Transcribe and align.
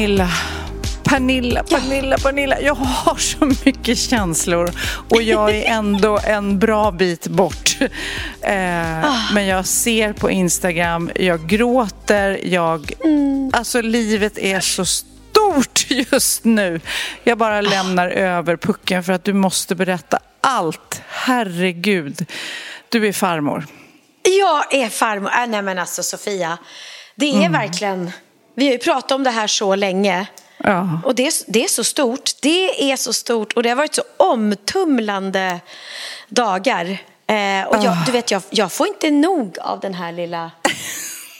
Pernilla. 0.00 0.28
Pernilla, 1.04 1.62
Pernilla, 1.62 2.18
Pernilla. 2.18 2.60
Jag 2.60 2.74
har 2.74 3.16
så 3.16 3.52
mycket 3.64 3.98
känslor 3.98 4.70
och 5.10 5.22
jag 5.22 5.50
är 5.56 5.64
ändå 5.64 6.18
en 6.24 6.58
bra 6.58 6.90
bit 6.90 7.26
bort. 7.26 7.76
Eh, 8.42 9.04
Ah. 9.04 9.32
Men 9.34 9.46
jag 9.46 9.66
ser 9.66 10.12
på 10.12 10.30
Instagram, 10.30 11.10
jag 11.14 11.46
gråter, 11.48 12.40
jag... 12.44 12.92
Mm. 13.04 13.50
Alltså 13.54 13.80
livet 13.82 14.38
är 14.38 14.60
så 14.60 14.84
stort 14.84 15.86
just 15.90 16.44
nu. 16.44 16.80
Jag 17.24 17.32
Ah. 17.32 17.36
bara 17.36 17.60
lämnar 17.60 18.08
över 18.08 18.56
pucken 18.56 19.04
för 19.04 19.12
att 19.12 19.24
du 19.24 19.32
måste 19.32 19.74
berätta 19.74 20.18
allt. 20.40 21.02
Herregud. 21.08 22.26
Du 22.88 23.08
är 23.08 23.12
farmor. 23.12 23.66
Jag 24.22 24.74
är 24.74 24.88
farmor. 24.88 25.30
Äh, 25.30 25.46
nej 25.48 25.62
men 25.62 25.78
alltså 25.78 26.02
Sofia, 26.02 26.58
det 27.16 27.44
är 27.44 27.48
verkligen... 27.48 28.10
Vi 28.60 28.66
har 28.66 28.72
ju 28.72 28.78
pratat 28.78 29.12
om 29.12 29.24
det 29.24 29.30
här 29.30 29.46
så 29.46 29.74
länge. 29.74 30.26
Ja. 30.56 31.00
Och 31.04 31.14
det 31.14 31.26
är, 31.26 31.32
det 31.46 31.64
är 31.64 31.68
så 31.68 31.84
stort. 31.84 32.30
Det 32.40 32.92
är 32.92 32.96
så 32.96 33.12
stort 33.12 33.52
och 33.52 33.62
det 33.62 33.68
har 33.68 33.76
varit 33.76 33.94
så 33.94 34.02
omtumlande 34.16 35.60
dagar. 36.28 36.84
Eh, 37.26 37.66
och 37.68 37.84
jag, 37.84 37.96
du 38.06 38.12
vet, 38.12 38.30
jag, 38.30 38.42
jag 38.50 38.72
får 38.72 38.86
inte 38.86 39.10
nog 39.10 39.58
av 39.60 39.80
den 39.80 39.94
här 39.94 40.12
lilla 40.12 40.50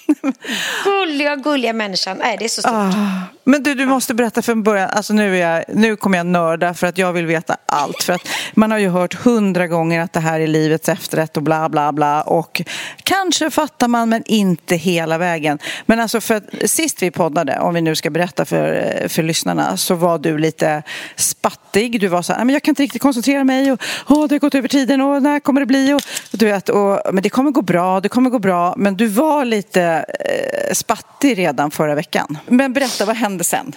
gulliga, 0.84 1.36
gulliga 1.36 1.72
människan. 1.72 2.16
Nej, 2.16 2.36
det 2.38 2.44
är 2.44 2.48
så 2.48 2.60
stort. 2.60 2.72
Ah, 2.72 3.22
men 3.44 3.62
du, 3.62 3.74
du 3.74 3.86
måste 3.86 4.14
berätta 4.14 4.42
från 4.42 4.62
början. 4.62 4.90
Alltså 4.90 5.12
nu, 5.12 5.36
är 5.36 5.54
jag, 5.54 5.64
nu 5.68 5.96
kommer 5.96 6.18
jag 6.18 6.26
nörda 6.26 6.74
för 6.74 6.86
att 6.86 6.98
jag 6.98 7.12
vill 7.12 7.26
veta 7.26 7.56
allt. 7.66 8.02
För 8.02 8.12
att 8.12 8.28
man 8.54 8.70
har 8.70 8.78
ju 8.78 8.88
hört 8.88 9.14
hundra 9.14 9.66
gånger 9.66 10.00
att 10.00 10.12
det 10.12 10.20
här 10.20 10.40
är 10.40 10.46
livets 10.46 10.88
efterrätt 10.88 11.36
och 11.36 11.42
bla 11.42 11.68
bla 11.68 11.92
bla. 11.92 12.22
Och 12.22 12.62
kanske 13.02 13.50
fattar 13.50 13.88
man 13.88 14.08
men 14.08 14.22
inte 14.26 14.76
hela 14.76 15.18
vägen. 15.18 15.58
Men 15.86 16.00
alltså 16.00 16.20
för 16.20 16.34
att 16.34 16.44
sist 16.64 17.02
vi 17.02 17.10
poddade, 17.10 17.58
om 17.58 17.74
vi 17.74 17.80
nu 17.80 17.94
ska 17.94 18.10
berätta 18.10 18.44
för, 18.44 19.08
för 19.08 19.22
lyssnarna, 19.22 19.76
så 19.76 19.94
var 19.94 20.18
du 20.18 20.38
lite 20.38 20.82
spattig. 21.16 22.00
Du 22.00 22.08
var 22.08 22.22
så 22.22 22.32
här, 22.32 22.44
men 22.44 22.52
jag 22.52 22.62
kan 22.62 22.72
inte 22.72 22.82
riktigt 22.82 23.02
koncentrera 23.02 23.44
mig 23.44 23.72
och 23.72 23.82
åh, 24.08 24.28
det 24.28 24.34
har 24.34 24.40
gått 24.40 24.54
över 24.54 24.68
tiden 24.68 25.00
och 25.00 25.22
när 25.22 25.40
kommer 25.40 25.60
det 25.60 25.66
bli? 25.66 25.92
Och, 25.92 26.00
du 26.30 26.46
vet, 26.46 26.68
och, 26.68 27.00
men 27.12 27.22
det 27.22 27.28
kommer 27.28 27.50
gå 27.50 27.62
bra, 27.62 28.00
det 28.00 28.08
kommer 28.08 28.30
gå 28.30 28.38
bra. 28.38 28.74
Men 28.76 28.96
du 28.96 29.06
var 29.06 29.44
lite 29.44 29.82
eh, 29.82 30.39
spattig 30.74 31.38
redan 31.38 31.70
förra 31.70 31.94
veckan. 31.94 32.38
Men 32.46 32.72
berätta, 32.72 33.04
vad 33.04 33.16
hände 33.16 33.44
sen? 33.44 33.72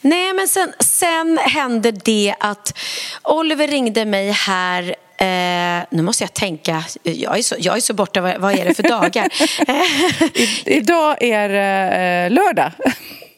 Nej, 0.00 0.32
men 0.32 0.48
sen, 0.48 0.72
sen 0.80 1.38
hände 1.42 1.90
det 1.90 2.34
att 2.40 2.78
Oliver 3.22 3.68
ringde 3.68 4.04
mig 4.04 4.30
här 4.30 4.94
Eh, 5.20 5.84
nu 5.90 6.02
måste 6.02 6.24
jag 6.24 6.34
tänka, 6.34 6.84
jag 7.02 7.38
är 7.38 7.42
så, 7.42 7.54
jag 7.58 7.76
är 7.76 7.80
så 7.80 7.94
borta, 7.94 8.20
vad, 8.20 8.40
vad 8.40 8.58
är 8.58 8.64
det 8.64 8.74
för 8.74 8.82
dagar? 8.82 9.28
I, 10.38 10.76
idag 10.76 11.22
är 11.22 11.48
det 11.48 12.26
eh, 12.26 12.30
lördag. 12.30 12.72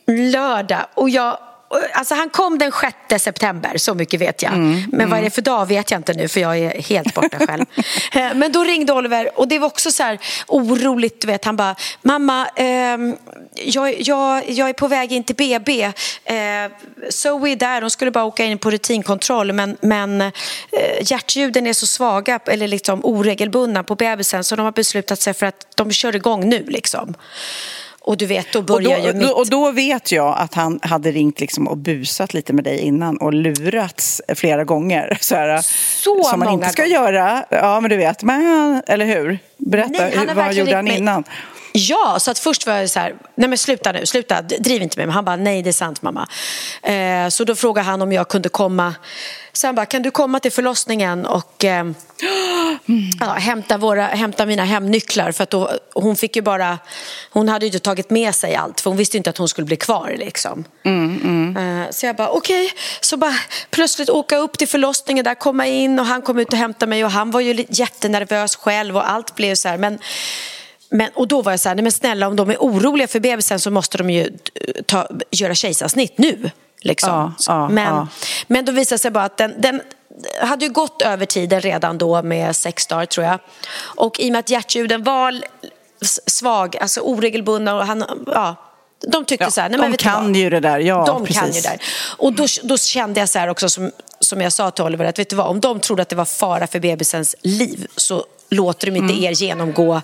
Lördag 0.06 0.86
och 0.94 1.10
jag 1.10 1.38
Alltså 1.92 2.14
han 2.14 2.30
kom 2.30 2.58
den 2.58 2.72
6 3.08 3.24
september, 3.24 3.78
så 3.78 3.94
mycket 3.94 4.20
vet 4.20 4.42
jag. 4.42 4.52
Mm, 4.52 4.82
Men 4.92 5.10
vad 5.10 5.18
är 5.18 5.22
det 5.22 5.30
för 5.30 5.42
dag 5.42 5.66
vet 5.66 5.90
jag 5.90 5.98
inte 5.98 6.12
nu 6.12 6.28
för 6.28 6.40
jag 6.40 6.58
är 6.58 6.82
helt 6.82 7.14
borta 7.14 7.46
själv. 7.46 7.64
Eh, 8.12 8.34
Men 8.34 8.52
då 8.52 8.64
ringde 8.64 8.92
Oliver 8.92 9.38
och 9.38 9.48
det 9.48 9.58
var 9.58 9.66
också 9.66 9.90
så 9.90 10.02
här 10.02 10.18
oroligt. 10.46 11.20
Du 11.20 11.26
vet. 11.26 11.44
Han 11.44 11.56
bara, 11.56 11.76
mamma, 12.02 12.48
ehm, 12.56 13.16
jag, 13.54 14.00
jag, 14.00 14.50
jag 14.50 14.68
är 14.68 14.72
på 14.72 14.88
väg 14.88 15.12
in 15.12 15.24
till 15.24 15.36
BB. 15.36 15.82
Eh, 15.82 16.34
Zoe 17.10 17.50
är 17.50 17.56
där, 17.56 17.80
de 17.80 17.90
skulle 17.90 18.10
bara 18.10 18.24
åka 18.24 18.44
in 18.44 18.58
på 18.58 18.70
rutinkontroll 18.70 19.52
men, 19.52 19.76
men 19.80 20.20
eh, 20.20 20.30
hjärtljuden 21.02 21.66
är 21.66 21.72
så 21.72 21.86
svaga 21.86 22.40
eller 22.46 22.68
liksom 22.68 23.00
oregelbundna 23.04 23.84
på 23.84 23.94
bebisen 23.94 24.44
så 24.44 24.56
de 24.56 24.62
har 24.64 24.72
beslutat 24.72 25.20
sig 25.20 25.34
för 25.34 25.46
att 25.46 25.66
de 25.74 25.92
kör 25.92 26.16
igång 26.16 26.48
nu. 26.48 26.64
Liksom. 26.68 27.14
Och 28.02 28.16
du 28.16 28.26
vet, 28.26 28.52
då 28.52 28.58
Och 28.58 28.64
börjar 28.64 28.98
då, 29.00 29.06
ju 29.06 29.12
mitt... 29.14 29.30
och 29.32 29.48
då 29.50 29.70
vet 29.72 30.12
jag 30.12 30.34
att 30.38 30.54
han 30.54 30.80
hade 30.82 31.10
ringt 31.10 31.40
liksom 31.40 31.68
och 31.68 31.76
busat 31.78 32.34
lite 32.34 32.52
med 32.52 32.64
dig 32.64 32.78
innan 32.78 33.16
och 33.16 33.34
lurats 33.34 34.22
flera 34.34 34.64
gånger. 34.64 35.18
Så 35.20 35.34
här, 35.34 35.62
Så 36.02 36.24
som 36.24 36.38
man 36.40 36.48
inte 36.52 36.68
ska 36.68 36.82
gånger. 36.82 36.94
göra. 36.94 37.44
Ja, 37.48 37.80
men 37.80 37.90
du 37.90 37.96
vet. 37.96 38.22
Men, 38.22 38.82
eller 38.86 39.06
hur? 39.06 39.38
Berätta, 39.56 39.90
Nej, 39.92 40.12
han 40.16 40.28
hur, 40.28 40.34
vad 40.34 40.54
gjorde 40.54 40.76
han 40.76 40.86
ringt 40.86 41.02
mig. 41.04 41.22
Ja, 41.72 42.16
så 42.20 42.30
att 42.30 42.38
först 42.38 42.66
var 42.66 42.74
jag 42.74 42.90
så 42.90 43.00
här, 43.00 43.14
nej 43.34 43.48
men 43.48 43.58
sluta 43.58 43.92
nu, 43.92 44.06
sluta, 44.06 44.42
driv 44.42 44.82
inte 44.82 44.98
med 44.98 45.06
mig. 45.06 45.14
Han 45.14 45.24
bara, 45.24 45.36
nej 45.36 45.62
det 45.62 45.70
är 45.70 45.72
sant 45.72 46.02
mamma. 46.02 46.28
Eh, 46.82 47.28
så 47.28 47.44
då 47.44 47.54
frågade 47.54 47.86
han 47.86 48.02
om 48.02 48.12
jag 48.12 48.28
kunde 48.28 48.48
komma. 48.48 48.94
Han 49.62 49.74
bara, 49.74 49.86
kan 49.86 50.02
du 50.02 50.10
komma 50.10 50.40
till 50.40 50.52
förlossningen 50.52 51.26
och 51.26 51.64
eh, 51.64 51.84
ja, 53.20 53.26
hämta, 53.26 53.78
våra, 53.78 54.06
hämta 54.06 54.46
mina 54.46 54.64
hemnycklar? 54.64 55.32
För 55.32 55.42
att 55.42 55.50
då, 55.50 55.70
hon 55.94 56.16
fick 56.16 56.36
ju 56.36 56.42
bara, 56.42 56.78
hon 57.30 57.48
hade 57.48 57.66
ju 57.66 57.68
inte 57.68 57.78
tagit 57.78 58.10
med 58.10 58.34
sig 58.34 58.54
allt 58.54 58.80
för 58.80 58.90
hon 58.90 58.96
visste 58.96 59.16
inte 59.16 59.30
att 59.30 59.38
hon 59.38 59.48
skulle 59.48 59.64
bli 59.64 59.76
kvar 59.76 60.14
liksom. 60.18 60.64
Eh, 61.56 61.90
så 61.90 62.06
jag 62.06 62.16
bara, 62.16 62.28
okej. 62.28 62.72
Så 63.00 63.16
bara 63.16 63.34
plötsligt 63.70 64.10
åka 64.10 64.36
upp 64.36 64.58
till 64.58 64.68
förlossningen 64.68 65.24
där, 65.24 65.34
komma 65.34 65.66
in 65.66 65.98
och 65.98 66.06
han 66.06 66.22
kom 66.22 66.38
ut 66.38 66.52
och 66.52 66.58
hämtade 66.58 66.90
mig 66.90 67.04
och 67.04 67.10
han 67.10 67.30
var 67.30 67.40
ju 67.40 67.64
jättenervös 67.68 68.56
själv 68.56 68.96
och 68.96 69.10
allt 69.10 69.34
blev 69.34 69.54
så 69.54 69.68
här. 69.68 69.78
Men 69.78 69.98
men, 70.90 71.10
och 71.14 71.28
då 71.28 71.42
var 71.42 71.52
jag 71.52 71.60
så 71.60 71.68
här, 71.68 71.76
nej 71.76 71.82
men 71.82 71.92
snälla 71.92 72.28
om 72.28 72.36
de 72.36 72.50
är 72.50 72.56
oroliga 72.56 73.08
för 73.08 73.20
bebisen 73.20 73.60
så 73.60 73.70
måste 73.70 73.98
de 73.98 74.10
ju 74.10 74.22
eh, 74.24 74.82
ta, 74.86 75.08
göra 75.30 75.54
kejsarsnitt 75.54 76.18
nu. 76.18 76.50
Liksom. 76.80 77.10
Ja, 77.10 77.32
ja, 77.46 77.68
men, 77.68 77.94
ja. 77.94 78.08
men 78.46 78.64
då 78.64 78.72
visade 78.72 78.94
det 78.94 78.98
sig 78.98 79.10
bara 79.10 79.24
att 79.24 79.36
den, 79.36 79.54
den 79.58 79.80
hade 80.40 80.64
ju 80.64 80.72
gått 80.72 81.02
över 81.02 81.26
tiden 81.26 81.60
redan 81.60 81.98
då 81.98 82.22
med 82.22 82.56
sex 82.56 82.86
dagar 82.86 83.06
tror 83.06 83.26
jag. 83.26 83.38
Och 83.78 84.20
i 84.20 84.28
och 84.28 84.32
med 84.32 84.38
att 84.38 84.50
hjärtljuden 84.50 85.02
var 85.02 85.42
svag, 86.26 86.76
alltså 86.76 87.00
oregelbundna 87.00 87.74
och 87.74 87.86
han, 87.86 88.04
ja, 88.26 88.56
de 89.06 89.24
tyckte 89.24 89.44
Ja, 89.44 89.50
så 89.50 89.60
här, 89.60 89.68
nej, 89.68 89.76
de 89.76 89.82
men 89.82 89.90
du 89.90 89.96
kan 89.96 90.34
ju 90.34 90.50
det 90.50 90.60
där, 90.60 90.78
ja, 90.78 91.04
De 91.06 91.24
precis. 91.24 91.40
kan 91.40 91.52
ju 91.52 91.60
det 91.60 91.68
där. 91.68 91.80
Och 92.16 92.32
då, 92.32 92.46
då 92.62 92.76
kände 92.76 93.20
jag 93.20 93.28
så 93.28 93.38
här 93.38 93.48
också 93.48 93.68
som, 93.68 93.90
som 94.20 94.40
jag 94.40 94.52
sa 94.52 94.70
till 94.70 94.84
Oliver, 94.84 95.04
att 95.04 95.18
vet 95.18 95.30
du 95.30 95.36
vad, 95.36 95.46
om 95.46 95.60
de 95.60 95.80
trodde 95.80 96.02
att 96.02 96.08
det 96.08 96.16
var 96.16 96.24
fara 96.24 96.66
för 96.66 96.80
bebisens 96.80 97.36
liv 97.42 97.86
så 97.96 98.24
låter 98.50 98.86
de 98.86 98.96
inte 98.96 99.12
Mm. 99.14 99.24
er 99.24 99.32
genomgå 99.32 100.00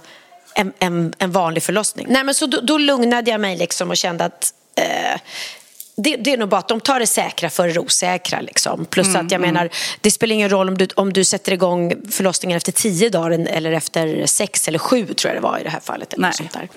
en, 0.57 0.73
en, 0.79 1.15
en 1.19 1.33
vanlig 1.33 1.63
förlossning. 1.63 2.07
Nej, 2.11 2.25
men 2.25 2.35
så 2.35 2.47
då, 2.47 2.61
då 2.61 2.79
lugnade 2.79 3.31
jag 3.31 3.41
mig 3.41 3.57
liksom 3.57 3.91
och 3.91 3.97
kände 3.97 4.25
att 4.25 4.53
eh, 4.75 5.21
det, 5.97 6.17
det 6.17 6.33
är 6.33 6.37
nog 6.37 6.49
bara 6.49 6.59
att 6.59 6.69
de 6.69 6.81
tar 6.81 7.01
det 7.01 7.07
säkra 7.07 7.51
för 7.51 7.69
det 7.69 7.79
osäkra. 7.79 8.41
Liksom. 8.41 8.85
Plus 8.85 9.07
Mm, 9.07 9.27
att 9.27 9.33
jag 9.33 9.41
menar, 9.41 9.71
det 10.01 10.11
spelar 10.11 10.35
ingen 10.35 10.51
roll 10.51 10.69
om 10.69 10.79
du, 10.79 10.89
om 10.95 11.13
du 11.13 11.25
sätter 11.25 11.53
igång 11.53 11.95
förlossningen 12.11 12.57
efter 12.57 12.73
tio 12.73 13.09
dagar 13.09 13.31
eller 13.31 13.73
efter 13.73 14.27
sex 14.27 14.69
eller 14.69 14.79
sju 14.79 15.07
tror 15.07 15.35
jag 15.35 15.43
det 15.43 15.49
var 15.49 15.59
i 15.59 15.63
det 15.63 15.71
här 15.71 15.81
fallet. 15.81 16.13
Eller 16.13 16.23
Nej. 16.23 16.33
sånt 16.33 16.53
där. 16.53 16.69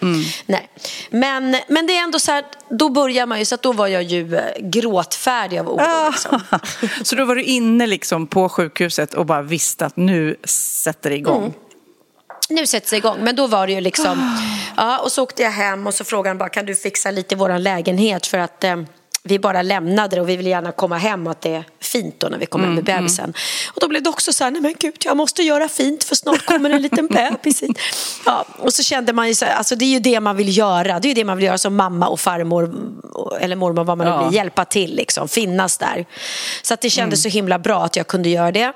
Nej. 0.46 0.70
Men, 1.10 1.56
men 1.68 1.88
det 1.88 1.98
är 1.98 2.04
ändå 2.04 2.20
så 2.20 2.32
här, 2.32 2.44
då 2.70 2.90
börjar 2.90 3.26
man 3.26 3.40
ju, 3.40 3.46
så 3.46 3.56
att 3.56 3.62
då 3.62 3.74
var 3.74 3.88
jag 3.88 4.04
ju 4.04 4.36
eh, 4.36 4.42
gråtfärdig 4.60 5.60
av 5.60 5.70
oro. 5.70 5.82
Ah. 5.82 6.10
Liksom. 6.10 6.42
Så 7.04 7.16
då 7.16 7.26
var 7.26 7.36
du 7.36 7.44
inne 7.44 7.88
liksom 7.88 8.28
på 8.28 8.50
sjukhuset 8.50 9.14
och 9.14 9.26
bara 9.26 9.42
visste 9.42 9.86
att 9.86 9.98
nu 9.98 10.36
sätter 10.44 11.10
det 11.10 11.16
igång. 11.16 11.54
Mm. 12.50 12.62
Nu 12.62 12.68
sätter 12.68 12.92
det 12.92 12.98
igång. 12.98 13.18
Men 13.20 13.36
då 13.36 13.48
var 13.48 13.68
det 13.68 13.74
ju 13.74 13.82
liksom... 13.82 14.38
Ja, 14.78 14.98
och 15.00 15.12
så 15.12 15.24
åkte 15.24 15.44
jag 15.44 15.52
hem 15.52 15.88
och 15.88 15.94
så 15.94 16.04
frågade 16.04 16.30
han 16.30 16.38
bara 16.38 16.50
kan 16.50 16.66
du 16.66 16.76
fixa 16.76 17.12
lite 17.12 17.36
i 17.36 17.38
vår 17.38 17.58
lägenhet 17.60 18.26
för 18.28 18.38
att 18.38 18.64
eh, 18.64 18.76
vi 19.24 19.40
bara 19.40 19.62
lämnade 19.62 20.16
det 20.16 20.22
och 20.22 20.30
vi 20.30 20.36
vill 20.38 20.48
gärna 20.48 20.72
komma 20.72 20.98
hem 20.98 21.28
och 21.28 21.32
att 21.32 21.42
det 21.42 21.56
är 21.56 21.64
fint 21.82 22.16
då 22.20 22.28
när 22.28 22.38
vi 22.38 22.46
kommer 22.46 22.66
hem 22.66 22.76
med 22.76 22.84
bebisen. 22.84 23.34
Och 23.68 23.80
då 23.82 23.88
blev 23.88 24.04
det 24.04 24.10
också 24.10 24.34
så 24.34 24.44
här, 24.44 24.52
nej 24.52 24.62
men 24.62 24.74
gud 24.80 24.96
jag 25.06 25.18
måste 25.18 25.44
göra 25.44 25.70
fint 25.70 26.04
för 26.04 26.16
snart 26.16 26.46
kommer 26.46 26.70
en 26.70 26.82
liten 26.82 27.08
bebis 27.08 27.64
hit. 27.64 27.80
Ja, 28.26 28.46
och 28.58 28.74
så 28.74 28.84
kände 28.84 29.14
man 29.14 29.28
ju 29.28 29.36
så 29.36 29.46
här, 29.46 29.56
alltså 29.56 29.76
det 29.76 29.86
är 29.86 29.90
ju 29.90 30.00
det 30.00 30.20
man 30.20 30.38
vill 30.38 30.58
göra. 30.58 31.00
Det 31.00 31.06
är 31.08 31.10
ju 31.10 31.14
det 31.14 31.26
man 31.26 31.38
vill 31.38 31.46
göra 31.46 31.58
som 31.58 31.76
mamma 31.76 32.08
och 32.08 32.20
farmor 32.20 32.74
eller 33.42 33.56
mormor 33.56 33.84
vad 33.84 33.98
man 33.98 34.08
nu 34.08 34.14
Ja. 34.14 34.28
blir, 34.28 34.38
hjälpa 34.38 34.66
till 34.66 34.96
liksom, 34.96 35.28
finnas 35.28 35.78
där. 35.78 36.06
Så 36.62 36.74
att 36.74 36.82
det 36.82 36.90
kändes 36.90 37.24
så 37.24 37.30
himla 37.30 37.60
bra 37.60 37.84
att 37.84 37.96
jag 37.96 38.08
kunde 38.08 38.30
göra 38.30 38.52
det. 38.52 38.74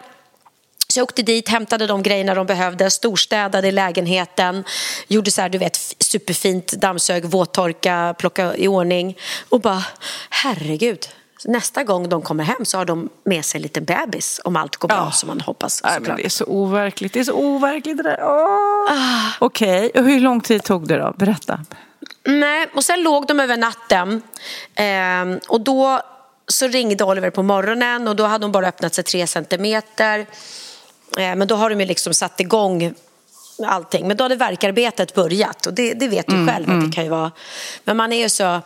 Så 0.94 1.00
jag 1.00 1.04
åkte 1.04 1.22
dit, 1.22 1.50
hämtade 1.50 1.88
de 1.88 2.04
grejerna 2.04 2.34
de 2.34 2.46
behövde, 2.46 2.90
storstädade 2.90 3.68
i 3.68 3.72
lägenheten, 3.72 4.64
gjorde 5.08 5.32
så 5.32 5.42
här, 5.42 5.50
du 5.50 5.58
vet, 5.58 5.76
superfint, 6.00 6.72
dammsög, 6.72 7.26
våttorka, 7.26 8.16
plocka 8.18 8.56
i 8.56 8.68
ordning 8.68 9.18
och 9.50 9.62
bara, 9.62 9.84
herregud, 10.30 11.10
nästa 11.46 11.84
gång 11.84 12.10
de 12.10 12.22
kommer 12.22 12.44
hem 12.44 12.66
så 12.66 12.78
har 12.78 12.86
de 12.86 13.10
med 13.26 13.46
sig 13.46 13.58
en 13.58 13.62
liten 13.62 13.86
bebis 13.86 14.42
om 14.44 14.56
allt 14.56 14.76
går 14.76 14.88
bra 14.88 14.98
Ja. 14.98 15.12
som 15.12 15.28
man 15.28 15.42
hoppas. 15.42 15.84
Nej, 15.84 16.00
men 16.02 16.16
det 16.18 16.26
är 16.26 16.30
så 16.30 16.46
overkligt. 16.46 17.14
Det 17.14 17.20
är 17.20 17.24
så 17.24 17.34
overkligt 17.34 17.98
det 17.98 18.04
där. 18.04 18.20
Åh. 18.22 19.30
Okej, 19.40 19.92
och 19.96 20.04
hur 20.04 20.20
lång 20.20 20.42
tid 20.42 20.64
tog 20.64 20.88
det 20.88 20.98
då? 20.98 21.14
Berätta. 21.18 21.60
Nej, 22.24 22.68
och 22.76 22.84
sen 22.84 23.04
låg 23.04 23.28
de 23.28 23.40
över 23.40 23.58
natten. 23.58 24.22
Ehm, 24.76 25.40
och 25.48 25.62
då 25.62 26.02
så 26.48 26.68
ringde 26.68 27.04
Oliver 27.04 27.30
på 27.30 27.44
morgonen 27.44 28.08
och 28.08 28.16
då 28.16 28.26
hade 28.26 28.46
hon 28.46 28.52
bara 28.52 28.68
öppnat 28.68 28.94
sig 28.94 29.04
tre 29.04 29.28
centimeter. 29.28 30.26
Ehm, 31.18 31.40
men 31.40 31.48
då 31.48 31.56
har 31.56 31.70
de 31.70 31.80
ju 31.80 31.86
liksom 31.86 32.14
satt 32.14 32.40
igång 32.40 32.94
allting. 33.66 34.08
Men 34.08 34.18
då 34.18 34.24
hade 34.24 34.36
verkarbetet 34.36 35.14
börjat 35.14 35.66
och 35.66 35.74
det, 35.74 35.94
det 35.94 36.08
vet 36.08 36.28
du 36.28 36.48
själv 36.48 36.72
att 36.72 36.86
det 36.86 36.96
kan 36.96 37.04
ju 37.04 37.10
vara. 37.10 37.32
Men 37.84 37.98
man 37.98 38.14
är 38.14 38.18
ju 38.20 38.30
så... 38.30 38.62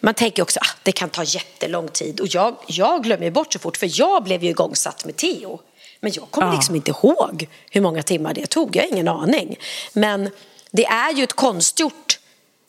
Man 0.00 0.14
tänker 0.14 0.42
också 0.42 0.60
att 0.60 0.66
ah, 0.66 0.70
det 0.82 0.92
kan 0.92 1.08
ta 1.08 1.22
jättelång 1.24 1.88
tid 1.88 2.20
och 2.20 2.26
jag, 2.30 2.56
jag 2.66 3.02
glömmer 3.02 3.30
bort 3.30 3.52
så 3.52 3.58
fort 3.58 3.76
för 3.76 4.00
jag 4.00 4.22
blev 4.22 4.44
ju 4.44 4.50
igångsatt 4.50 5.04
med 5.04 5.16
Theo. 5.16 5.60
Men 6.00 6.12
jag 6.14 6.30
kommer 6.30 6.48
Ja. 6.48 6.54
liksom 6.54 6.74
inte 6.74 6.90
ihåg 6.90 7.48
hur 7.70 7.80
många 7.80 8.02
timmar 8.02 8.34
det 8.34 8.46
tog, 8.46 8.76
jag 8.76 8.82
har 8.82 8.88
ingen 8.88 9.08
aning. 9.08 9.56
Men 9.92 10.30
det 10.70 10.84
är 10.84 11.12
ju 11.12 11.24
ett 11.24 11.32
konstgjort 11.32 12.18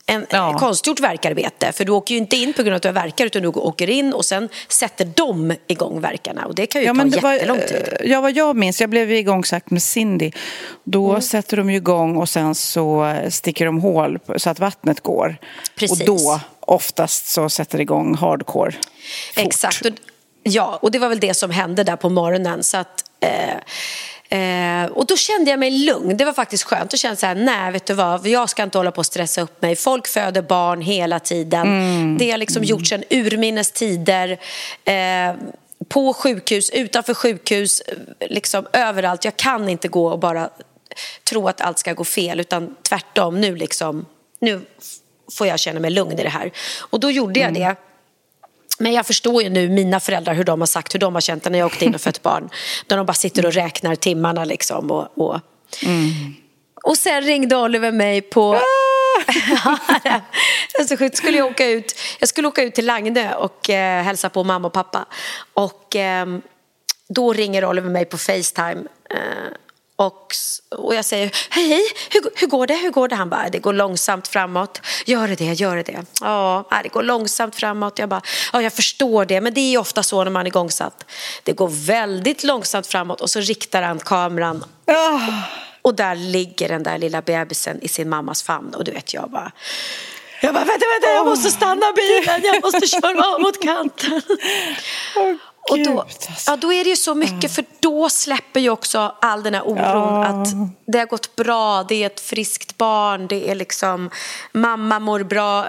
en, 0.06 0.26
Ja. 0.30 0.58
konstgjort 0.60 1.00
verkarbete. 1.00 1.72
För 1.72 1.86
du 1.86 1.92
åker 1.92 2.14
ju 2.16 2.20
inte 2.20 2.36
in 2.36 2.54
på 2.54 2.64
grund 2.64 2.74
av 2.74 2.76
att 2.76 2.82
du 2.82 2.88
har 2.88 2.94
verkar 2.94 3.26
utan 3.26 3.42
du 3.42 3.48
åker 3.48 3.90
in 3.90 4.14
och 4.14 4.26
sen 4.26 4.50
sätter 4.68 5.06
de 5.16 5.56
igång 5.68 6.02
verkarna. 6.02 6.46
Och 6.46 6.56
det 6.56 6.66
kan 6.66 6.82
ju 6.82 6.88
ta 6.88 6.94
det 7.04 7.20
var, 7.22 7.34
jättelång 7.34 7.60
tid. 7.60 7.88
eh, 8.02 8.12
Ja, 8.12 8.22
vad 8.22 8.32
jag 8.38 8.56
minns, 8.56 8.82
jag 8.82 8.90
blev 8.90 9.12
igångsatt 9.12 9.70
med 9.72 9.84
Cindy. 9.84 10.32
Då 10.84 11.10
Mm. 11.10 11.22
sätter 11.22 11.58
de 11.58 11.70
ju 11.70 11.76
igång 11.78 12.18
och 12.18 12.30
sen 12.30 12.56
så 12.56 13.16
sticker 13.30 13.66
de 13.66 13.82
hål 13.82 14.20
så 14.38 14.50
att 14.50 14.60
vattnet 14.60 15.00
går. 15.04 15.38
Precis. 15.76 16.00
Och 16.02 16.06
då 16.08 16.40
oftast 16.60 17.28
så 17.28 17.50
sätter 17.50 17.78
det 17.78 17.82
igång 17.82 18.16
hardcore. 18.16 18.72
Fort. 19.36 19.46
Exakt. 19.46 19.86
Och, 19.86 19.92
ja, 20.44 20.80
och 20.82 20.92
det 20.92 21.00
var 21.00 21.10
väl 21.10 21.20
det 21.20 21.34
som 21.34 21.52
hände 21.52 21.84
där 21.84 21.96
på 21.96 22.10
morgonen. 22.10 22.64
Så 22.64 22.78
att, 22.78 23.04
eh, 23.20 23.30
eh, 24.34 24.92
och 24.92 25.06
då 25.06 25.18
kände 25.18 25.52
jag 25.52 25.60
mig 25.60 25.72
lugn. 25.72 26.18
Det 26.18 26.26
var 26.26 26.34
faktiskt 26.34 26.64
skönt. 26.64 26.92
Då 26.92 26.98
kände 26.98 27.12
jag 27.12 27.20
så 27.20 27.26
här, 27.26 27.36
nej 27.36 27.72
vet 27.72 27.86
du 27.86 27.94
vad, 27.94 28.28
jag 28.28 28.50
ska 28.50 28.64
inte 28.64 28.78
hålla 28.78 28.92
på 28.92 29.00
och 29.00 29.06
stressa 29.06 29.42
upp 29.42 29.62
mig. 29.62 29.76
Folk 29.76 30.08
föder 30.08 30.42
barn 30.42 30.82
hela 30.82 31.20
tiden. 31.20 32.18
Det 32.18 32.32
har 32.32 32.38
liksom 32.38 32.64
gjort 32.64 32.88
sedan 32.88 33.04
urminnes 33.10 33.72
tider. 33.72 34.40
Eh, 34.86 35.36
på 35.88 36.14
sjukhus, 36.14 36.70
utanför 36.70 37.14
sjukhus, 37.14 37.82
liksom 38.20 38.68
överallt. 38.74 39.26
Jag 39.26 39.38
kan 39.38 39.70
inte 39.70 39.88
gå 39.88 40.08
och 40.08 40.20
bara 40.20 40.50
tro 41.30 41.48
att 41.48 41.62
allt 41.62 41.80
ska 41.80 41.94
gå 41.94 42.04
fel 42.04 42.40
utan 42.40 42.76
tvärtom 42.82 43.42
nu 43.42 43.56
liksom, 43.56 44.06
nu 44.40 44.62
får 45.32 45.48
jag 45.48 45.60
känna 45.60 45.80
mig 45.80 45.92
lugn 45.92 46.20
i 46.20 46.24
det 46.24 46.30
här. 46.30 46.52
Och 46.80 47.00
då 47.00 47.12
gjorde 47.12 47.40
jag 47.40 47.54
det. 47.54 47.76
Men 48.80 48.94
jag 48.94 49.06
förstår 49.06 49.44
ju 49.44 49.50
nu 49.50 49.70
mina 49.70 50.00
föräldrar 50.00 50.34
hur 50.34 50.44
de 50.44 50.62
har 50.62 50.66
sagt, 50.68 50.94
hur 50.94 51.00
de 51.00 51.14
har 51.14 51.22
känt 51.22 51.50
när 51.50 51.60
jag 51.60 51.66
åkte 51.66 51.86
in 51.86 51.96
och 51.96 52.02
fött 52.02 52.22
barn. 52.22 52.50
Där 52.88 52.98
de 52.98 53.06
bara 53.06 53.14
sitter 53.14 53.46
och 53.46 53.54
räknar 53.54 53.96
timmarna 53.96 54.46
liksom. 54.46 54.92
Och, 54.92 55.18
och, 55.18 55.40
och 56.84 56.98
sen 56.98 57.22
ringde 57.22 57.56
Oliver 57.56 57.92
mig 57.92 58.22
på... 58.22 58.60
alltså, 60.80 60.98
sjukt. 60.98 61.18
skulle 61.18 61.38
jag, 61.38 61.48
åka 61.48 61.66
ut, 61.66 62.00
jag 62.20 62.30
skulle 62.30 62.48
åka 62.48 62.64
ut 62.64 62.76
till 62.76 62.86
Lagnö 62.86 63.34
och 63.34 63.70
eh, 63.70 64.04
hälsa 64.04 64.30
på 64.30 64.44
mamma 64.44 64.68
och 64.68 64.74
pappa. 64.74 65.06
Och 65.54 65.96
ehm, 65.96 66.42
då 67.10 67.34
ringer 67.34 67.66
Oliver 67.66 67.90
mig 67.90 68.06
på 68.06 68.18
Facetime. 68.18 68.84
Eh, 69.10 69.18
och, 69.96 70.28
och 70.78 70.96
jag 70.96 71.06
säger, 71.06 71.32
hej, 71.50 71.68
hej, 71.68 71.84
hur, 72.10 72.22
hur 72.36 72.48
går 72.48 72.68
det? 72.68 72.76
Hur 72.76 72.92
går 72.92 73.08
det? 73.08 73.16
Han 73.16 73.30
bara, 73.30 73.50
det 73.50 73.60
går 73.60 73.74
långsamt 73.74 74.28
framåt. 74.28 74.82
Gör 75.06 75.28
det 75.28 75.36
det, 75.36 75.54
gör 75.54 75.76
det 75.76 75.84
det? 75.84 76.06
Ja, 76.22 76.70
det 76.84 76.90
går 76.90 77.04
långsamt 77.04 77.56
framåt. 77.56 78.00
Jag 78.00 78.10
bara, 78.10 78.22
ja, 78.54 78.62
jag 78.62 78.74
förstår 78.74 79.26
det, 79.26 79.42
men 79.42 79.54
det 79.54 79.62
är 79.62 79.78
ofta 79.78 80.04
så 80.04 80.24
när 80.24 80.32
man 80.32 80.42
är 80.42 80.48
igångsatt. 80.48 81.06
Det 81.44 81.54
går 81.54 81.68
väldigt 81.68 82.44
långsamt 82.44 82.88
framåt 82.88 83.22
och 83.22 83.30
så 83.30 83.40
riktar 83.40 83.82
han 83.82 84.00
kameran 84.00 84.66
Ah, 84.88 85.20
och 85.82 85.96
där 85.96 86.16
ligger 86.16 86.70
den 86.70 86.84
där 86.84 86.98
lilla 86.98 87.22
bebisen 87.22 87.82
i 87.82 87.88
sin 87.88 88.10
mammas 88.10 88.44
famn 88.44 88.74
och 88.74 88.84
du 88.84 88.92
vet 88.92 89.14
jag 89.14 89.30
bara 89.30 89.52
jag 90.42 90.54
bara, 90.54 90.64
vänta, 90.64 90.86
vänta, 90.94 91.16
jag 91.16 91.26
måste 91.26 91.52
stanna 91.52 91.94
bilen, 91.96 92.42
jag 92.44 92.64
måste 92.64 92.88
köra 93.02 93.26
av 93.28 93.42
mot 93.42 93.62
kanten. 93.62 94.22
Och 95.70 95.84
då, 95.84 96.02
alltså. 96.02 96.32
ja, 96.52 96.56
då 96.56 96.74
är 96.74 96.84
det 96.84 96.90
ju 96.90 96.96
så 96.96 97.16
mycket, 97.16 97.52
för 97.52 97.66
då 97.80 98.10
släpper 98.10 98.60
ju 98.60 98.70
också 98.70 99.16
all 99.22 99.44
den 99.44 99.54
här 99.54 99.68
oron 99.68 99.78
Ja. 99.78 100.26
att 100.26 100.48
det 100.86 101.00
har 101.00 101.06
gått 101.06 101.36
bra, 101.36 101.84
det 101.84 102.04
är 102.04 102.06
ett 102.06 102.20
friskt 102.20 102.78
barn, 102.78 103.28
det 103.28 103.50
är 103.50 103.56
liksom 103.56 104.10
mamma 104.52 105.00
mår 105.00 105.24
bra, 105.24 105.66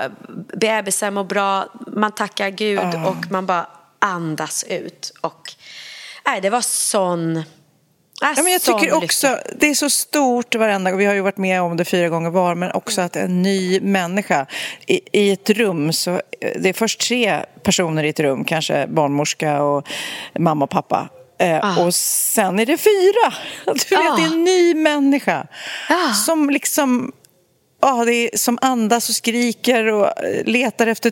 bebisen 0.56 1.14
mår 1.14 1.24
bra, 1.24 1.66
man 1.86 2.12
tackar 2.12 2.48
Gud 2.48 2.94
och 3.06 3.30
man 3.30 3.46
bara 3.46 3.66
andas 3.98 4.64
ut. 4.68 5.12
Och, 5.20 5.52
nej, 6.26 6.40
det 6.40 6.50
var 6.50 6.60
sån... 6.60 7.42
Ja, 8.20 8.34
men 8.42 8.52
jag 8.52 8.62
tycker 8.62 8.92
också, 9.04 9.38
det 9.58 9.66
är 9.66 9.74
så 9.74 9.90
stort 9.90 10.54
varenda 10.54 10.90
gång, 10.90 10.98
vi 10.98 11.04
har 11.06 11.14
ju 11.14 11.20
varit 11.20 11.36
med 11.38 11.62
om 11.62 11.76
det 11.76 11.84
fyra 11.84 12.08
gånger 12.08 12.30
var, 12.30 12.54
men 12.54 12.72
också 12.72 13.00
att 13.00 13.16
en 13.16 13.42
ny 13.42 13.80
människa 13.80 14.46
i, 14.86 15.00
i 15.12 15.30
ett 15.30 15.50
rum, 15.50 15.92
så 15.92 16.10
eh, 16.10 16.20
det 16.60 16.68
är 16.68 16.72
först 16.72 17.00
tre 17.00 17.40
personer 17.62 18.04
i 18.04 18.08
ett 18.08 18.20
rum, 18.20 18.44
kanske 18.44 18.86
barnmorska 18.86 19.62
och 19.62 19.88
mamma 20.38 20.64
och 20.64 20.70
pappa. 20.70 21.08
Eh, 21.38 21.78
Och 21.86 21.94
sen 21.94 22.58
är 22.58 22.66
det 22.66 22.76
fyra. 22.76 23.34
Du 23.66 23.96
vet, 23.96 24.12
Ah. 24.12 24.16
det 24.16 24.22
är 24.22 24.26
en 24.26 24.44
ny 24.44 24.74
människa 24.74 25.46
Ah. 25.90 26.12
som 26.12 26.50
liksom 26.50 27.12
ja, 27.82 28.04
det 28.04 28.12
är, 28.14 28.36
som 28.38 28.58
andas 28.62 29.08
och 29.08 29.14
skriker 29.14 29.86
och 29.92 30.06
eh, 30.24 30.44
letar 30.44 30.86
efter 30.86 31.10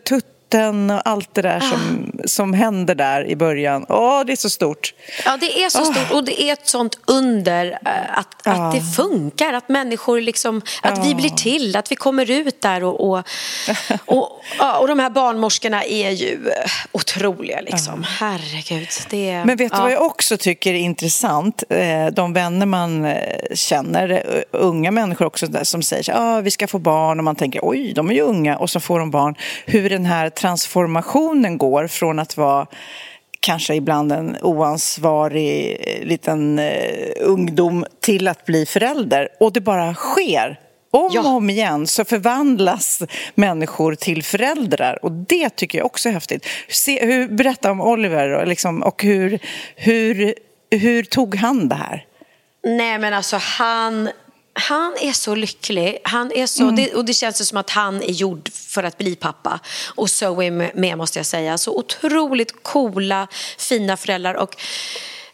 tutten 0.53 0.91
och 0.91 1.01
allt 1.07 1.33
det 1.33 1.41
där 1.41 1.59
som, 1.59 2.11
som 2.25 2.53
händer 2.53 2.95
där 2.95 3.27
i 3.27 3.35
början. 3.35 3.85
Åh, 3.89 4.23
det 4.25 4.31
är 4.31 4.35
så 4.35 4.49
stort. 4.49 4.93
Ja, 5.25 5.37
det 5.37 5.63
är 5.63 5.69
så 5.69 5.85
stort 5.85 6.11
och 6.11 6.23
det 6.23 6.41
är 6.41 6.53
ett 6.53 6.67
sånt 6.67 6.99
under 7.05 7.79
eh, 7.85 8.17
att, 8.17 8.47
att 8.47 8.73
det 8.73 8.81
funkar, 8.81 9.53
att 9.53 9.69
människor 9.69 10.21
liksom, 10.21 10.61
att 10.81 11.05
vi 11.05 11.15
blir 11.15 11.29
till, 11.29 11.75
att 11.75 11.91
vi 11.91 11.95
kommer 11.95 12.31
ut 12.31 12.61
där 12.61 12.83
och, 12.83 13.09
och, 13.09 13.27
och, 14.05 14.41
och 14.81 14.87
de 14.87 14.99
här 14.99 15.09
barnmorskorna 15.09 15.83
är 15.83 16.09
ju 16.09 16.33
eh, 16.33 16.71
otroliga 16.91 17.61
liksom. 17.61 18.03
Herregud. 18.03 18.87
Det 19.09 19.29
är, 19.29 19.45
Men 19.45 19.57
vet 19.57 19.71
du 19.71 19.77
vad 19.77 19.91
jag 19.91 20.01
också 20.01 20.37
tycker 20.37 20.73
är 20.73 20.77
intressant? 20.77 21.63
Eh, 21.69 22.07
De 22.13 22.33
vänner 22.33 22.65
man 22.65 23.13
känner, 23.53 24.23
unga 24.51 24.91
människor 24.91 25.25
också 25.25 25.47
som 25.63 25.83
säger 25.83 26.11
att 26.11 26.19
ah, 26.19 26.41
vi 26.41 26.51
ska 26.51 26.67
få 26.67 26.79
barn 26.79 27.19
och 27.19 27.23
man 27.23 27.35
tänker 27.35 27.59
oj, 27.63 27.93
de 27.93 28.09
är 28.09 28.13
ju 28.13 28.21
unga 28.21 28.57
och 28.57 28.69
så 28.69 28.79
får 28.79 28.99
de 28.99 29.11
barn. 29.11 29.35
Hur 29.65 29.89
den 29.89 30.05
här 30.05 30.29
transformationen 30.43 31.57
går 31.57 31.87
från 31.87 32.19
att 32.19 32.37
vara 32.37 32.67
kanske 33.39 33.75
ibland 33.75 34.11
en 34.11 34.37
oansvarig 34.41 35.77
eh, 35.79 36.05
liten 36.05 36.59
eh, 36.59 37.11
ungdom 37.19 37.85
till 37.99 38.27
att 38.27 38.45
bli 38.45 38.65
förälder. 38.65 39.29
Och 39.39 39.53
det 39.53 39.61
bara 39.61 39.93
sker. 39.93 40.59
Om 40.91 41.09
Ja. 41.13 41.21
och 41.21 41.27
om 41.27 41.49
igen 41.49 41.87
så 41.87 42.05
förvandlas 42.05 43.01
människor 43.35 43.95
till 43.95 44.23
föräldrar 44.23 45.05
och 45.05 45.11
det 45.11 45.49
tycker 45.49 45.77
jag 45.77 45.85
också 45.85 46.09
är 46.09 46.13
häftigt. 46.13 46.45
Se, 46.69 47.05
hur, 47.05 47.27
berätta 47.27 47.71
om 47.71 47.81
Oliver 47.81 48.29
och, 48.29 48.47
liksom, 48.47 48.83
och 48.83 49.03
hur, 49.03 49.39
hur, 49.75 50.35
hur 50.71 51.03
tog 51.03 51.35
han 51.35 51.69
det 51.69 51.75
här? 51.75 52.05
Nej 52.63 52.99
men 52.99 53.13
alltså 53.13 53.37
han, 53.37 54.09
han 54.53 54.97
är 55.01 55.11
så 55.11 55.35
lycklig. 55.35 55.97
Han 56.03 56.31
är 56.31 56.47
så, 56.47 56.71
det, 56.71 56.93
och 56.93 57.05
det 57.05 57.13
känns 57.13 57.47
som 57.47 57.57
att 57.57 57.69
han 57.69 58.03
är 58.03 58.11
gjord 58.11 58.49
för 58.53 58.83
att 58.83 58.97
bli 58.97 59.15
pappa. 59.15 59.59
Och 59.95 60.09
Zoe 60.09 60.51
med, 60.51 60.71
med 60.75 60.97
måste 60.97 61.19
jag 61.19 61.25
säga. 61.25 61.57
Så 61.57 61.77
otroligt 61.77 62.63
coola, 62.63 63.27
fina 63.57 63.97
föräldrar. 63.97 64.33
Och, 64.33 64.55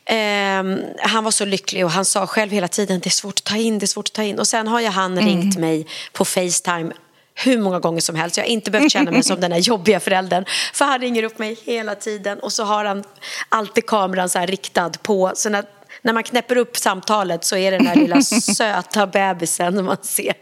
ehm, 0.05 0.79
han 0.99 1.23
var 1.23 1.31
så 1.31 1.45
lycklig 1.45 1.85
och 1.85 1.91
han 1.91 2.05
sa 2.05 2.27
själv 2.27 2.51
hela 2.51 2.67
tiden 2.67 2.99
det 2.99 3.07
är 3.07 3.11
svårt 3.11 3.39
att 3.39 3.43
ta 3.43 3.57
in, 3.57 3.79
det 3.79 3.85
är 3.85 3.87
svårt 3.87 4.07
att 4.07 4.13
ta 4.13 4.23
in. 4.23 4.39
Och 4.39 4.47
sen 4.47 4.67
har 4.67 4.81
ju 4.81 4.87
han 4.87 5.19
ringt 5.19 5.57
mig 5.57 5.87
på 6.11 6.25
Facetime 6.25 6.91
hur 7.35 7.57
många 7.57 7.79
gånger 7.79 8.01
som 8.01 8.15
helst. 8.15 8.37
Jag 8.37 8.43
har 8.43 8.49
inte 8.49 8.71
behövt 8.71 8.91
känna 8.91 9.11
mig 9.11 9.23
som 9.23 9.39
den 9.39 9.51
här 9.51 9.59
jobbiga 9.59 9.99
föräldern. 9.99 10.45
För 10.73 10.85
han 10.85 10.99
ringer 10.99 11.23
upp 11.23 11.39
mig 11.39 11.59
hela 11.63 11.95
tiden 11.95 12.39
och 12.39 12.53
så 12.53 12.63
har 12.63 12.85
han 12.85 13.03
alltid 13.49 13.85
kameran 13.85 14.29
så 14.29 14.39
riktad 14.39 14.89
på. 14.89 15.31
Så 15.35 15.49
när, 15.49 15.65
när 16.01 16.13
man 16.13 16.23
knäpper 16.23 16.55
upp 16.55 16.77
samtalet 16.77 17.45
så 17.45 17.57
är 17.57 17.71
det 17.71 17.77
den 17.77 17.87
här 17.87 17.95
lilla 17.95 18.21
söta 18.55 19.07
bebisen 19.07 19.85
man 19.85 19.97
ser. 20.01 20.33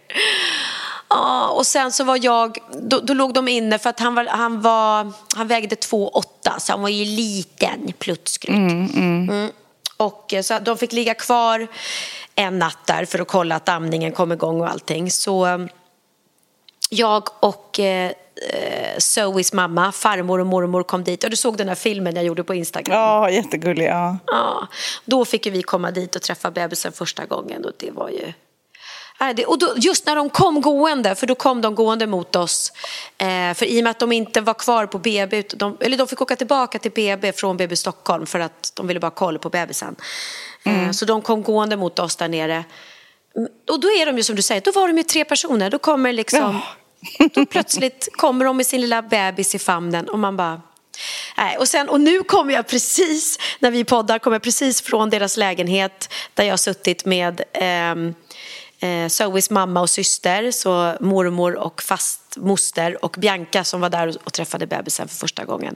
Ja, 1.10 1.48
och 1.48 1.68
sen 1.68 1.92
så 1.92 2.04
var 2.04 2.20
jag, 2.26 2.58
då, 2.82 3.00
då 3.00 3.14
låg 3.14 3.34
de 3.34 3.48
inne 3.48 3.80
för 3.80 3.90
att 3.90 4.00
han, 4.00 4.16
var, 4.16 4.26
han, 4.26 4.62
var, 4.62 5.12
han 5.36 5.48
vägde 5.48 5.76
2,8 5.76 6.60
så 6.60 6.72
han 6.72 6.82
var 6.82 6.90
ju 6.90 7.06
liten, 7.06 7.94
pluttskrutt. 8.00 8.56
Mm. 8.56 9.52
Och 9.98 10.34
eh, 10.34 10.42
så 10.42 10.60
de 10.60 10.78
fick 10.78 10.92
ligga 10.92 11.14
kvar 11.14 11.68
en 12.36 12.60
natt 12.60 12.86
där 12.86 13.06
för 13.06 13.20
att 13.20 13.28
kolla 13.28 13.56
att 13.56 13.70
amningen 13.70 14.12
kom 14.12 14.32
igång 14.32 14.62
och 14.62 14.70
allting. 14.70 15.12
Så 15.12 15.46
eh, 15.46 15.58
jag 16.90 17.24
och 17.40 17.80
eh, 18.50 18.98
Zoes 18.98 19.54
mamma, 19.54 19.92
farmor 19.92 20.40
och 20.40 20.48
mormor 20.48 20.84
kom 20.84 21.04
dit. 21.04 21.24
Och 21.24 21.30
du 21.30 21.36
såg 21.36 21.58
den 21.58 21.68
här 21.68 21.76
filmen 21.76 22.16
jag 22.16 22.26
gjorde 22.26 22.44
på 22.44 22.54
Instagram. 22.54 22.98
Ja, 22.98 23.30
jättegullig. 23.30 23.88
Ja. 23.88 24.18
Ja, 24.26 24.68
då 25.06 25.26
fick 25.26 25.48
vi 25.48 25.62
komma 25.62 25.92
dit 25.92 26.16
och 26.16 26.22
träffa 26.22 26.52
bebisen 26.52 26.92
första 26.92 27.26
gången 27.26 27.66
och 27.66 27.72
det 27.78 27.92
var 27.92 28.10
ju... 28.10 28.34
Och 29.48 29.60
då, 29.60 29.74
just 29.78 30.06
när 30.06 30.16
de 30.16 30.30
kom 30.30 30.62
gående, 30.62 31.16
för 31.16 31.28
då 31.28 31.36
kom 31.36 31.62
de 31.62 31.76
gående 31.76 32.08
mot 32.08 32.36
oss. 32.36 32.74
Eh, 33.18 33.54
för 33.54 33.66
i 33.66 33.80
och 33.80 33.84
med 33.84 33.92
att 33.92 34.00
de 34.00 34.12
inte 34.12 34.42
var 34.42 34.54
kvar 34.54 34.86
på 34.86 35.00
BB, 35.00 35.44
de, 35.56 35.78
eller 35.80 35.98
de 35.98 36.08
fick 36.08 36.22
åka 36.22 36.36
tillbaka 36.36 36.80
till 36.80 36.92
BB 36.92 37.32
från 37.32 37.58
BB 37.58 37.76
Stockholm 37.76 38.26
för 38.26 38.40
att 38.40 38.72
de 38.76 38.88
ville 38.88 39.00
bara 39.00 39.12
kolla 39.12 39.40
på 39.40 39.50
bebisen. 39.50 39.96
Eh, 40.64 40.80
mm. 40.80 40.94
så 40.94 41.06
de 41.06 41.22
kom 41.22 41.44
gående 41.44 41.78
mot 41.78 42.00
oss 42.00 42.16
där 42.16 42.28
nere. 42.28 42.64
Mm, 43.36 43.50
och 43.70 43.80
då 43.80 43.88
är 43.88 44.06
de 44.06 44.18
ju 44.18 44.24
som 44.24 44.36
du 44.36 44.42
säger, 44.42 44.62
då 44.62 44.72
var 44.72 44.88
de 44.88 44.98
ju 44.98 45.04
tre 45.04 45.26
personer. 45.26 45.70
Då 45.70 45.80
kommer 45.80 46.14
liksom, 46.14 46.40
ja. 46.40 46.62
Då 47.34 47.46
plötsligt 47.46 48.10
kommer 48.12 48.46
de 48.46 48.58
med 48.58 48.66
sin 48.66 48.82
lilla 48.82 49.02
bebis 49.02 49.56
i 49.56 49.60
famnen 49.60 50.10
och 50.10 50.20
man 50.20 50.38
bara 50.38 50.62
Nej, 51.38 51.58
och, 51.58 51.68
sen, 51.68 51.90
och 51.90 52.02
nu 52.02 52.24
kommer 52.24 52.54
jag 52.54 52.68
precis, 52.68 53.40
när 53.60 53.72
vi 53.72 53.84
poddar, 53.84 54.20
kommer 54.20 54.36
jag 54.36 54.42
precis 54.42 54.82
från 54.82 55.10
deras 55.10 55.38
lägenhet 55.38 56.14
där 56.34 56.44
jag 56.44 56.52
har 56.52 56.58
suttit 56.58 57.06
med 57.06 57.42
eh, 57.54 57.92
eh, 58.90 59.08
Zoes 59.08 59.50
mamma 59.50 59.82
och 59.82 59.90
syster, 59.90 60.52
så 60.52 60.94
mormor 61.00 61.56
och 61.56 61.82
fastmoster 61.82 63.06
och 63.06 63.16
Bianca 63.20 63.64
som 63.64 63.82
var 63.82 63.90
där 63.90 64.18
och 64.24 64.34
träffade 64.34 64.68
bebisen 64.68 65.08
för 65.08 65.16
första 65.16 65.46
gången. 65.46 65.76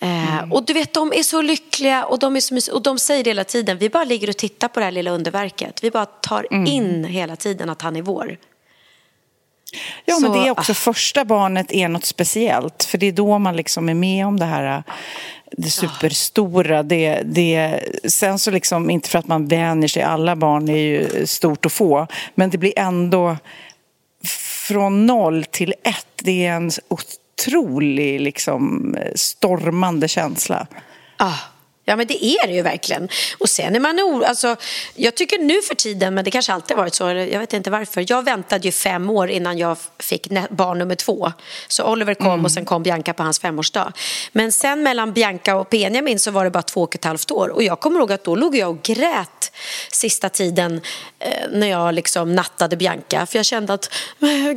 Eh, 0.00 0.38
mm. 0.38 0.52
Och 0.52 0.64
du 0.64 0.72
vet, 0.72 0.94
de 0.94 1.12
är 1.12 1.22
så 1.22 1.42
lyckliga 1.42 2.04
och 2.04 2.18
de, 2.18 2.36
är 2.36 2.40
så 2.60 2.74
och 2.74 2.82
de 2.82 2.98
säger 2.98 3.24
hela 3.24 3.44
tiden. 3.44 3.78
Vi 3.78 3.90
bara 3.90 4.04
ligger 4.04 4.28
och 4.28 4.36
tittar 4.36 4.68
på 4.68 4.80
det 4.80 4.84
här 4.84 4.92
lilla 4.92 5.10
underverket. 5.10 5.84
Vi 5.84 5.90
bara 5.90 6.06
tar 6.06 6.46
mm. 6.50 6.66
in 6.66 7.04
hela 7.04 7.36
tiden 7.36 7.70
att 7.70 7.82
han 7.82 7.96
är 7.96 8.02
vår. 8.02 8.38
Ja, 10.04 10.14
så, 10.14 10.20
men 10.20 10.32
det 10.32 10.38
är 10.38 10.50
också 10.50 10.72
ah. 10.72 10.74
första 10.74 11.24
barnet 11.24 11.72
är 11.72 11.88
något 11.88 12.04
speciellt. 12.04 12.84
För 12.84 12.98
det 12.98 13.06
är 13.06 13.12
då 13.12 13.38
man 13.38 13.56
liksom 13.56 13.88
är 13.88 13.94
med 13.94 14.26
om 14.26 14.38
det 14.38 14.44
här 14.44 14.82
det 15.52 15.70
superstora. 15.70 16.82
Det, 16.82 17.22
det, 17.24 17.80
sen 18.04 18.38
så 18.38 18.50
liksom, 18.50 18.90
inte 18.90 19.08
för 19.08 19.18
att 19.18 19.28
man 19.28 19.46
vänjer 19.46 19.88
sig, 19.88 20.02
alla 20.02 20.36
barn 20.36 20.68
är 20.68 20.76
ju 20.76 21.26
stort 21.26 21.66
att 21.66 21.72
få. 21.72 22.06
Men 22.34 22.50
det 22.50 22.58
blir 22.58 22.72
ändå 22.76 23.36
från 24.68 25.06
noll 25.06 25.44
till 25.44 25.74
ett. 25.82 26.06
Det 26.22 26.46
är 26.46 26.52
en 26.52 26.70
otrolig 26.88 28.20
liksom, 28.20 28.96
stormande 29.14 30.08
känsla. 30.08 30.66
Ah. 31.16 31.34
Ja, 31.88 31.96
men 31.96 32.06
det 32.06 32.24
är 32.24 32.46
det 32.46 32.52
ju 32.52 32.62
verkligen. 32.62 33.08
Och 33.38 33.48
sen 33.48 33.76
är 33.76 33.80
man 33.80 34.00
oro... 34.00 34.24
Alltså, 34.24 34.56
jag 34.94 35.14
tycker 35.14 35.38
nu 35.38 35.62
för 35.62 35.74
tiden, 35.74 36.14
men 36.14 36.24
det 36.24 36.30
kanske 36.30 36.52
alltid 36.52 36.76
varit 36.76 36.94
så, 36.94 37.04
jag 37.04 37.38
vet 37.40 37.52
inte 37.52 37.70
varför. 37.70 38.04
Jag 38.08 38.24
väntade 38.24 38.68
ju 38.68 38.72
fem 38.72 39.10
år 39.10 39.30
innan 39.30 39.58
jag 39.58 39.76
fick 39.98 40.28
barn 40.50 40.78
nummer 40.78 40.94
två. 40.94 41.32
Så 41.68 41.92
Oliver 41.92 42.14
kom 42.14 42.26
mm. 42.26 42.44
och 42.44 42.50
sen 42.50 42.64
kom 42.64 42.82
Bianca 42.82 43.12
på 43.12 43.22
hans 43.22 43.40
femårsdag. 43.40 43.92
Men 44.32 44.52
sen 44.52 44.82
mellan 44.82 45.12
Bianca 45.12 45.56
och 45.56 45.66
Benjamin 45.70 46.18
så 46.18 46.30
var 46.30 46.44
det 46.44 46.50
bara 46.50 46.62
två 46.62 46.82
och 46.82 46.94
ett 46.94 47.04
halvt 47.04 47.30
år. 47.30 47.48
Och 47.48 47.62
jag 47.62 47.80
kommer 47.80 48.00
ihåg 48.00 48.12
att 48.12 48.24
då 48.24 48.34
låg 48.34 48.56
jag 48.56 48.70
och 48.70 48.82
grät 48.82 49.52
sista 49.92 50.28
tiden 50.28 50.80
eh, 51.18 51.30
när 51.52 51.66
jag 51.66 51.94
liksom 51.94 52.34
nattade 52.34 52.76
Bianca. 52.76 53.26
För 53.26 53.38
jag 53.38 53.46
kände 53.46 53.74
att, 53.74 53.92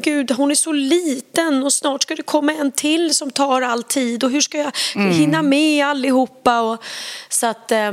gud, 0.04 0.32
hon 0.32 0.52
är 0.52 0.56
så 0.56 0.72
liten 0.72 1.64
och 1.64 1.74
snart 1.74 2.04
ska 2.04 2.16
det 2.16 2.24
komma 2.24 2.54
en 2.54 2.72
till 2.72 3.16
som 3.16 3.32
tar 3.32 3.62
all 3.62 3.84
tid. 3.84 4.24
Och 4.24 4.32
hur 4.32 4.42
ska 4.42 4.58
jag 4.58 4.72
mm. 4.96 5.12
hinna 5.12 5.42
med 5.42 5.86
allihopa? 5.86 6.62
Och, 6.62 6.84
så 7.30 7.48
att... 7.48 7.72
Eh, 7.72 7.92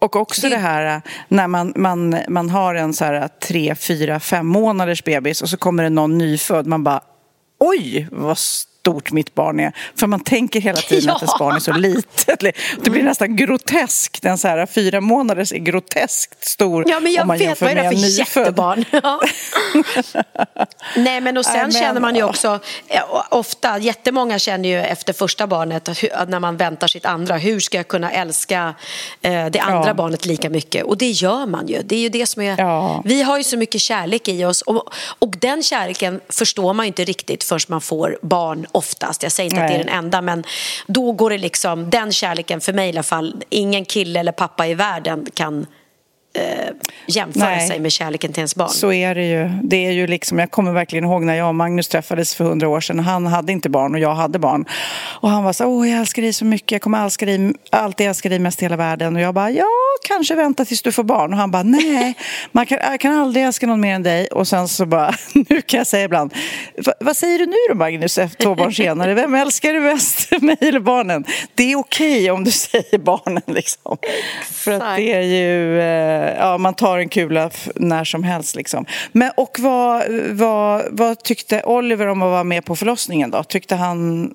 och 0.00 0.16
också 0.16 0.48
det... 0.48 0.56
här 0.56 0.96
äh, 0.96 1.02
när 1.28 1.46
man, 1.46 1.72
man, 1.76 2.16
man 2.28 2.50
har 2.50 2.74
en 2.74 2.94
så 2.94 3.04
här 3.04 3.14
äh, 3.14 3.26
tre, 3.26 3.74
fyra, 3.74 4.20
fem 4.20 4.46
månaders 4.46 5.04
bebis 5.04 5.42
och 5.42 5.48
så 5.48 5.56
kommer 5.56 5.82
det 5.82 5.90
någon 5.90 6.18
nyfödd. 6.18 6.66
Man 6.66 6.84
bara 6.84 7.00
oj 7.58 8.08
vad 8.12 8.38
stort 8.88 9.12
mitt 9.12 9.34
barn 9.34 9.60
är. 9.60 9.72
För 9.96 10.06
man 10.06 10.20
tänker 10.20 10.60
hela 10.60 10.78
tiden 10.78 11.04
ja. 11.06 11.14
att 11.14 11.22
ens 11.22 11.38
barn 11.38 11.56
är 11.56 11.60
så 11.60 11.72
litet. 11.72 12.40
Det 12.84 12.90
blir 12.90 13.02
nästan 13.02 13.36
groteskt. 13.36 14.24
En 14.24 14.38
så 14.38 14.48
här 14.48 14.66
fyra 14.66 15.00
månaders 15.00 15.52
är 15.52 15.58
groteskt 15.58 16.48
stor 16.48 16.84
ja, 16.88 17.00
men 17.00 17.12
jag 17.12 17.22
om 17.22 17.28
man 17.28 17.38
vet, 17.38 17.60
vad 17.60 17.70
är 17.70 17.74
det 17.74 17.90
för 17.90 18.38
jättebarn? 18.38 18.84
Ja. 19.02 19.20
Nej, 20.96 21.20
men 21.20 21.36
och 21.36 21.44
sen 21.44 21.60
men, 21.60 21.72
känner 21.72 22.00
man 22.00 22.16
ju 22.16 22.22
också, 22.22 22.60
ofta, 23.28 23.78
jättemånga 23.78 24.38
känner 24.38 24.68
ju 24.68 24.78
efter 24.78 25.12
första 25.12 25.46
barnet, 25.46 25.88
när 26.28 26.40
man 26.40 26.56
väntar 26.56 26.86
sitt 26.86 27.06
andra, 27.06 27.36
hur 27.36 27.60
ska 27.60 27.76
jag 27.76 27.88
kunna 27.88 28.10
älska 28.10 28.74
eh, 29.22 29.46
det 29.46 29.58
andra 29.58 29.88
ja. 29.88 29.94
barnet 29.94 30.26
lika 30.26 30.50
mycket? 30.50 30.84
Och 30.84 30.96
det 30.96 31.10
gör 31.10 31.46
man 31.46 31.66
ju. 31.66 31.82
Det 31.84 31.96
är 31.96 32.00
ju 32.00 32.08
det 32.08 32.26
som 32.26 32.42
är, 32.42 32.58
ja. 32.58 33.02
vi 33.04 33.22
har 33.22 33.38
ju 33.38 33.44
så 33.44 33.56
mycket 33.56 33.80
kärlek 33.80 34.28
i 34.28 34.44
oss 34.44 34.62
och, 34.62 34.94
och 35.18 35.34
den 35.40 35.62
kärleken 35.62 36.20
förstår 36.28 36.74
man 36.74 36.86
ju 36.86 36.88
inte 36.88 37.04
riktigt 37.04 37.44
förrän 37.44 37.60
man 37.68 37.80
får 37.80 38.18
barn 38.22 38.66
oftast. 38.78 39.22
Jag 39.22 39.32
säger 39.32 39.50
inte 39.50 39.60
Nej. 39.60 39.64
att 39.64 39.70
det 39.70 39.82
är 39.82 39.84
den 39.84 40.04
enda, 40.04 40.22
men 40.22 40.44
då 40.86 41.12
går 41.12 41.30
det 41.30 41.38
liksom, 41.38 41.90
den 41.90 42.12
kärleken 42.12 42.60
för 42.60 42.72
mig 42.72 42.86
i 42.86 42.92
alla 42.92 43.02
fall, 43.02 43.34
ingen 43.48 43.84
kille 43.84 44.20
eller 44.20 44.32
pappa 44.32 44.66
i 44.66 44.74
världen 44.74 45.26
kan 45.34 45.66
eh, 46.32 46.74
jämföra 47.06 47.44
Nej. 47.44 47.68
sig 47.68 47.80
med 47.80 47.92
kärleken 47.92 48.32
till 48.32 48.40
ens 48.40 48.54
barn. 48.54 48.68
Så 48.68 48.92
är 48.92 49.14
det 49.14 49.24
ju. 49.24 49.50
Det 49.62 49.86
är 49.86 49.90
ju 49.90 50.06
liksom, 50.06 50.38
jag 50.38 50.50
kommer 50.50 50.72
verkligen 50.72 51.04
ihåg 51.04 51.24
när 51.24 51.34
jag 51.34 51.48
och 51.48 51.54
Magnus 51.54 51.88
träffades 51.88 52.34
för 52.34 52.44
hundra 52.44 52.68
år 52.68 52.80
sedan. 52.80 52.98
Han 52.98 53.26
hade 53.26 53.52
inte 53.52 53.68
barn 53.68 53.94
och 53.94 54.00
jag 54.00 54.14
hade 54.14 54.38
barn. 54.38 54.64
Och 55.20 55.30
han 55.30 55.44
var 55.44 55.52
så 55.52 55.66
åh 55.66 55.90
jag 55.90 56.00
älskar 56.00 56.22
dig 56.22 56.32
så 56.32 56.44
mycket, 56.44 56.72
jag 56.72 56.82
kommer 56.82 57.04
älska 57.04 57.26
dig, 57.26 57.52
alltid 57.70 58.06
älska 58.06 58.28
dig 58.28 58.38
mest 58.38 58.62
i 58.62 58.64
hela 58.64 58.76
världen. 58.76 59.16
Och 59.16 59.22
jag 59.22 59.34
bara, 59.34 59.50
ja 59.50 59.66
kanske 60.08 60.34
vänta 60.34 60.64
tills 60.64 60.82
du 60.82 60.92
får 60.92 61.04
barn. 61.04 61.32
Och 61.32 61.38
han 61.38 61.50
bara, 61.50 61.62
nej, 61.62 62.14
man 62.52 62.66
kan, 62.66 62.78
jag 62.82 63.00
kan 63.00 63.12
aldrig 63.20 63.44
älska 63.44 63.66
någon 63.66 63.80
mer 63.80 63.94
än 63.94 64.02
dig. 64.02 64.26
Och 64.26 64.48
sen 64.48 64.68
så 64.68 64.86
bara, 64.86 65.14
nu 65.48 65.62
kan 65.62 65.78
jag 65.78 65.86
säga 65.86 66.04
ibland, 66.04 66.34
vad 67.00 67.16
säger 67.16 67.38
du 67.38 67.46
nu 67.46 67.56
då 67.68 67.74
Magnus, 67.74 68.18
två 68.38 68.54
barn 68.54 68.74
senare? 68.74 69.14
Vem 69.14 69.34
älskar 69.34 69.72
du 69.72 69.80
mest, 69.80 70.30
mig 70.42 70.56
eller 70.60 70.80
barnen? 70.80 71.24
Det 71.54 71.72
är 71.72 71.76
okej 71.76 72.18
okay 72.18 72.30
om 72.30 72.44
du 72.44 72.50
säger 72.68 72.98
barnen 72.98 73.42
liksom. 73.46 73.96
För 74.50 74.72
att 74.72 74.96
det 74.96 75.12
är 75.12 75.22
ju, 75.22 75.80
eh, 75.80 76.27
ja 76.38 76.58
man 76.58 76.74
tar 76.74 76.98
en 76.98 77.08
kula 77.08 77.50
när 77.74 78.04
som 78.04 78.24
helst 78.24 78.56
liksom. 78.56 78.86
Men 79.12 79.30
och 79.36 79.56
vad, 79.60 80.02
vad, 80.30 80.84
vad 80.90 81.22
tyckte 81.22 81.62
Oliver 81.62 82.06
om 82.06 82.22
att 82.22 82.30
vara 82.30 82.44
med 82.44 82.64
på 82.64 82.76
förlossningen 82.76 83.30
då? 83.30 83.42
Tyckte 83.42 83.74
han, 83.74 84.34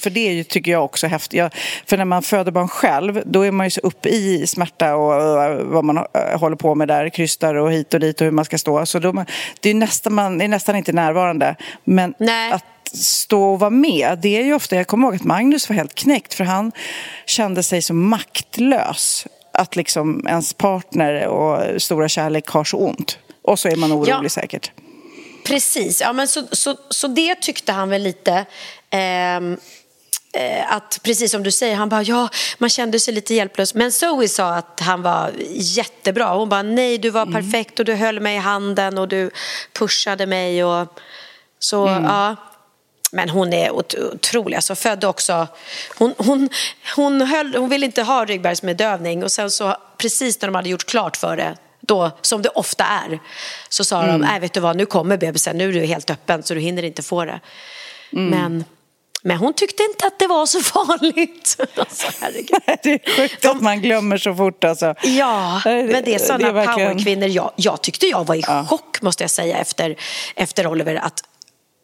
för 0.00 0.10
det 0.10 0.44
tycker 0.44 0.72
jag 0.72 0.84
också 0.84 1.06
häftigt. 1.06 1.42
För 1.86 1.96
när 1.96 2.04
man 2.04 2.22
föder 2.22 2.52
barn 2.52 2.68
själv, 2.68 3.22
då 3.26 3.42
är 3.42 3.50
man 3.50 3.66
ju 3.66 3.70
så 3.70 3.80
uppe 3.80 4.08
i 4.08 4.46
smärta 4.46 4.96
och 4.96 5.12
vad 5.64 5.84
man 5.84 5.96
eh, 5.96 6.40
håller 6.40 6.56
på 6.56 6.74
med 6.74 6.88
där, 6.88 7.08
krystar 7.08 7.54
och 7.54 7.72
hit 7.72 7.94
och 7.94 8.00
dit 8.00 8.20
och 8.20 8.24
hur 8.24 8.32
man 8.32 8.44
ska 8.44 8.58
stå. 8.58 8.86
Så 8.86 8.98
då, 8.98 9.24
det 9.60 9.70
är 9.70 9.74
nästan, 9.74 10.14
man 10.14 10.40
är 10.40 10.48
nästan 10.48 10.76
inte 10.76 10.92
närvarande. 10.92 11.56
Men 11.84 12.14
Nej. 12.18 12.52
att 12.52 12.64
stå 12.92 13.52
och 13.52 13.60
vara 13.60 13.70
med, 13.70 14.18
det 14.22 14.38
är 14.38 14.44
ju 14.44 14.54
ofta, 14.54 14.76
jag 14.76 14.86
kommer 14.86 15.08
ihåg 15.08 15.14
att 15.14 15.24
Magnus 15.24 15.68
var 15.68 15.76
helt 15.76 15.94
knäckt 15.94 16.34
för 16.34 16.44
han 16.44 16.72
kände 17.26 17.62
sig 17.62 17.82
så 17.82 17.94
maktlös. 17.94 19.26
Att 19.60 19.76
liksom 19.76 20.26
ens 20.28 20.54
partner 20.54 21.26
och 21.26 21.82
stora 21.82 22.08
kärlek 22.08 22.48
har 22.48 22.64
så 22.64 22.76
ont. 22.76 23.18
Och 23.42 23.58
så 23.58 23.68
är 23.68 23.76
man 23.76 23.92
orolig 23.92 24.24
ja. 24.24 24.28
säkert. 24.28 24.70
Precis, 25.44 26.00
ja, 26.00 26.12
men 26.12 26.28
så, 26.28 26.42
så, 26.52 26.76
så 26.90 27.06
det 27.06 27.34
tyckte 27.34 27.72
han 27.72 27.88
väl 27.88 28.02
lite. 28.02 28.46
Eh, 28.90 29.40
Eh, 30.32 30.72
att 30.72 31.00
precis 31.02 31.30
som 31.30 31.42
du 31.42 31.50
säger, 31.50 31.76
han 31.76 31.88
bara 31.88 32.02
ja, 32.02 32.28
man 32.58 32.70
kände 32.70 33.00
sig 33.00 33.14
lite 33.14 33.34
hjälplös. 33.34 33.74
Men 33.74 33.92
Zoe 33.92 34.28
sa 34.28 34.54
att 34.54 34.80
han 34.80 35.02
var 35.02 35.30
jättebra. 35.54 36.34
Hon 36.34 36.48
bara 36.48 36.62
nej, 36.62 36.98
du 36.98 37.10
var 37.10 37.22
mm. 37.22 37.34
perfekt 37.34 37.78
och 37.78 37.84
du 37.84 37.94
höll 37.94 38.20
mig 38.20 38.36
i 38.36 38.38
handen 38.38 38.98
och 38.98 39.08
du 39.08 39.30
pushade 39.72 40.26
mig 40.26 40.64
och 40.64 41.00
så 41.58 41.86
mm. 41.86 42.04
ja. 42.04 42.36
Men 43.12 43.28
hon 43.28 43.52
är 43.52 43.70
otrolig. 43.70 44.56
Alltså 44.56 44.74
född 44.74 45.04
också. 45.04 45.46
Hon, 45.98 46.14
hon, 46.18 46.48
hon, 46.96 47.20
höll, 47.20 47.54
hon 47.54 47.68
ville 47.68 47.86
inte 47.86 48.02
ha 48.02 48.24
ryggmärgsbedövning 48.24 49.24
och 49.24 49.32
sen 49.32 49.50
så 49.50 49.76
precis 49.98 50.40
när 50.40 50.48
de 50.48 50.54
hade 50.54 50.68
gjort 50.68 50.86
klart 50.86 51.16
för 51.16 51.36
det 51.36 51.56
då, 51.80 52.10
som 52.20 52.42
det 52.42 52.48
ofta 52.48 52.84
är, 52.84 53.18
så 53.68 53.84
sa 53.84 54.02
mm. 54.02 54.20
de, 54.20 54.26
nej 54.26 54.40
vet 54.40 54.52
du 54.52 54.60
vad, 54.60 54.76
nu 54.76 54.86
kommer 54.86 55.16
bebisen, 55.16 55.58
nu 55.58 55.68
är 55.68 55.72
du 55.72 55.80
helt 55.80 56.10
öppen 56.10 56.42
så 56.42 56.54
du 56.54 56.60
hinner 56.60 56.82
inte 56.82 57.02
få 57.02 57.24
det. 57.24 57.40
Mm. 58.12 58.30
Men 58.30 58.64
men 59.22 59.36
hon 59.36 59.54
tyckte 59.54 59.82
inte 59.82 60.06
att 60.06 60.18
det 60.18 60.26
var 60.26 60.46
så 60.46 60.60
farligt. 60.60 61.56
Alltså, 61.76 62.06
det 62.82 62.92
är 62.92 63.16
sjukt 63.16 63.44
att 63.44 63.60
man 63.60 63.80
glömmer 63.80 64.18
så 64.18 64.34
fort. 64.34 64.64
Alltså. 64.64 64.94
Ja, 65.02 65.60
men 65.64 66.04
det 66.04 66.14
är 66.14 66.18
sådana 66.18 66.52
verkligen... 66.52 66.90
powerkvinnor. 66.90 67.28
Jag, 67.28 67.52
jag 67.56 67.82
tyckte 67.82 68.06
jag 68.06 68.26
var 68.26 68.34
i 68.34 68.42
ja. 68.46 68.66
chock, 68.68 69.02
måste 69.02 69.22
jag 69.22 69.30
säga, 69.30 69.58
efter, 69.58 69.96
efter 70.36 70.66
Oliver. 70.66 70.94
Att 70.94 71.24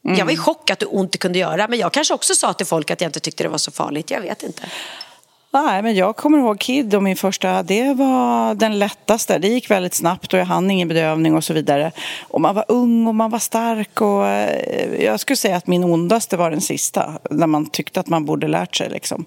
mm. 0.07 0.19
Jag 0.19 0.27
var 0.27 0.33
i 0.33 0.37
chock 0.37 0.71
att 0.71 0.79
det 0.79 0.87
ont 0.87 1.19
kunde 1.19 1.39
göra. 1.39 1.69
Men 1.69 1.79
jag 1.79 1.93
kanske 1.93 2.15
också 2.15 2.35
sa 2.35 2.53
till 2.53 2.67
folk 2.67 2.91
att 2.91 3.01
jag 3.01 3.09
inte 3.09 3.21
tyckte 3.21 3.43
det 3.43 3.49
var 3.49 3.59
så 3.59 3.71
farligt. 3.71 4.11
Jag 4.11 4.21
vet 4.21 4.43
inte. 4.43 4.63
Nej, 5.65 5.83
men 5.83 5.95
jag 5.95 6.17
kommer 6.17 6.39
ihåg 6.39 6.61
Kid 6.61 6.95
och 6.95 7.03
min 7.03 7.17
första, 7.17 7.63
det 7.63 7.95
var 7.95 8.55
den 8.55 8.79
lättaste. 8.79 9.39
Det 9.39 9.49
gick 9.49 9.71
väldigt 9.71 9.95
snabbt 9.95 10.33
och 10.33 10.39
jag 10.39 10.45
hann 10.45 10.71
ingen 10.71 10.89
bedövning 10.89 11.35
och 11.35 11.45
så 11.45 11.53
vidare. 11.53 11.93
Och 12.21 12.41
man 12.41 12.55
var 12.55 12.65
ung 12.69 13.07
och 13.07 13.15
man 13.15 13.31
var 13.31 13.39
stark 13.39 14.01
och 14.01 14.27
eh, 14.27 15.05
jag 15.05 15.21
skulle 15.21 15.37
säga 15.37 15.57
att 15.57 15.67
min 15.67 15.85
ondaste 15.85 16.37
var 16.37 16.51
den 16.51 16.61
sista. 16.61 17.19
När 17.31 17.47
man 17.47 17.67
tyckte 17.67 18.01
att 18.01 18.07
man 18.07 18.25
borde 18.25 18.49
lärt 18.49 18.77
sig 18.77 18.91
liksom. 18.91 19.25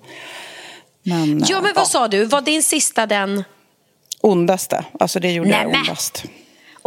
Men, 1.04 1.44
ja, 1.48 1.62
men 1.62 1.74
vad 1.76 1.84
ja. 1.84 1.86
sa 1.86 2.08
du? 2.08 2.26
Var 2.26 2.42
din 2.42 2.64
sista 2.64 3.06
den? 3.06 3.44
Ondaste, 4.22 4.86
alltså 5.00 5.20
det 5.20 5.32
gjorde 5.32 5.50
Nämen. 5.50 5.72
jag 5.72 5.82
ondast. 5.82 6.24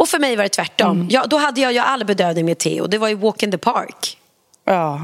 Och 0.03 0.09
för 0.09 0.19
mig 0.19 0.35
var 0.35 0.43
det 0.43 0.49
tvärtom. 0.49 0.91
Mm. 0.91 1.07
Ja, 1.09 1.25
då 1.27 1.37
hade 1.37 1.61
jag 1.61 1.73
ju 1.73 1.79
all 1.79 2.05
bedövning 2.05 2.45
med 2.45 2.57
Theo. 2.57 2.87
Det 2.87 2.97
var 2.97 3.07
ju 3.07 3.15
walk 3.15 3.43
in 3.43 3.51
the 3.51 3.57
park. 3.57 4.17
Ja. 4.65 5.01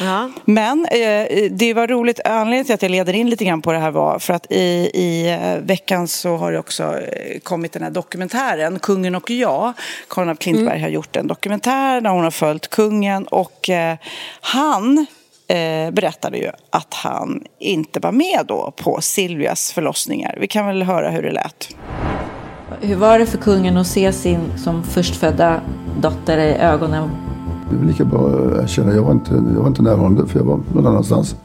Ja. 0.00 0.30
Men 0.44 0.86
eh, 0.86 1.50
det 1.50 1.74
var 1.74 1.86
roligt, 1.86 2.20
anledningen 2.24 2.64
till 2.64 2.74
att 2.74 2.82
jag 2.82 2.90
leder 2.90 3.12
in 3.12 3.30
lite 3.30 3.44
grann 3.44 3.62
på 3.62 3.72
det 3.72 3.78
här 3.78 3.90
var 3.90 4.18
för 4.18 4.34
att 4.34 4.52
i, 4.52 4.90
i 4.94 5.30
eh, 5.30 5.58
veckan 5.58 6.08
så 6.08 6.36
har 6.36 6.52
det 6.52 6.58
också 6.58 6.98
eh, 6.98 7.38
kommit 7.40 7.72
den 7.72 7.82
här 7.82 7.90
dokumentären 7.90 8.78
Kungen 8.78 9.14
och 9.14 9.30
jag. 9.30 9.72
Karin 10.08 10.28
af 10.28 10.38
Klintberg 10.38 10.68
mm. 10.68 10.82
har 10.82 10.88
gjort 10.88 11.16
en 11.16 11.26
dokumentär 11.26 12.00
där 12.00 12.10
hon 12.10 12.24
har 12.24 12.30
följt 12.30 12.68
kungen 12.70 13.26
och 13.26 13.70
eh, 13.70 13.96
han 14.40 15.06
eh, 15.48 15.90
berättade 15.90 16.38
ju 16.38 16.50
att 16.70 16.94
han 16.94 17.44
inte 17.58 18.00
var 18.00 18.12
med 18.12 18.44
då 18.48 18.72
på 18.76 19.00
Silvias 19.00 19.72
förlossningar. 19.72 20.38
Vi 20.40 20.46
kan 20.46 20.66
väl 20.66 20.82
höra 20.82 21.10
hur 21.10 21.22
det 21.22 21.32
lät. 21.32 21.68
Hur 22.80 22.96
var 22.96 23.18
det 23.18 23.26
för 23.26 23.38
kungen 23.38 23.76
att 23.76 23.86
se 23.86 24.12
sin 24.12 24.40
som 24.56 24.82
förstfödda 24.82 25.60
dotter 26.00 26.38
i 26.38 26.54
ögonen? 26.54 27.08
Det 27.70 27.84
är 27.84 27.86
lika 27.88 28.04
bra 28.04 28.26
att 28.28 28.62
erkänna. 28.64 28.94
Jag 28.94 29.02
var 29.02 29.12
inte, 29.12 29.34
jag 29.54 29.60
var 29.60 29.66
inte 29.68 29.82
närvarande 29.82 30.26
för 30.26 30.38
jag 30.38 30.46
var 30.46 30.60
någon 30.74 30.86
annanstans. 30.86 31.36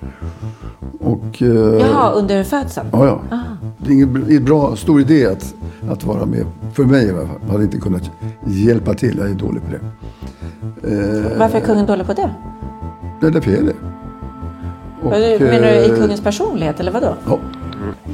Och, 0.99 1.41
eh, 1.41 1.47
Jaha, 1.47 2.11
under 2.11 2.43
födseln? 2.43 2.87
Ja, 2.91 3.05
ja. 3.29 3.39
Det 3.77 3.89
är 3.89 3.93
ingen 3.93 4.45
bra, 4.45 4.75
stor 4.75 5.01
idé 5.01 5.25
att, 5.25 5.55
att 5.89 6.03
vara 6.03 6.25
med. 6.25 6.45
För 6.73 6.83
mig 6.83 7.05
i 7.05 7.09
alla 7.09 7.19
fall. 7.19 7.37
Jag 7.45 7.51
hade 7.51 7.63
inte 7.63 7.77
kunnat 7.77 8.11
hjälpa 8.45 8.93
till. 8.93 9.17
Jag 9.17 9.29
är 9.29 9.33
dålig 9.33 9.61
på 9.63 9.71
det. 9.71 9.79
Eh, 10.91 11.37
Varför 11.39 11.57
är 11.57 11.61
kungen 11.61 11.85
dålig 11.85 12.05
på 12.07 12.13
det? 12.13 12.29
Det 13.21 13.27
är 13.27 13.31
därför 13.31 13.51
jag 13.51 13.59
är 13.59 13.65
det. 13.65 13.75
Och, 15.03 15.11
Menar 15.41 15.67
du 15.67 15.73
i 15.73 15.89
eh, 15.89 15.95
kungens 15.97 16.21
personlighet 16.21 16.79
eller 16.79 16.91
vadå? 16.91 17.13
Ja. 17.27 17.39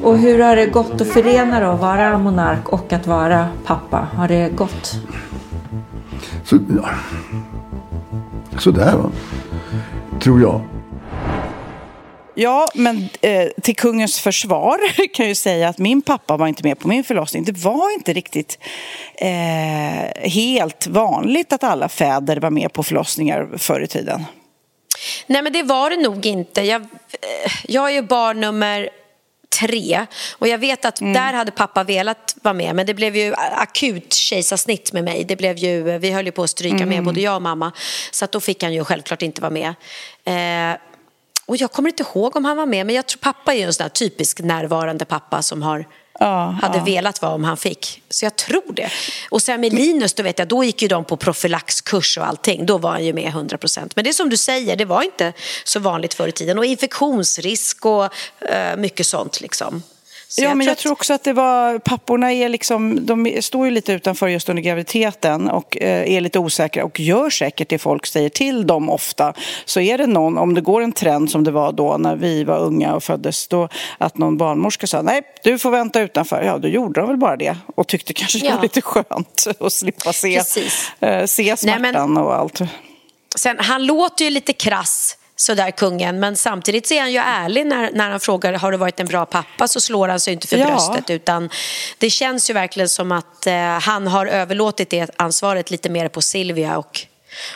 Och 0.03 0.17
hur 0.17 0.39
har 0.39 0.55
det 0.55 0.65
gått 0.65 1.01
att 1.01 1.07
förena 1.07 1.59
då, 1.59 1.67
att 1.67 1.79
vara 1.79 2.17
monark 2.17 2.69
och 2.69 2.93
att 2.93 3.07
vara 3.07 3.47
pappa? 3.65 4.07
Har 4.15 4.27
det 4.27 4.49
gått? 4.49 4.95
Så, 6.45 6.57
ja. 6.75 6.89
Sådär 8.59 8.95
va, 8.95 9.11
tror 10.19 10.41
jag. 10.41 10.61
Ja, 12.33 12.67
men 12.73 13.09
eh, 13.21 13.47
till 13.61 13.75
kungens 13.75 14.19
försvar 14.19 14.77
kan 15.13 15.23
jag 15.23 15.27
ju 15.29 15.35
säga 15.35 15.69
att 15.69 15.77
min 15.77 16.01
pappa 16.01 16.37
var 16.37 16.47
inte 16.47 16.63
med 16.63 16.79
på 16.79 16.87
min 16.87 17.03
förlossning. 17.03 17.43
Det 17.43 17.57
var 17.57 17.93
inte 17.93 18.13
riktigt 18.13 18.59
eh, 19.15 20.29
helt 20.29 20.87
vanligt 20.87 21.53
att 21.53 21.63
alla 21.63 21.89
fäder 21.89 22.37
var 22.37 22.49
med 22.49 22.73
på 22.73 22.83
förlossningar 22.83 23.49
förr 23.57 23.81
i 23.81 23.87
tiden. 23.87 24.25
Nej, 25.27 25.41
men 25.41 25.53
det 25.53 25.63
var 25.63 25.89
det 25.89 25.97
nog 25.97 26.25
inte. 26.25 26.61
Jag, 26.61 26.81
eh, 26.81 27.51
jag 27.67 27.89
är 27.89 27.93
ju 27.93 28.01
barn 28.01 28.39
nummer 28.39 28.89
tre. 29.49 30.05
Och 30.31 30.47
jag 30.47 30.57
vet 30.57 30.85
att 30.85 31.01
mm. 31.01 31.13
där 31.13 31.33
hade 31.33 31.51
pappa 31.51 31.83
velat 31.83 32.35
vara 32.41 32.53
med 32.53 32.75
men 32.75 32.85
det 32.85 32.93
blev 32.93 33.15
ju 33.15 33.33
akut 33.35 34.13
kejsarsnitt 34.13 34.93
med 34.93 35.03
mig. 35.03 35.23
Det 35.23 35.35
blev 35.35 35.57
ju, 35.57 35.97
vi 35.97 36.11
höll 36.11 36.25
ju 36.25 36.31
på 36.31 36.43
att 36.43 36.49
stryka 36.49 36.75
mm. 36.75 36.89
med 36.89 37.03
både 37.03 37.21
jag 37.21 37.35
och 37.35 37.41
mamma. 37.41 37.71
Så 38.11 38.25
att 38.25 38.31
då 38.31 38.39
fick 38.39 38.63
han 38.63 38.73
ju 38.73 38.83
självklart 38.83 39.21
inte 39.21 39.41
vara 39.41 39.51
med. 39.51 39.73
Eh, 40.23 40.79
och 41.45 41.57
jag 41.57 41.71
kommer 41.71 41.89
inte 41.89 42.03
ihåg 42.03 42.35
om 42.35 42.45
han 42.45 42.57
var 42.57 42.65
med 42.65 42.85
men 42.85 42.95
jag 42.95 43.05
tror 43.05 43.19
pappa 43.19 43.53
är 43.53 43.65
en 43.65 43.73
sån 43.73 43.89
typisk 43.89 44.39
närvarande 44.39 45.05
pappa 45.05 45.41
som 45.41 45.61
har 45.61 45.85
ja, 46.19 46.57
hade 46.61 46.77
ja. 46.77 46.83
velat 46.83 47.21
vara 47.21 47.31
om 47.31 47.43
han 47.43 47.57
fick. 47.57 48.01
Så 48.09 48.25
jag 48.25 48.35
tror 48.35 48.73
det. 48.73 48.89
Och 49.29 49.41
sen 49.41 49.61
med 49.61 49.73
Linus, 49.73 50.13
då 50.13 50.23
vet 50.23 50.39
jag, 50.39 50.47
då 50.47 50.63
gick 50.63 50.81
ju 50.81 50.87
de 50.87 51.05
på 51.05 51.17
profylaxkurs 51.17 52.17
och 52.17 52.27
allting. 52.27 52.65
Då 52.65 52.77
var 52.77 52.91
han 52.91 53.05
ju 53.05 53.13
med 53.13 53.27
100 53.27 53.57
procent. 53.57 53.95
Men 53.95 54.03
det 54.03 54.09
är 54.09 54.13
som 54.13 54.29
du 54.29 54.37
säger, 54.37 54.75
det 54.75 54.85
var 54.85 55.01
inte 55.03 55.33
så 55.63 55.79
vanligt 55.79 56.13
förr 56.13 56.27
i 56.27 56.31
tiden. 56.31 56.57
Och 56.57 56.65
infektionsrisk 56.65 57.85
och 57.85 58.03
uh, 58.03 58.75
mycket 58.77 59.05
sånt 59.05 59.41
liksom. 59.41 59.83
Så 60.31 60.41
ja, 60.41 60.47
jag 60.47 60.57
men 60.57 60.67
jag 60.67 60.77
tror 60.77 60.91
också 60.91 61.13
att 61.13 61.23
det 61.23 61.33
var, 61.33 61.79
papporna 61.79 62.33
är 62.33 62.49
liksom, 62.49 63.05
de 63.05 63.41
står 63.41 63.65
ju 63.65 63.71
lite 63.71 63.93
utanför 63.93 64.27
just 64.27 64.49
under 64.49 64.63
graviditeten 64.63 65.49
och 65.49 65.77
eh, 65.77 66.13
är 66.13 66.21
lite 66.21 66.39
osäkra 66.39 66.83
och 66.83 66.99
gör 66.99 67.29
säkert 67.29 67.69
det 67.69 67.77
folk 67.77 68.05
säger 68.05 68.29
till 68.29 68.67
dem 68.67 68.89
ofta. 68.89 69.33
Så 69.65 69.79
är 69.79 69.97
det 69.97 70.07
någon, 70.07 70.37
om 70.37 70.53
det 70.53 70.61
går 70.61 70.81
en 70.81 70.91
trend 70.91 71.31
som 71.31 71.43
det 71.43 71.51
var 71.51 71.71
då 71.71 71.97
när 71.97 72.15
vi 72.15 72.43
var 72.43 72.59
unga 72.59 72.95
och 72.95 73.03
föddes, 73.03 73.47
då 73.47 73.69
att 73.97 74.17
någon 74.17 74.37
barnmorska 74.37 74.87
sa 74.87 75.01
nej, 75.01 75.21
du 75.43 75.59
får 75.59 75.71
vänta 75.71 76.01
utanför. 76.01 76.41
Ja, 76.41 76.57
då 76.57 76.67
gjorde 76.67 76.99
de 76.99 77.07
väl 77.07 77.17
bara 77.17 77.37
det 77.37 77.57
och 77.75 77.87
tyckte 77.87 78.13
kanske 78.13 78.39
det 78.39 78.45
ja. 78.45 78.55
var 78.55 78.61
lite 78.61 78.81
skönt 78.81 79.47
att 79.59 79.73
slippa 79.73 80.13
se, 80.13 80.41
eh, 80.99 81.25
se 81.25 81.57
smärtan 81.57 81.81
nej, 81.81 82.07
men, 82.07 82.17
och 82.17 82.35
allt. 82.35 82.61
Sen, 83.35 83.57
han 83.59 83.85
låter 83.85 84.25
ju 84.25 84.31
lite 84.31 84.53
krass 84.53 85.15
sådär 85.41 85.71
kungen. 85.71 86.19
Men 86.19 86.35
samtidigt 86.35 86.87
så 86.87 86.93
är 86.93 87.01
han 87.01 87.11
ju 87.11 87.17
ärlig 87.17 87.67
när, 87.67 87.91
när 87.93 88.09
han 88.09 88.19
frågar 88.19 88.53
har 88.53 88.71
du 88.71 88.77
varit 88.77 88.99
en 88.99 89.07
bra 89.07 89.25
pappa 89.25 89.67
så 89.67 89.81
slår 89.81 90.07
han 90.07 90.19
sig 90.19 90.33
inte 90.33 90.47
för 90.47 90.57
ja. 90.57 90.65
bröstet. 90.65 91.09
Utan 91.09 91.49
det 91.97 92.09
känns 92.09 92.49
ju 92.49 92.53
verkligen 92.53 92.89
som 92.89 93.11
att 93.11 93.47
eh, 93.47 93.53
han 93.79 94.07
har 94.07 94.25
överlåtit 94.25 94.89
det 94.89 95.09
ansvaret 95.15 95.71
lite 95.71 95.89
mer 95.89 96.07
på 96.07 96.21
Silvia 96.21 96.77
och 96.77 97.05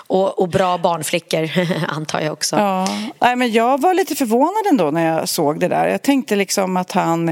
och, 0.08 0.40
och, 0.40 0.50
bra 0.50 0.78
barnflickor, 0.78 1.50
antar 1.88 2.22
jag 2.22 2.34
också. 2.34 2.56
Ja. 2.56 2.88
Nej, 3.20 3.36
men 3.36 3.52
jag 3.52 3.82
var 3.82 3.94
lite 3.94 4.16
förvånad 4.16 4.66
ändå 4.70 4.92
när 4.92 5.18
jag 5.18 5.30
såg 5.30 5.60
det 5.60 5.68
där. 5.68 5.88
Jag 5.88 6.02
tänkte 6.02 6.36
liksom 6.36 6.78
att 6.78 6.92
han 6.92 7.30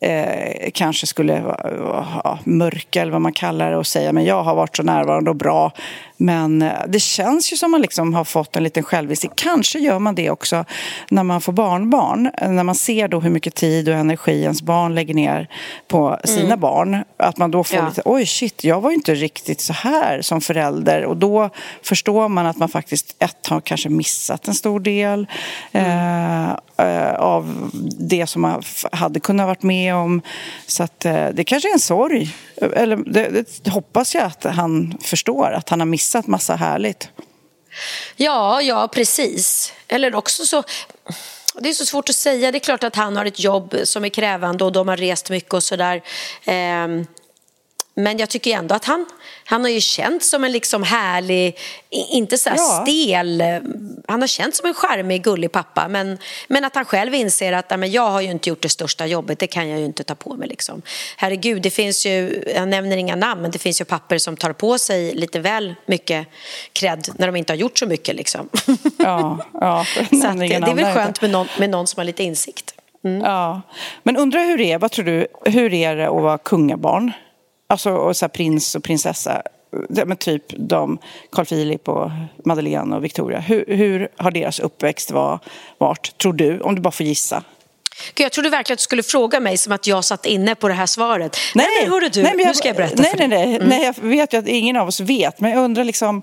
eh, 0.00 0.70
kanske 0.74 1.06
skulle 1.06 1.42
ja, 2.24 2.38
mörka 2.44 3.02
eller 3.02 3.12
vad 3.12 3.20
man 3.20 3.32
kallar 3.32 3.70
det 3.70 3.76
och 3.76 3.86
säga 3.86 4.12
men 4.12 4.24
jag 4.24 4.42
har 4.42 4.54
varit 4.54 4.76
så 4.76 4.82
närvarande 4.82 5.30
och 5.30 5.36
bra. 5.36 5.72
Men 6.16 6.62
eh, 6.62 6.72
det 6.88 7.00
känns 7.00 7.52
ju 7.52 7.56
som 7.56 7.70
man 7.70 7.80
liksom 7.80 8.14
har 8.14 8.24
fått 8.24 8.56
en 8.56 8.62
liten 8.62 8.82
självinsikt. 8.82 9.34
Kanske 9.36 9.78
gör 9.78 9.98
man 9.98 10.14
det 10.14 10.30
också 10.30 10.64
när 11.10 11.22
man 11.22 11.40
får 11.40 11.52
barnbarn. 11.52 12.30
När 12.40 12.62
man 12.62 12.74
ser 12.74 13.08
då 13.08 13.20
hur 13.20 13.30
mycket 13.30 13.54
tid 13.54 13.88
och 13.88 13.94
energi 13.94 14.42
ens 14.42 14.62
barn 14.62 14.94
lägger 14.94 15.14
ner 15.14 15.48
på 15.88 16.18
sina 16.24 16.46
mm. 16.46 16.60
barn. 16.60 17.04
Att 17.16 17.38
man 17.38 17.50
då 17.50 17.64
får 17.64 17.78
ja. 17.78 17.88
lite, 17.88 18.02
oj 18.04 18.26
shit, 18.26 18.64
jag 18.64 18.80
var 18.80 18.90
ju 18.90 18.96
inte 18.96 19.14
riktigt 19.14 19.60
så 19.60 19.72
här 19.72 20.22
som 20.22 20.40
förälder. 20.40 21.04
Och 21.04 21.16
då 21.16 21.50
förstår 21.82 22.28
man 22.28 22.46
att 22.46 22.56
man 22.56 22.68
faktiskt, 22.68 23.16
ett, 23.18 23.46
har 23.46 23.60
kanske 23.60 23.88
missat 23.88 24.48
en 24.48 24.54
stor 24.54 24.80
del 24.80 25.26
mm. 25.72 26.56
eh, 26.76 27.14
av 27.14 27.70
det 27.98 28.26
som 28.26 28.42
man 28.42 28.62
hade 28.92 29.20
kunnat 29.20 29.46
varit 29.46 29.62
med 29.62 29.94
om. 29.94 30.22
Så 30.66 30.82
att 30.82 31.04
eh, 31.04 31.26
det 31.32 31.44
kanske 31.44 31.68
är 31.68 31.72
en 31.72 31.80
sorg. 31.80 32.34
Eller 32.60 32.96
det, 32.96 33.64
det 33.64 33.70
hoppas 33.70 34.14
jag 34.14 34.24
att 34.24 34.44
han 34.44 34.98
förstår, 35.02 35.50
att 35.50 35.68
han 35.68 35.80
har 35.80 35.86
missat 35.86 36.26
massa 36.26 36.54
härligt. 36.54 37.08
Ja, 38.16 38.62
ja 38.62 38.88
precis. 38.88 39.72
Eller 39.88 40.14
också 40.14 40.44
så... 40.44 40.62
Det 41.58 41.68
är 41.68 41.72
så 41.72 41.86
svårt 41.86 42.08
att 42.08 42.14
säga. 42.14 42.52
Det 42.52 42.58
är 42.58 42.60
klart 42.60 42.84
att 42.84 42.96
han 42.96 43.16
har 43.16 43.24
ett 43.24 43.40
jobb 43.40 43.76
som 43.84 44.04
är 44.04 44.08
krävande 44.08 44.64
och 44.64 44.72
de 44.72 44.88
har 44.88 44.96
rest 44.96 45.30
mycket 45.30 45.54
och 45.54 45.62
sådär. 45.62 46.02
Eh, 46.44 46.88
men 47.98 48.18
jag 48.18 48.28
tycker 48.28 48.56
ändå 48.56 48.74
att 48.74 48.84
han, 48.84 49.06
han 49.44 49.62
har 49.62 49.70
ju 49.70 49.80
känts 49.80 50.30
som 50.30 50.44
en 50.44 50.52
liksom 50.52 50.82
härlig, 50.82 51.58
inte 51.90 52.38
så 52.38 52.50
ja. 52.56 52.82
stel, 52.82 53.42
han 54.08 54.20
har 54.20 54.26
känts 54.26 54.58
som 54.58 54.68
en 54.68 54.74
charmig, 54.74 55.24
gullig 55.24 55.52
pappa. 55.52 55.88
Men, 55.88 56.18
men 56.48 56.64
att 56.64 56.74
han 56.74 56.84
själv 56.84 57.14
inser 57.14 57.52
att 57.52 57.70
men 57.70 57.90
jag 57.90 58.10
har 58.10 58.20
ju 58.20 58.30
inte 58.30 58.48
gjort 58.48 58.62
det 58.62 58.68
största 58.68 59.06
jobbet, 59.06 59.38
det 59.38 59.46
kan 59.46 59.68
jag 59.68 59.78
ju 59.78 59.84
inte 59.84 60.04
ta 60.04 60.14
på 60.14 60.34
mig. 60.34 60.48
Liksom. 60.48 60.82
Herregud, 61.16 61.62
det 61.62 61.70
finns 61.70 62.06
ju, 62.06 62.44
jag 62.54 62.68
nämner 62.68 62.96
inga 62.96 63.16
namn, 63.16 63.42
men 63.42 63.50
det 63.50 63.58
finns 63.58 63.80
ju 63.80 63.84
papper 63.84 64.18
som 64.18 64.36
tar 64.36 64.52
på 64.52 64.78
sig 64.78 65.14
lite 65.14 65.40
väl 65.40 65.74
mycket 65.86 66.26
cred 66.72 67.08
när 67.18 67.26
de 67.26 67.36
inte 67.36 67.52
har 67.52 67.58
gjort 67.58 67.78
så 67.78 67.86
mycket. 67.86 68.16
Liksom. 68.16 68.48
Ja, 68.98 69.46
ja, 69.52 69.86
så 70.22 70.26
att, 70.28 70.38
det 70.38 70.54
är 70.54 70.74
väl 70.74 70.94
skönt 70.94 71.20
med 71.20 71.30
någon, 71.30 71.46
med 71.58 71.70
någon 71.70 71.86
som 71.86 72.00
har 72.00 72.04
lite 72.04 72.22
insikt. 72.22 72.74
Mm. 73.04 73.20
Ja. 73.20 73.62
Men 74.02 74.16
undrar 74.16 74.44
hur 74.44 74.58
det 74.58 74.72
är, 74.72 74.78
vad 74.78 74.90
tror 74.90 75.04
du, 75.04 75.26
hur 75.44 75.74
är 75.74 75.96
det 75.96 76.06
att 76.06 76.22
vara 76.22 76.38
kungabarn? 76.38 77.12
Alltså 77.68 77.90
och 77.90 78.16
så 78.16 78.28
prins 78.28 78.74
och 78.74 78.84
prinsessa. 78.84 79.42
Men 79.88 80.16
typ 80.16 80.42
de, 80.48 80.98
Carl 81.32 81.46
Philip 81.46 81.88
och 81.88 82.10
Madeleine 82.44 82.96
och 82.96 83.04
Victoria. 83.04 83.40
Hur, 83.40 83.64
hur 83.68 84.08
har 84.16 84.30
deras 84.30 84.60
uppväxt 84.60 85.10
var, 85.10 85.38
varit, 85.78 86.18
tror 86.18 86.32
du? 86.32 86.60
Om 86.60 86.74
du 86.74 86.80
bara 86.80 86.90
får 86.90 87.06
gissa. 87.06 87.42
jag 88.16 88.32
trodde 88.32 88.50
verkligen 88.50 88.74
att 88.74 88.78
du 88.78 88.82
skulle 88.82 89.02
fråga 89.02 89.40
mig 89.40 89.56
som 89.56 89.72
att 89.72 89.86
jag 89.86 90.04
satt 90.04 90.26
inne 90.26 90.54
på 90.54 90.68
det 90.68 90.74
här 90.74 90.86
svaret. 90.86 91.36
Nej, 91.54 91.66
nej 91.66 91.82
men 91.82 91.92
hörru 91.92 92.08
du, 92.08 92.22
nej, 92.22 92.34
jag, 92.38 92.46
nu 92.46 92.54
ska 92.54 92.68
jag 92.68 92.76
berätta 92.76 93.02
nej, 93.02 93.10
för 93.10 93.18
dig. 93.18 93.28
Nej, 93.28 93.46
nej, 93.46 93.56
mm. 93.56 93.68
nej, 93.68 93.84
jag 93.84 94.08
vet 94.08 94.32
ju 94.32 94.38
att 94.38 94.48
ingen 94.48 94.76
av 94.76 94.88
oss 94.88 95.00
vet, 95.00 95.40
men 95.40 95.50
jag 95.50 95.64
undrar 95.64 95.84
liksom 95.84 96.22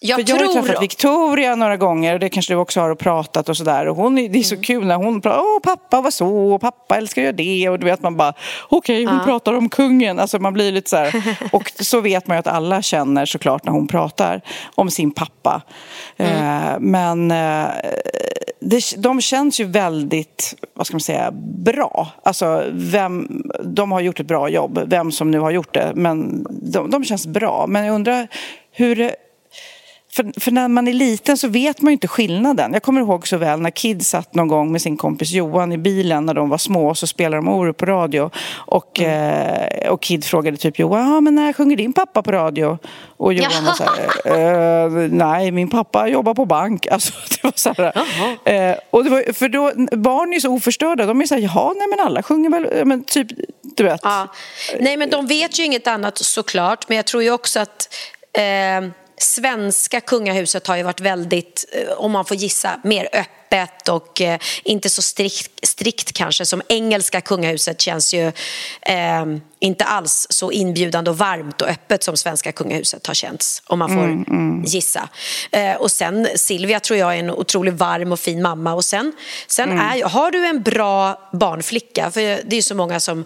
jag, 0.00 0.26
För 0.26 0.34
jag 0.34 0.46
har 0.46 0.62
träffat 0.62 0.82
Victoria 0.82 1.54
några 1.54 1.76
gånger 1.76 2.14
och 2.14 2.20
det 2.20 2.28
kanske 2.28 2.52
du 2.52 2.56
också 2.56 2.80
har 2.80 2.90
och 2.90 2.98
pratat 2.98 3.48
och 3.48 3.56
sådär. 3.56 3.88
Och 3.88 3.96
hon, 3.96 4.14
det 4.14 4.38
är 4.38 4.42
så 4.42 4.54
mm. 4.54 4.64
kul 4.64 4.86
när 4.86 4.96
hon 4.96 5.20
pratar, 5.20 5.40
åh 5.40 5.60
pappa 5.62 6.00
var 6.00 6.10
så 6.10 6.28
och 6.28 6.60
pappa 6.60 6.96
älskar 6.96 7.22
göra 7.22 7.32
det. 7.32 7.68
Och 7.68 7.78
du 7.78 7.84
vet 7.84 8.02
man 8.02 8.16
bara, 8.16 8.34
okej 8.68 9.04
okay, 9.04 9.14
hon 9.14 9.18
ja. 9.18 9.24
pratar 9.24 9.54
om 9.54 9.68
kungen. 9.68 10.18
Alltså 10.18 10.38
man 10.38 10.52
blir 10.52 10.72
lite 10.72 10.90
så 10.90 10.96
här. 10.96 11.38
Och 11.52 11.72
så 11.80 12.00
vet 12.00 12.26
man 12.26 12.36
ju 12.36 12.38
att 12.38 12.46
alla 12.46 12.82
känner 12.82 13.26
såklart 13.26 13.64
när 13.64 13.72
hon 13.72 13.88
pratar 13.88 14.40
om 14.74 14.90
sin 14.90 15.10
pappa. 15.10 15.62
Mm. 16.16 16.32
Eh, 16.32 16.78
men 16.80 17.30
eh, 17.30 17.68
det, 18.60 18.82
de 18.96 19.20
känns 19.20 19.60
ju 19.60 19.64
väldigt, 19.64 20.54
vad 20.74 20.86
ska 20.86 20.94
man 20.94 21.00
säga, 21.00 21.30
bra. 21.64 22.08
Alltså 22.22 22.64
vem, 22.72 23.42
de 23.64 23.92
har 23.92 24.00
gjort 24.00 24.20
ett 24.20 24.26
bra 24.26 24.48
jobb, 24.48 24.80
vem 24.86 25.12
som 25.12 25.30
nu 25.30 25.38
har 25.38 25.50
gjort 25.50 25.74
det. 25.74 25.92
Men 25.94 26.46
de, 26.50 26.90
de 26.90 27.04
känns 27.04 27.26
bra. 27.26 27.64
Men 27.68 27.84
jag 27.84 27.94
undrar 27.94 28.28
hur 28.72 29.10
för, 30.16 30.40
för, 30.40 30.50
när 30.50 30.68
man 30.68 30.88
är 30.88 30.92
liten 30.92 31.36
så 31.36 31.48
vet 31.48 31.82
man 31.82 31.90
ju 31.90 31.92
inte 31.92 32.08
skillnaden. 32.08 32.72
Jag 32.72 32.82
kommer 32.82 33.00
ihåg 33.00 33.28
så 33.28 33.36
väl 33.36 33.60
när 33.60 33.70
Kid 33.70 34.06
satt 34.06 34.34
någon 34.34 34.48
gång 34.48 34.72
med 34.72 34.82
sin 34.82 34.96
kompis 34.96 35.30
Johan 35.30 35.72
i 35.72 35.78
bilen 35.78 36.26
när 36.26 36.34
de 36.34 36.48
var 36.48 36.58
små 36.58 36.88
och 36.88 36.98
så 36.98 37.06
spelade 37.06 37.36
de 37.36 37.48
Orup 37.48 37.76
på 37.76 37.86
radio. 37.86 38.30
Och, 38.54 39.00
mm. 39.00 39.82
eh, 39.82 39.88
och 39.88 40.02
Kid 40.02 40.24
frågade 40.24 40.56
typ 40.56 40.78
Johan, 40.78 41.10
ja, 41.10 41.20
men 41.20 41.34
när 41.34 41.52
sjunger 41.52 41.76
din 41.76 41.92
pappa 41.92 42.22
på 42.22 42.32
radio? 42.32 42.78
Och 43.16 43.32
Johan 43.32 43.64
var 43.64 43.72
så 43.72 43.84
här, 43.84 45.04
eh, 45.04 45.08
nej 45.10 45.50
min 45.50 45.70
pappa 45.70 46.08
jobbar 46.08 46.34
på 46.34 46.44
bank. 46.44 46.86
Alltså, 46.96 47.12
det 47.30 47.44
var 47.44 47.52
så 47.56 47.74
här, 47.78 47.92
eh, 48.44 48.76
och 48.90 49.04
det 49.04 49.10
var, 49.10 49.32
för 49.32 49.48
då, 49.48 49.72
barn 49.96 50.32
är 50.32 50.40
så 50.40 50.52
oförstörda, 50.52 51.06
de 51.06 51.20
är 51.20 51.26
så 51.26 51.34
här, 51.34 51.42
jaha 51.42 51.72
nej 51.76 51.88
men 51.88 52.06
alla 52.06 52.22
sjunger 52.22 52.50
väl, 52.50 52.86
men 52.86 53.04
typ, 53.04 53.26
du 53.62 53.84
vet. 53.84 54.00
Ja. 54.02 54.28
Nej 54.80 54.96
men 54.96 55.10
de 55.10 55.26
vet 55.26 55.58
ju 55.58 55.64
inget 55.64 55.86
annat 55.86 56.18
såklart, 56.18 56.88
men 56.88 56.96
jag 56.96 57.06
tror 57.06 57.22
ju 57.22 57.30
också 57.30 57.60
att 57.60 57.88
eh, 58.38 58.90
svenska 59.18 60.00
kungahuset 60.00 60.66
har 60.66 60.76
ju 60.76 60.82
varit 60.82 61.00
väldigt, 61.00 61.64
eh, 61.72 61.92
om 61.92 62.12
man 62.12 62.24
får 62.24 62.36
gissa, 62.36 62.80
mer 62.84 63.04
öppet 63.12 63.35
öppet 63.62 63.88
och 63.88 64.20
eh, 64.20 64.38
inte 64.64 64.90
så 64.90 65.02
strikt, 65.02 65.66
strikt 65.66 66.12
kanske 66.12 66.46
som 66.46 66.62
engelska 66.68 67.20
kungahuset 67.20 67.80
känns 67.80 68.14
ju 68.14 68.32
eh, 68.82 69.26
inte 69.60 69.84
alls 69.84 70.26
så 70.30 70.52
inbjudande 70.52 71.10
och 71.10 71.18
varmt 71.18 71.62
och 71.62 71.68
öppet 71.68 72.02
som 72.02 72.16
svenska 72.16 72.52
kungahuset 72.52 73.06
har 73.06 73.14
känts 73.14 73.62
om 73.66 73.78
man 73.78 73.88
får 73.88 74.04
mm, 74.04 74.24
mm. 74.28 74.64
gissa. 74.64 75.08
Eh, 75.50 75.74
och 75.74 75.90
sen 75.90 76.28
Silvia 76.36 76.80
tror 76.80 76.98
jag 76.98 77.14
är 77.14 77.18
en 77.18 77.30
otroligt 77.30 77.74
varm 77.74 78.12
och 78.12 78.20
fin 78.20 78.42
mamma 78.42 78.74
och 78.74 78.84
sen, 78.84 79.12
sen 79.46 79.70
mm. 79.70 79.78
är, 79.78 80.04
har 80.04 80.30
du 80.30 80.46
en 80.46 80.62
bra 80.62 81.28
barnflicka, 81.32 82.10
för 82.10 82.20
det 82.44 82.56
är 82.56 82.62
så 82.62 82.74
många 82.74 83.00
som 83.00 83.18
eh, 83.18 83.24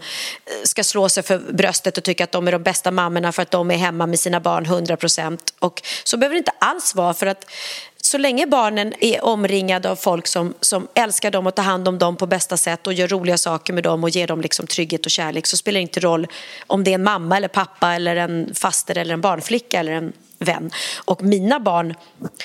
ska 0.64 0.85
slå 0.85 1.09
sig 1.09 1.23
för 1.23 1.38
bröstet 1.38 1.99
och 1.99 2.05
tycka 2.05 2.25
att 2.25 2.33
de 2.33 2.49
är 2.49 2.53
de 2.53 2.62
bästa 2.62 2.90
mammorna 2.90 3.33
för 3.33 3.43
att 3.43 3.51
de 3.51 3.71
är 3.71 3.77
hemma 3.77 4.07
med 4.07 4.21
sina 4.21 4.40
barn 4.40 4.64
100 4.64 4.97
procent 4.97 5.55
och 5.59 5.83
så 6.05 6.16
behöver 6.16 6.35
det 6.35 6.38
inte 6.38 6.53
alls 6.59 6.95
vara 6.95 7.14
för 7.14 7.27
att 7.27 7.45
så 8.11 8.18
länge 8.18 8.46
barnen 8.46 8.94
är 9.01 9.25
omringade 9.25 9.90
av 9.90 9.96
folk 9.96 10.27
som, 10.27 10.55
som 10.61 10.88
älskar 10.94 11.31
dem 11.31 11.46
och 11.46 11.55
tar 11.55 11.62
hand 11.62 11.88
om 11.88 11.99
dem 11.99 12.16
på 12.16 12.27
bästa 12.27 12.57
sätt 12.57 12.87
och 12.87 12.92
gör 12.92 13.09
roliga 13.09 13.38
saker 13.38 13.73
med 13.73 13.85
dem 13.85 14.05
och 14.05 14.11
ger 14.11 14.27
dem 14.27 14.40
liksom 14.40 14.66
trygghet 14.66 15.07
och 15.07 15.11
kärlek 15.11 15.46
så 15.46 15.57
spelar 15.57 15.79
det 15.79 15.83
inte 15.83 16.01
roll 16.01 16.27
om 16.66 16.85
det 16.85 16.90
är 16.90 16.94
en 16.94 17.03
mamma 17.03 17.37
eller 17.37 17.49
pappa 17.49 17.94
eller 17.94 18.16
en 18.16 18.55
faster 18.55 18.99
eller 18.99 19.14
en 19.14 19.20
barnflicka 19.20 19.81
eller 19.81 19.92
en 19.92 20.12
vän. 20.40 20.70
Och 21.05 21.22
mina 21.22 21.61
barn 21.61 21.94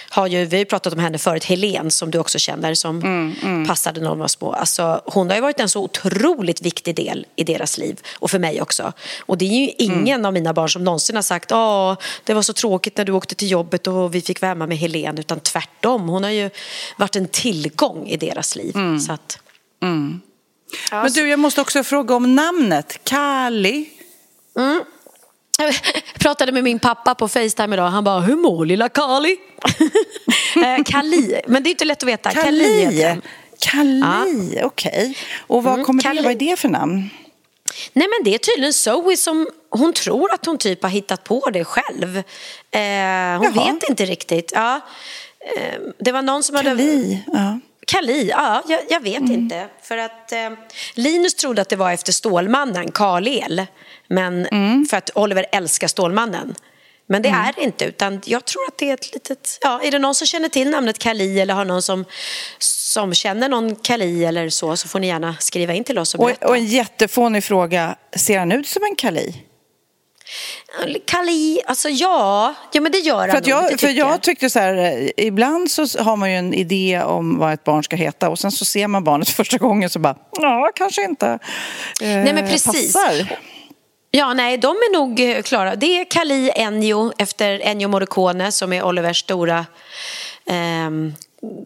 har 0.10 0.28
ju, 0.28 0.46
vi 0.46 0.56
har 0.56 0.60
ju 0.60 0.66
pratat 0.66 0.94
om 0.94 1.00
henne 1.00 1.18
förut, 1.18 1.44
Helen 1.44 1.92
som 1.92 2.12
du 2.12 2.20
också 2.20 2.40
känner 2.40 2.74
som 2.74 3.02
mm, 3.02 3.36
mm. 3.44 3.68
passade 3.68 4.02
när 4.02 4.10
de 4.10 4.20
var 4.20 4.28
små. 4.28 4.52
Alltså, 4.52 5.02
hon 5.06 5.30
har 5.30 5.36
ju 5.36 5.42
varit 5.42 5.60
en 5.60 5.70
så 5.70 5.84
otroligt 5.84 6.62
viktig 6.62 6.96
del 6.96 7.26
i 7.36 7.44
deras 7.44 7.78
liv 7.78 8.00
och 8.20 8.32
för 8.32 8.40
mig 8.40 8.62
också. 8.62 8.94
Och 9.20 9.38
det 9.38 9.46
är 9.46 9.66
ju 9.66 9.72
ingen 9.78 10.08
mm. 10.08 10.26
av 10.26 10.34
mina 10.34 10.54
barn 10.54 10.70
som 10.70 10.84
någonsin 10.84 11.16
har 11.16 11.24
sagt 11.24 11.52
att 11.52 12.02
det 12.24 12.34
var 12.34 12.42
så 12.42 12.54
tråkigt 12.54 12.98
när 12.98 13.06
du 13.06 13.12
åkte 13.12 13.36
till 13.36 13.52
jobbet 13.52 13.88
och 13.88 14.16
vi 14.16 14.22
fick 14.22 14.42
vara 14.42 14.50
hemma 14.50 14.68
med 14.68 14.78
Helen 14.78 15.18
utan 15.18 15.40
tvärtom. 15.40 16.10
Hon 16.10 16.24
har 16.24 16.32
ju 16.32 16.50
varit 16.98 17.16
en 17.16 17.28
tillgång 17.28 18.08
i 18.08 18.18
deras 18.18 18.56
liv. 18.56 18.76
Mm. 18.76 19.00
Så 19.00 19.14
att, 19.14 19.40
mm. 19.84 20.22
Men 20.92 21.12
du, 21.12 21.30
jag 21.30 21.40
måste 21.40 21.62
också 21.62 21.84
fråga 21.84 22.16
om 22.16 22.36
namnet. 22.36 23.00
Kali. 23.04 23.90
Mm. 24.58 24.84
Jag 25.58 25.76
pratade 26.20 26.52
med 26.52 26.64
min 26.64 26.80
pappa 26.80 27.16
på 27.16 27.28
Facetime 27.28 27.76
idag. 27.76 27.88
Han 27.88 28.04
bara, 28.04 28.20
hur 28.20 28.36
mår 28.36 28.66
lilla 28.66 28.90
Kali? 28.90 29.38
Eh, 30.56 30.84
Kali, 30.84 31.42
men 31.48 31.64
det 31.64 31.70
är 31.70 31.72
inte 31.72 31.86
lätt 31.86 32.04
att 32.04 32.10
veta. 32.10 32.32
Kali, 32.32 32.86
Kali, 32.86 33.22
Kali 33.60 34.00
ja. 34.56 34.66
okej. 34.66 34.92
Okay. 34.92 35.14
Och 35.48 35.64
vad 35.64 35.74
mm, 35.74 35.86
kommer 35.86 36.04
Kali. 36.04 36.18
det, 36.18 36.24
vad 36.24 36.32
är 36.32 36.36
det 36.36 36.60
för 36.60 36.70
namn? 36.70 37.10
Nej 37.94 38.08
men 38.08 38.24
det 38.24 38.36
är 38.36 38.38
tydligen 38.38 38.74
Zoe 38.74 39.18
som 39.18 39.48
hon 39.70 39.94
tror 39.94 40.34
att 40.34 40.46
hon 40.46 40.58
typ 40.58 40.84
har 40.84 40.90
hittat 40.90 41.24
på 41.24 41.50
det 41.50 41.66
själv. 41.66 42.18
Eh, 42.18 42.22
hon 42.72 43.54
Jaha. 43.56 43.72
vet 43.74 43.90
inte 43.90 44.06
riktigt. 44.06 44.52
Ja. 44.56 44.82
Eh, 45.56 45.80
det 46.00 46.12
var 46.12 46.22
någon 46.22 46.44
som 46.44 46.56
hade... 46.56 46.70
Kali, 46.70 47.24
ja. 47.34 47.60
Kali, 47.86 48.28
ja, 48.30 48.64
jag, 48.68 48.82
jag 48.90 49.00
vet 49.00 49.20
mm. 49.20 49.32
inte. 49.32 49.68
För 49.82 49.98
att 49.98 50.32
eh, 50.32 50.50
Linus 50.94 51.36
trodde 51.36 51.62
att 51.62 51.70
det 51.70 51.76
var 51.76 51.92
efter 51.92 52.12
Stålmannen, 52.12 52.92
Karl-El. 52.92 53.66
Men 54.08 54.46
mm. 54.46 54.86
för 54.86 54.98
att 54.98 55.10
Oliver 55.16 55.46
älskar 55.52 55.88
Stålmannen. 55.88 56.56
Men 57.08 57.22
det 57.22 57.30
mm. 57.30 57.42
är 57.42 57.54
det 57.54 57.62
inte, 57.62 57.86
utan 57.86 58.22
jag 58.26 58.46
tror 58.46 58.68
att 58.68 58.78
det 58.78 58.90
är 58.90 58.94
ett 58.94 59.14
litet... 59.14 59.58
Ja, 59.62 59.82
är 59.84 59.92
det 59.92 60.00
någon 60.00 60.16
som 60.16 60.28
känner 60.28 60.50
till 60.50 60.70
namnet 60.70 61.00
Kali 61.00 61.40
eller 61.40 61.54
har 61.54 61.66
någon 61.66 61.82
som, 61.82 62.06
som 62.60 63.14
känner 63.14 63.50
någon 63.50 63.76
Kali 63.76 64.26
eller 64.26 64.50
så, 64.50 64.78
så 64.78 64.88
får 64.88 65.00
ni 65.00 65.08
gärna 65.08 65.36
skriva 65.40 65.74
in 65.74 65.84
till 65.84 66.00
oss 66.00 66.16
och 66.16 66.26
berätta. 66.26 66.46
Och, 66.46 66.50
och 66.50 66.58
en 66.58 66.66
jättefånig 66.66 67.44
fråga, 67.44 67.96
ser 68.16 68.40
han 68.40 68.52
ut 68.52 68.68
som 68.68 68.84
en 68.84 68.96
Kali? 68.96 69.36
Kali, 71.06 71.62
alltså 71.66 71.90
ja, 71.90 72.54
ja 72.72 72.82
men 72.82 72.92
det 72.92 72.98
gör 72.98 73.20
han 73.20 73.30
för 73.30 73.38
att 73.38 73.48
jag, 73.48 73.72
nog, 73.72 73.80
För 73.80 73.90
jag 73.90 74.22
tyckte 74.22 74.50
så 74.50 74.60
här, 74.60 75.12
ibland 75.18 75.72
så 75.72 75.82
har 76.00 76.16
man 76.16 76.32
ju 76.32 76.38
en 76.38 76.54
idé 76.54 77.02
om 77.06 77.38
vad 77.38 77.54
ett 77.54 77.64
barn 77.64 77.84
ska 77.84 77.96
heta 77.96 78.30
och 78.30 78.40
sen 78.40 78.52
så 78.52 78.66
ser 78.66 78.88
man 78.88 79.04
barnet 79.04 79.30
första 79.40 79.58
gången 79.58 79.90
så 79.90 80.00
bara, 80.00 80.16
ja, 80.32 80.72
kanske 80.76 81.04
inte 81.04 81.28
eh, 81.28 82.08
Nej, 82.08 82.34
men 82.34 82.48
precis. 82.48 82.94
passar. 82.94 83.38
Ja, 84.12 84.34
nej, 84.34 84.58
de 84.58 84.68
är 84.68 84.94
nog 84.94 85.20
eh, 85.20 85.42
klara. 85.42 85.76
Det 85.76 86.00
är 86.00 86.06
Kali 86.06 86.52
Ennio 86.56 87.14
efter 87.18 87.60
Ennio 87.64 87.88
Morricone 87.88 88.52
som 88.52 88.74
är 88.74 88.84
Olivers 88.84 89.20
stora 89.20 89.66
eh, 90.46 90.90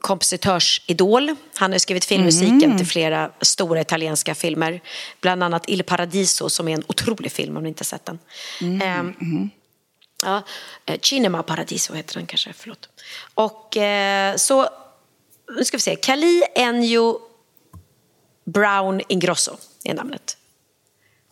kompositörsidol. 0.01 1.36
Han 1.55 1.71
har 1.71 1.79
skrivit 1.79 2.05
filmmusiken 2.05 2.63
mm. 2.63 2.77
till 2.77 2.88
flera 2.88 3.32
stora 3.41 3.82
italienska 3.82 4.36
filmer. 4.36 4.82
Bland 5.21 5.43
annat 5.43 5.63
Il 5.67 5.84
Paradiso 5.84 6.49
som 6.49 6.67
är 6.67 6.73
en 6.73 6.84
otrolig 6.88 7.32
film 7.32 7.58
om 7.58 7.63
ni 7.63 7.69
inte 7.69 7.84
sett 7.84 8.05
den. 8.05 8.19
Mm. 8.62 8.82
Eh, 8.82 9.47
ja, 10.23 10.43
Cinema 11.01 11.43
Paradiso 11.43 11.93
heter 11.93 12.13
den 12.13 12.25
kanske, 12.25 12.53
förlåt. 12.53 12.89
Och 13.34 13.77
eh, 13.77 14.36
så, 14.36 14.69
nu 15.58 15.65
ska 15.65 15.77
vi 15.77 15.82
se, 15.82 15.95
Kali 15.95 16.43
Ennio 16.55 17.19
Brown 18.45 19.01
Ingrosso 19.08 19.58
är 19.84 19.93
namnet. 19.93 20.38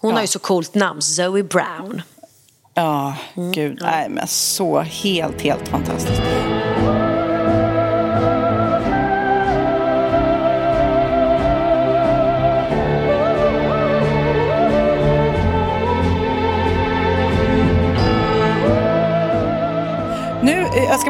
Hon 0.02 0.10
ja. 0.10 0.16
har 0.16 0.22
ju 0.22 0.28
så 0.28 0.40
coolt 0.40 0.76
namn, 0.76 1.02
Zoe 1.02 1.44
Brown. 1.44 2.02
Ja, 2.74 3.16
mm. 3.38 3.52
gud. 3.52 3.78
Nej, 3.82 4.10
men 4.10 4.28
så 4.28 4.80
helt, 4.80 5.42
helt 5.42 5.68
fantastiskt. 5.68 6.22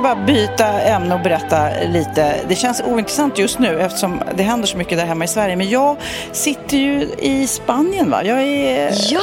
Bara 0.07 0.25
byta 0.25 0.81
ämne 0.81 1.15
och 1.15 1.21
berätta 1.21 1.69
lite. 1.87 2.35
Det 2.47 2.55
känns 2.55 2.81
ointressant 2.81 3.37
just 3.37 3.59
nu 3.59 3.81
eftersom 3.81 4.21
det 4.35 4.43
händer 4.43 4.67
så 4.67 4.77
mycket 4.77 4.97
där 4.97 5.05
hemma 5.05 5.23
i 5.25 5.27
Sverige. 5.27 5.55
Men 5.55 5.69
jag 5.69 5.97
sitter 6.31 6.77
ju 6.77 7.09
i 7.19 7.47
Spanien 7.47 8.09
va? 8.09 8.23
Jag 8.23 8.41
är 8.41 8.93
ja. 9.11 9.21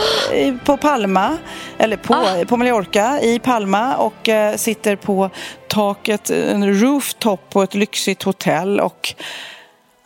på 0.64 0.76
Palma, 0.76 1.38
eller 1.78 1.96
på, 1.96 2.14
ah. 2.14 2.44
på 2.48 2.56
Mallorca 2.56 3.20
i 3.20 3.38
Palma 3.38 3.96
och 3.96 4.28
eh, 4.28 4.56
sitter 4.56 4.96
på 4.96 5.30
taket, 5.68 6.30
en 6.30 6.80
rooftop 6.80 7.50
på 7.50 7.62
ett 7.62 7.74
lyxigt 7.74 8.22
hotell 8.22 8.80
och 8.80 9.14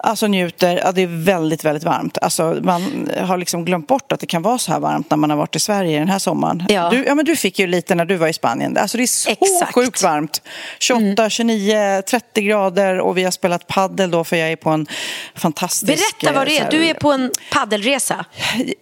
Alltså 0.01 0.27
njuter, 0.27 0.81
ja, 0.85 0.93
det 0.93 1.03
är 1.03 1.25
väldigt, 1.25 1.65
väldigt 1.65 1.85
varmt. 1.85 2.19
Alltså, 2.19 2.59
man 2.63 3.11
har 3.21 3.37
liksom 3.37 3.65
glömt 3.65 3.87
bort 3.87 4.13
att 4.13 4.21
det 4.21 4.27
kan 4.27 4.43
vara 4.43 4.59
så 4.59 4.73
här 4.73 4.81
varmt 4.81 5.11
när 5.11 5.17
man 5.17 5.31
har 5.31 5.37
varit 5.37 5.57
i 5.57 5.61
Sverige 5.61 5.99
den 5.99 6.09
här 6.09 6.19
sommaren. 6.19 6.65
Ja. 6.69 6.91
Du, 6.91 7.05
ja, 7.05 7.15
men 7.15 7.25
du 7.25 7.37
fick 7.37 7.59
ju 7.59 7.67
lite 7.67 7.95
när 7.95 8.05
du 8.05 8.17
var 8.17 8.29
i 8.29 8.33
Spanien. 8.33 8.77
Alltså 8.77 8.97
det 8.97 9.05
är 9.05 9.07
så 9.07 9.31
Exakt. 9.31 9.75
sjukt 9.75 10.03
varmt. 10.03 10.43
28, 10.79 11.23
mm. 11.23 11.31
29, 11.31 12.03
30 12.03 12.43
grader 12.43 13.01
och 13.01 13.19
vi 13.19 13.25
har 13.25 13.31
spelat 13.31 13.67
paddel 13.67 14.11
då 14.11 14.25
för 14.25 14.37
jag 14.37 14.53
är 14.53 14.57
på 14.57 14.71
en 14.71 14.87
fantastisk... 15.35 16.21
Berätta 16.21 16.39
vad 16.39 16.47
det 16.47 16.59
är. 16.59 16.63
Här, 16.63 16.71
du 16.71 16.87
är 16.87 16.95
på 16.95 17.13
en 17.13 17.31
paddelresa. 17.53 18.25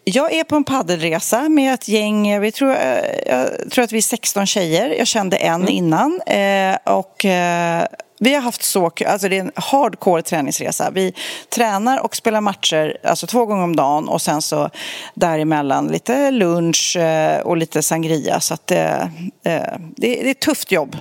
Jag 0.05 0.33
är 0.33 0.45
på 0.45 0.57
en 0.57 0.65
paddelresa 0.65 1.49
med 1.49 1.75
ett 1.75 1.89
gäng, 1.89 2.41
vi 2.41 2.53
tror, 2.53 2.71
eh, 2.71 2.79
jag 3.27 3.71
tror 3.71 3.85
att 3.85 3.93
vi 3.93 3.99
är 3.99 4.03
16 4.03 4.47
tjejer. 4.47 4.95
Jag 4.99 5.07
kände 5.07 5.37
en 5.37 5.55
mm. 5.55 5.69
innan. 5.69 6.21
Eh, 6.27 6.77
och 6.85 7.25
eh, 7.25 7.87
vi 8.19 8.35
har 8.35 8.41
haft 8.41 8.63
så 8.63 8.91
alltså 9.07 9.29
det 9.29 9.37
är 9.37 9.41
en 9.41 9.53
hardcore 9.55 10.23
träningsresa. 10.23 10.91
Vi 10.91 11.15
tränar 11.49 11.99
och 11.99 12.17
spelar 12.17 12.41
matcher 12.41 12.97
alltså 13.05 13.27
två 13.27 13.47
gånger 13.47 13.65
om 13.65 13.77
dagen 13.77 14.09
och 14.09 14.23
sen 14.23 14.43
så 14.43 14.71
däremellan 15.15 15.87
lite 15.87 16.31
lunch 16.31 16.97
eh, 16.97 17.41
och 17.41 17.57
lite 17.57 17.83
sangria. 17.83 18.41
Så 18.41 18.55
att, 18.55 18.71
eh, 18.71 19.03
eh, 19.03 19.09
det, 19.43 19.79
det 19.97 20.27
är 20.27 20.31
ett 20.31 20.41
tufft 20.41 20.73
jobb 20.73 20.97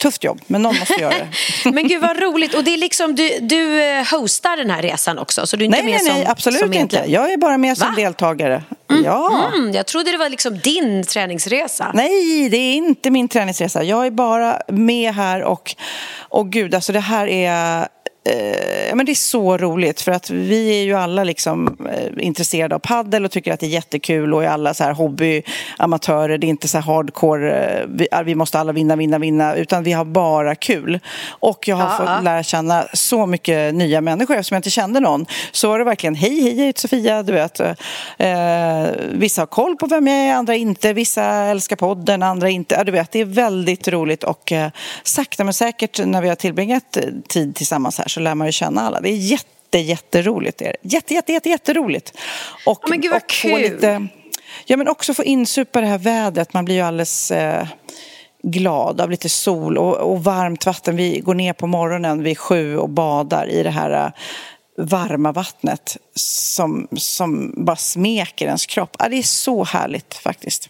tufft 0.00 0.24
jobb, 0.24 0.40
men 0.46 0.62
någon 0.62 0.78
måste 0.78 1.00
göra 1.00 1.14
det. 1.14 1.28
men 1.70 1.88
gud 1.88 2.02
vad 2.02 2.22
roligt. 2.22 2.54
Och 2.54 2.64
det 2.64 2.74
är 2.74 2.78
liksom, 2.78 3.14
du, 3.14 3.38
du 3.40 3.82
eh, 3.82 4.04
hostar 4.10 4.56
den 4.56 4.70
här 4.70 4.82
resan 4.82 5.18
också? 5.18 5.46
Så 5.46 5.56
du 5.56 5.64
är 5.64 5.66
inte 5.66 5.82
nej, 5.82 5.92
med 5.92 6.00
nej, 6.04 6.12
nej, 6.12 6.22
som, 6.22 6.32
absolut 6.32 6.60
som 6.60 6.72
inte. 6.72 7.04
Jag 7.06 7.32
är 7.32 7.36
bara 7.36 7.58
med 7.58 7.78
som 7.78 7.88
Va? 7.88 7.94
deltagare. 7.96 8.62
Mm. 8.90 9.04
Ja. 9.04 9.50
Mm, 9.54 9.72
jag 9.72 9.86
trodde 9.86 10.10
det 10.10 10.18
var 10.18 10.28
liksom 10.28 10.58
din 10.58 11.04
träningsresa. 11.04 11.90
Nej, 11.94 12.48
det 12.48 12.56
är 12.56 12.74
inte 12.74 13.10
min 13.10 13.28
träningsresa. 13.28 13.82
Jag 13.82 14.06
är 14.06 14.10
bara 14.10 14.60
med 14.68 15.14
här 15.14 15.42
och, 15.42 15.74
och 16.18 16.52
gud, 16.52 16.74
alltså 16.74 16.92
det 16.92 17.00
här 17.00 17.26
är 17.26 17.88
eh, 18.24 18.94
men 18.94 19.06
det 19.06 19.12
är 19.12 19.14
så 19.14 19.56
roligt 19.56 20.00
för 20.00 20.12
att 20.12 20.30
vi 20.30 20.80
är 20.80 20.84
ju 20.84 20.94
alla 20.94 21.24
liksom 21.24 21.76
eh, 21.92 22.24
intresserade 22.26 22.74
av 22.74 22.78
paddel 22.78 23.24
och 23.24 23.30
tycker 23.30 23.52
att 23.52 23.60
det 23.60 23.66
är 23.66 23.70
jättekul 23.70 24.34
och 24.34 24.44
är 24.44 24.48
alla 24.48 24.74
så 24.74 24.84
här 24.84 24.92
hobbyamatörer. 24.92 26.38
Det 26.38 26.46
är 26.46 26.48
inte 26.48 26.68
så 26.68 26.78
här 26.78 26.84
hardcore, 26.84 27.66
eh, 27.66 27.86
vi, 27.88 28.08
vi, 28.24 28.34
måste 28.34 28.58
alla 28.58 28.72
vinna, 28.72 28.96
vinna, 28.96 29.18
vinna, 29.18 29.54
utan 29.54 29.82
vi 29.82 29.92
har 29.92 30.04
bara 30.04 30.54
kul. 30.54 31.00
Och 31.28 31.68
jag 31.68 31.76
har 31.76 31.84
ja, 31.84 31.96
fått 31.96 32.06
ja. 32.06 32.20
lära 32.20 32.42
känna 32.42 32.84
så 32.92 33.26
mycket 33.26 33.74
nya 33.74 34.00
människor 34.00 34.34
eftersom 34.34 34.54
jag 34.54 34.58
inte 34.58 34.70
kände 34.70 35.00
någon. 35.00 35.26
Så 35.52 35.68
var 35.68 35.78
det 35.78 35.84
verkligen, 35.84 36.14
hej, 36.14 36.42
hej, 36.42 36.58
jag 36.58 36.66
heter 36.66 36.80
Sofia, 36.80 37.22
du 37.22 37.32
vet. 37.32 37.60
Eh, 37.60 37.68
vissa 39.12 39.42
har 39.42 39.46
koll 39.46 39.76
på 39.76 39.86
vem 39.86 40.06
jag 40.06 40.16
är, 40.16 40.34
andra 40.34 40.54
inte. 40.54 40.92
Vissa 40.92 41.24
älskar 41.24 41.76
podden, 41.76 42.22
andra 42.22 42.50
inte. 42.50 42.74
Ja, 42.74 42.84
du 42.84 42.92
vet, 42.92 43.12
det 43.12 43.20
är 43.20 43.24
väldigt 43.24 43.88
roligt 43.88 44.24
och 44.24 44.52
eh, 44.52 44.70
sakta 45.02 45.44
men 45.44 45.54
säkert 45.54 46.06
när 46.06 46.22
vi 46.22 46.28
har 46.28 46.36
tillbringat 46.36 46.98
tid 47.28 47.54
tillsammans 47.54 47.98
här 47.98 48.09
så 48.10 48.20
lär 48.20 48.34
man 48.34 48.48
ju 48.48 48.52
känna 48.52 48.80
alla. 48.80 49.00
Det 49.00 49.08
är 49.08 49.16
jätte, 49.16 49.78
jätteroligt. 49.78 50.62
Är 50.62 50.76
Jätte, 50.82 51.14
jätte, 51.14 51.32
jätte, 51.32 51.48
jätteroligt. 51.48 52.12
Och, 52.66 52.84
men 52.88 53.00
gud 53.00 53.12
vad 53.12 53.26
kul! 53.26 53.60
Lite, 53.60 54.06
ja, 54.66 54.76
men 54.76 54.88
också 54.88 55.14
få 55.14 55.24
insupa 55.24 55.80
det 55.80 55.86
här 55.86 55.98
vädret. 55.98 56.52
Man 56.52 56.64
blir 56.64 56.74
ju 56.74 56.80
alldeles... 56.80 57.30
Eh, 57.30 57.66
glad 58.42 59.00
av 59.00 59.10
lite 59.10 59.28
sol 59.28 59.78
och, 59.78 59.96
och, 59.96 60.24
varmt 60.24 60.66
vatten. 60.66 60.96
Vi 60.96 61.20
går 61.20 61.34
ner 61.34 61.52
på 61.52 61.66
morgonen 61.66 62.22
vid 62.22 62.38
sju 62.38 62.76
och 62.76 62.88
badar 62.88 63.46
i 63.46 63.62
det 63.62 63.70
här 63.70 64.06
eh, 64.06 64.12
varma 64.76 65.32
vattnet 65.32 65.96
som, 66.14 66.88
som 66.96 67.54
bara 67.56 67.76
smeker 67.76 68.46
ens 68.46 68.66
kropp. 68.66 68.96
Ja, 68.98 69.08
det 69.08 69.16
är 69.16 69.22
så 69.22 69.64
härligt 69.64 70.14
faktiskt. 70.14 70.68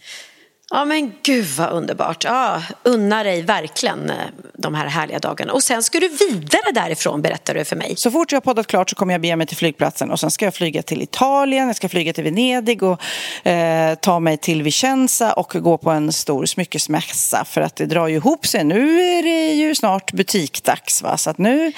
Ja 0.73 0.85
men 0.85 1.13
gud 1.23 1.47
vad 1.59 1.71
underbart. 1.71 2.25
Ja, 2.25 2.63
unna 2.83 3.23
dig 3.23 3.43
verkligen 3.43 4.11
eh, 4.11 4.17
de 4.55 4.75
här 4.75 4.87
härliga 4.87 5.19
dagarna. 5.19 5.53
Och 5.53 5.63
sen 5.63 5.83
ska 5.83 6.01
du 6.01 6.09
vidare 6.09 6.73
därifrån 6.75 7.23
berättar 7.23 7.55
du 7.55 7.65
för 7.65 7.77
mig. 7.77 7.97
Så 7.97 8.11
fort 8.11 8.33
jag 8.33 8.37
har 8.37 8.41
poddat 8.41 8.67
klart 8.67 8.91
så 8.91 8.97
kommer 8.97 9.15
jag 9.15 9.21
bege 9.21 9.37
mig 9.37 9.47
till 9.47 9.57
flygplatsen 9.57 10.11
och 10.11 10.21
sen 10.21 10.31
ska 10.31 10.45
jag 10.45 10.55
flyga 10.55 10.83
till 10.83 11.03
Italien, 11.03 11.67
jag 11.67 11.77
ska 11.77 11.89
flyga 11.89 12.13
till 12.13 12.25
Venedig 12.25 12.83
och 12.83 13.01
eh, 13.47 13.95
ta 13.95 14.21
mig 14.21 14.37
till 14.37 14.63
Vicenza 14.63 15.33
och 15.33 15.53
gå 15.55 15.79
på 15.79 15.91
en 15.91 16.13
stor 16.13 16.47
smyckesmässa 16.47 17.45
för 17.45 17.61
att 17.61 17.77
det 17.77 17.87
drar 17.87 18.09
ju 18.09 18.17
ihop 18.17 18.47
sig. 18.47 18.65
Nu 18.65 19.01
är 19.01 19.23
det 19.23 19.55
ju 19.55 19.75
snart 19.75 20.13
butikdags 20.13 21.03
va? 21.03 21.17
så 21.17 21.31
att 21.31 21.39
nu, 21.39 21.73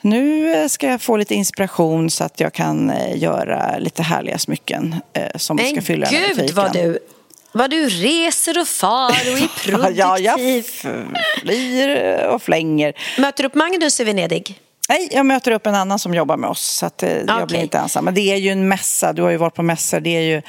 nu 0.00 0.68
ska 0.68 0.86
jag 0.86 1.02
få 1.02 1.16
lite 1.16 1.34
inspiration 1.34 2.10
så 2.10 2.24
att 2.24 2.40
jag 2.40 2.52
kan 2.52 2.90
eh, 2.90 3.18
göra 3.18 3.78
lite 3.78 4.02
härliga 4.02 4.38
smycken 4.38 4.94
eh, 5.12 5.22
som 5.34 5.56
men 5.56 5.66
ska 5.66 5.82
fylla 5.82 6.06
den 6.06 6.14
här 6.14 6.28
butiken. 6.28 6.36
Men 6.36 6.46
gud 6.46 6.56
vad 6.56 6.72
du 6.72 6.98
vad 7.56 7.70
du 7.70 7.88
reser 7.88 8.60
och 8.60 8.68
far 8.68 9.10
och 9.10 9.38
är 9.38 9.48
produktiv. 9.64 9.96
ja, 9.96 10.18
jag 10.18 10.64
flyr 11.40 12.24
och 12.26 12.42
flänger. 12.42 12.92
Möter 13.18 13.42
du 13.42 13.46
upp 13.46 13.54
Magnus 13.54 14.00
i 14.00 14.04
Venedig? 14.04 14.60
Nej, 14.88 15.08
jag 15.12 15.26
möter 15.26 15.50
upp 15.50 15.66
en 15.66 15.74
annan 15.74 15.98
som 15.98 16.14
jobbar 16.14 16.36
med 16.36 16.50
oss 16.50 16.60
så 16.60 16.86
att 16.86 17.02
okay. 17.02 17.16
Eh, 17.16 17.24
jag 17.26 17.48
blir 17.48 17.60
inte 17.60 17.78
ensam. 17.78 18.04
Men 18.04 18.14
det 18.14 18.32
är 18.32 18.36
ju 18.36 18.50
en 18.50 18.68
mässa, 18.68 19.12
du 19.12 19.22
har 19.22 19.30
ju 19.30 19.36
varit 19.36 19.54
på 19.54 19.62
mässor, 19.62 20.00
det 20.00 20.16
är 20.16 20.20
ju 20.20 20.42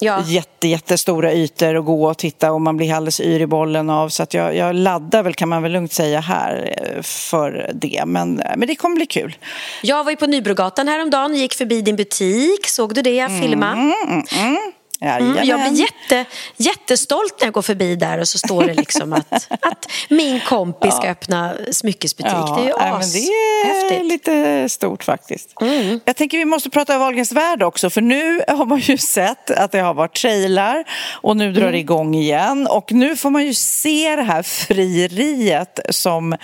ja. 0.00 0.22
jätte, 0.26 0.68
jättestora 0.68 1.32
ytor 1.32 1.76
att 1.76 1.84
gå 1.84 2.08
och 2.10 2.18
titta 2.18 2.52
och 2.52 2.60
man 2.60 2.76
blir 2.76 2.94
alldeles 2.94 3.20
yr 3.20 3.40
i 3.40 3.46
bollen 3.46 3.90
av. 3.90 4.08
Så 4.08 4.22
att 4.22 4.34
jag, 4.34 4.56
jag 4.56 4.74
laddar 4.74 5.22
väl 5.22 5.34
kan 5.34 5.48
man 5.48 5.62
väl 5.62 5.72
lugnt 5.72 5.92
säga 5.92 6.20
här 6.20 6.74
eh, 6.78 7.02
för 7.02 7.70
det. 7.74 8.02
Men, 8.06 8.40
eh, 8.40 8.56
men 8.56 8.68
det 8.68 8.74
kommer 8.74 8.96
bli 8.96 9.06
kul. 9.06 9.36
Jag 9.82 10.04
var 10.04 10.10
ju 10.10 10.16
på 10.16 10.26
Nybrogatan 10.26 10.88
häromdagen, 10.88 11.34
gick 11.34 11.54
förbi 11.54 11.82
din 11.82 11.96
butik, 11.96 12.66
såg 12.66 12.94
du 12.94 13.02
det? 13.02 13.14
Jag 13.14 13.40
filmade. 13.40 13.72
Mm, 13.72 13.92
mm, 14.08 14.24
mm. 14.38 14.72
Mm, 15.04 15.44
jag 15.44 15.60
blir 15.60 15.80
jätte, 15.80 16.24
jättestolt 16.56 17.34
när 17.40 17.46
jag 17.46 17.54
går 17.54 17.62
förbi 17.62 17.96
där 17.96 18.18
och 18.18 18.28
så 18.28 18.38
står 18.38 18.64
det 18.64 18.74
liksom 18.74 19.12
att, 19.12 19.32
att 19.60 19.90
min 20.08 20.40
kompis 20.40 20.94
ska 20.94 21.08
öppna 21.08 21.54
smyckesbutik. 21.72 22.32
Ja, 22.34 23.00
det 23.12 23.18
är 23.18 23.82
ju. 23.82 23.88
Det 23.88 23.96
är 23.96 24.04
lite 24.04 24.68
stort 24.68 25.04
faktiskt. 25.04 25.60
Mm. 25.60 26.00
Jag 26.04 26.16
tänker 26.16 26.38
vi 26.38 26.44
måste 26.44 26.70
prata 26.70 26.98
Wahlgrens 26.98 27.32
värld 27.32 27.62
också 27.62 27.90
för 27.90 28.00
nu 28.00 28.40
har 28.48 28.66
man 28.66 28.78
ju 28.78 28.96
sett 28.96 29.50
att 29.50 29.72
det 29.72 29.78
har 29.78 29.94
varit 29.94 30.14
trailar 30.14 30.84
och 31.12 31.36
nu 31.36 31.52
drar 31.52 31.62
det 31.62 31.68
mm. 31.68 31.80
igång 31.80 32.14
igen 32.14 32.66
och 32.66 32.92
nu 32.92 33.16
får 33.16 33.30
man 33.30 33.44
ju 33.44 33.54
se 33.54 34.16
det 34.16 34.22
här 34.22 34.42
frieriet 34.42 35.80
som 35.90 36.36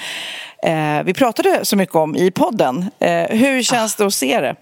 eh, 0.63 1.03
vi 1.05 1.15
pratade 1.15 1.65
så 1.65 1.77
mycket 1.77 1.95
om 1.95 2.17
i 2.17 2.31
podden. 2.31 2.91
Eh, 2.99 3.37
hur 3.37 3.63
känns 3.63 3.97
det 3.97 4.07
att 4.07 4.15
se 4.15 4.41
det? 4.41 4.57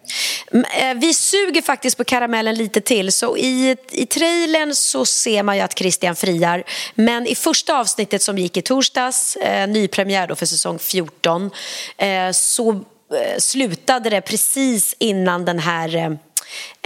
Mm, 0.52 0.64
eh, 0.64 1.00
vi 1.00 1.14
suger 1.14 1.62
faktiskt 1.62 1.96
på 1.96 2.04
karamellen 2.04 2.54
lite 2.54 2.80
till. 2.80 3.12
Så 3.12 3.36
i, 3.36 3.76
I 3.90 4.06
trailern 4.06 4.74
så 4.74 5.06
ser 5.06 5.42
man 5.42 5.56
ju 5.56 5.62
att 5.62 5.78
Christian 5.78 6.16
friar. 6.16 6.64
Men 6.94 7.26
i 7.26 7.34
första 7.34 7.78
avsnittet 7.78 8.22
som 8.22 8.38
gick 8.38 8.56
i 8.56 8.62
torsdags, 8.62 9.36
eh, 9.36 9.68
nypremiär 9.68 10.26
då 10.26 10.34
för 10.34 10.46
säsong 10.46 10.78
14, 10.78 11.50
eh, 11.96 12.30
så 12.32 12.70
eh, 12.70 13.38
slutade 13.38 14.10
det 14.10 14.20
precis 14.20 14.94
innan 14.98 15.44
den 15.44 15.58
här 15.58 15.96
eh, 15.96 16.10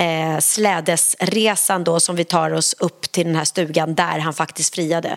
eh, 0.06 0.38
slädesresan 0.38 1.84
då 1.84 2.00
som 2.00 2.16
vi 2.16 2.24
tar 2.24 2.52
oss 2.52 2.74
upp 2.78 3.12
till 3.12 3.26
den 3.26 3.36
här 3.36 3.44
stugan 3.44 3.94
där 3.94 4.18
han 4.18 4.34
faktiskt 4.34 4.74
friade. 4.74 5.16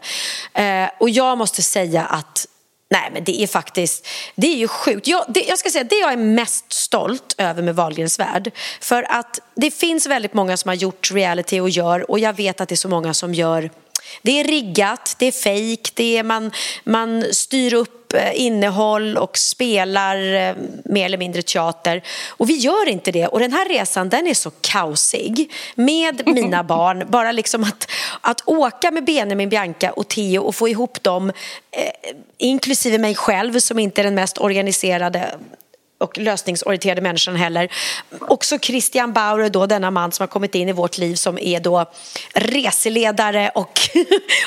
Eh, 0.53 0.89
och 0.99 1.09
jag 1.09 1.37
måste 1.37 1.61
säga 1.61 2.05
att 2.05 2.47
Nej 2.95 3.09
men 3.13 3.23
det 3.23 3.43
är 3.43 3.47
faktiskt, 3.47 4.07
det 4.35 4.47
är 4.47 4.55
ju 4.55 4.67
sjukt. 4.67 5.07
Jag, 5.07 5.25
det, 5.27 5.43
jag 5.47 5.59
ska 5.59 5.69
säga 5.69 5.83
det 5.83 5.95
jag 5.95 6.13
är 6.13 6.17
mest 6.17 6.73
stolt 6.73 7.35
över 7.37 7.61
med 7.61 7.75
Wahlgrens 7.75 8.19
värld. 8.19 8.51
För 8.81 9.11
att 9.11 9.39
det 9.55 9.71
finns 9.71 10.07
väldigt 10.07 10.33
många 10.33 10.57
som 10.57 10.69
har 10.69 10.75
gjort 10.75 11.11
reality 11.11 11.59
och 11.59 11.69
gör 11.69 12.11
och 12.11 12.19
jag 12.19 12.33
vet 12.33 12.61
att 12.61 12.69
det 12.69 12.75
är 12.75 12.77
så 12.77 12.89
många 12.89 13.13
som 13.13 13.33
gör 13.33 13.69
det 14.21 14.39
är 14.39 14.43
riggat, 14.43 15.15
det 15.19 15.25
är 15.25 15.31
fejk, 15.31 15.91
det 15.93 16.17
är 16.17 16.23
man, 16.23 16.51
man 16.83 17.25
styr 17.31 17.73
upp 17.73 18.13
eh, 18.13 18.41
innehåll 18.41 19.17
och 19.17 19.37
spelar 19.37 20.33
eh, 20.33 20.55
mer 20.85 21.05
eller 21.05 21.17
mindre 21.17 21.41
teater. 21.41 22.03
Och 22.29 22.49
vi 22.49 22.53
gör 22.53 22.89
inte 22.89 23.11
det. 23.11 23.27
Och 23.27 23.39
den 23.39 23.53
här 23.53 23.69
resan 23.69 24.09
den 24.09 24.27
är 24.27 24.33
så 24.33 24.51
kaosig 24.61 25.51
med 25.75 26.27
mina 26.27 26.63
barn. 26.63 27.03
Bara 27.09 27.31
liksom 27.31 27.63
att, 27.63 27.91
att 28.21 28.41
åka 28.45 28.91
med 28.91 29.05
Benjamin, 29.05 29.49
Bianca 29.49 29.91
och 29.91 30.07
Theo 30.07 30.41
och 30.41 30.55
få 30.55 30.67
ihop 30.67 31.03
dem, 31.03 31.29
eh, 31.71 32.11
inklusive 32.37 32.97
mig 32.97 33.15
själv 33.15 33.59
som 33.59 33.79
inte 33.79 34.01
är 34.01 34.03
den 34.03 34.15
mest 34.15 34.37
organiserade 34.37 35.35
och 35.97 36.17
lösningsorienterade 36.17 37.01
människan 37.01 37.35
heller. 37.35 37.71
Också 38.21 38.59
Christian 38.59 39.13
Bauer, 39.13 39.49
då, 39.49 39.65
denna 39.65 39.91
man 39.91 40.11
som 40.11 40.23
har 40.23 40.27
kommit 40.27 40.55
in 40.55 40.69
i 40.69 40.71
vårt 40.71 40.97
liv 40.97 41.15
som 41.15 41.39
är 41.39 41.59
då 41.59 41.85
reseledare 42.33 43.51
och 43.55 43.79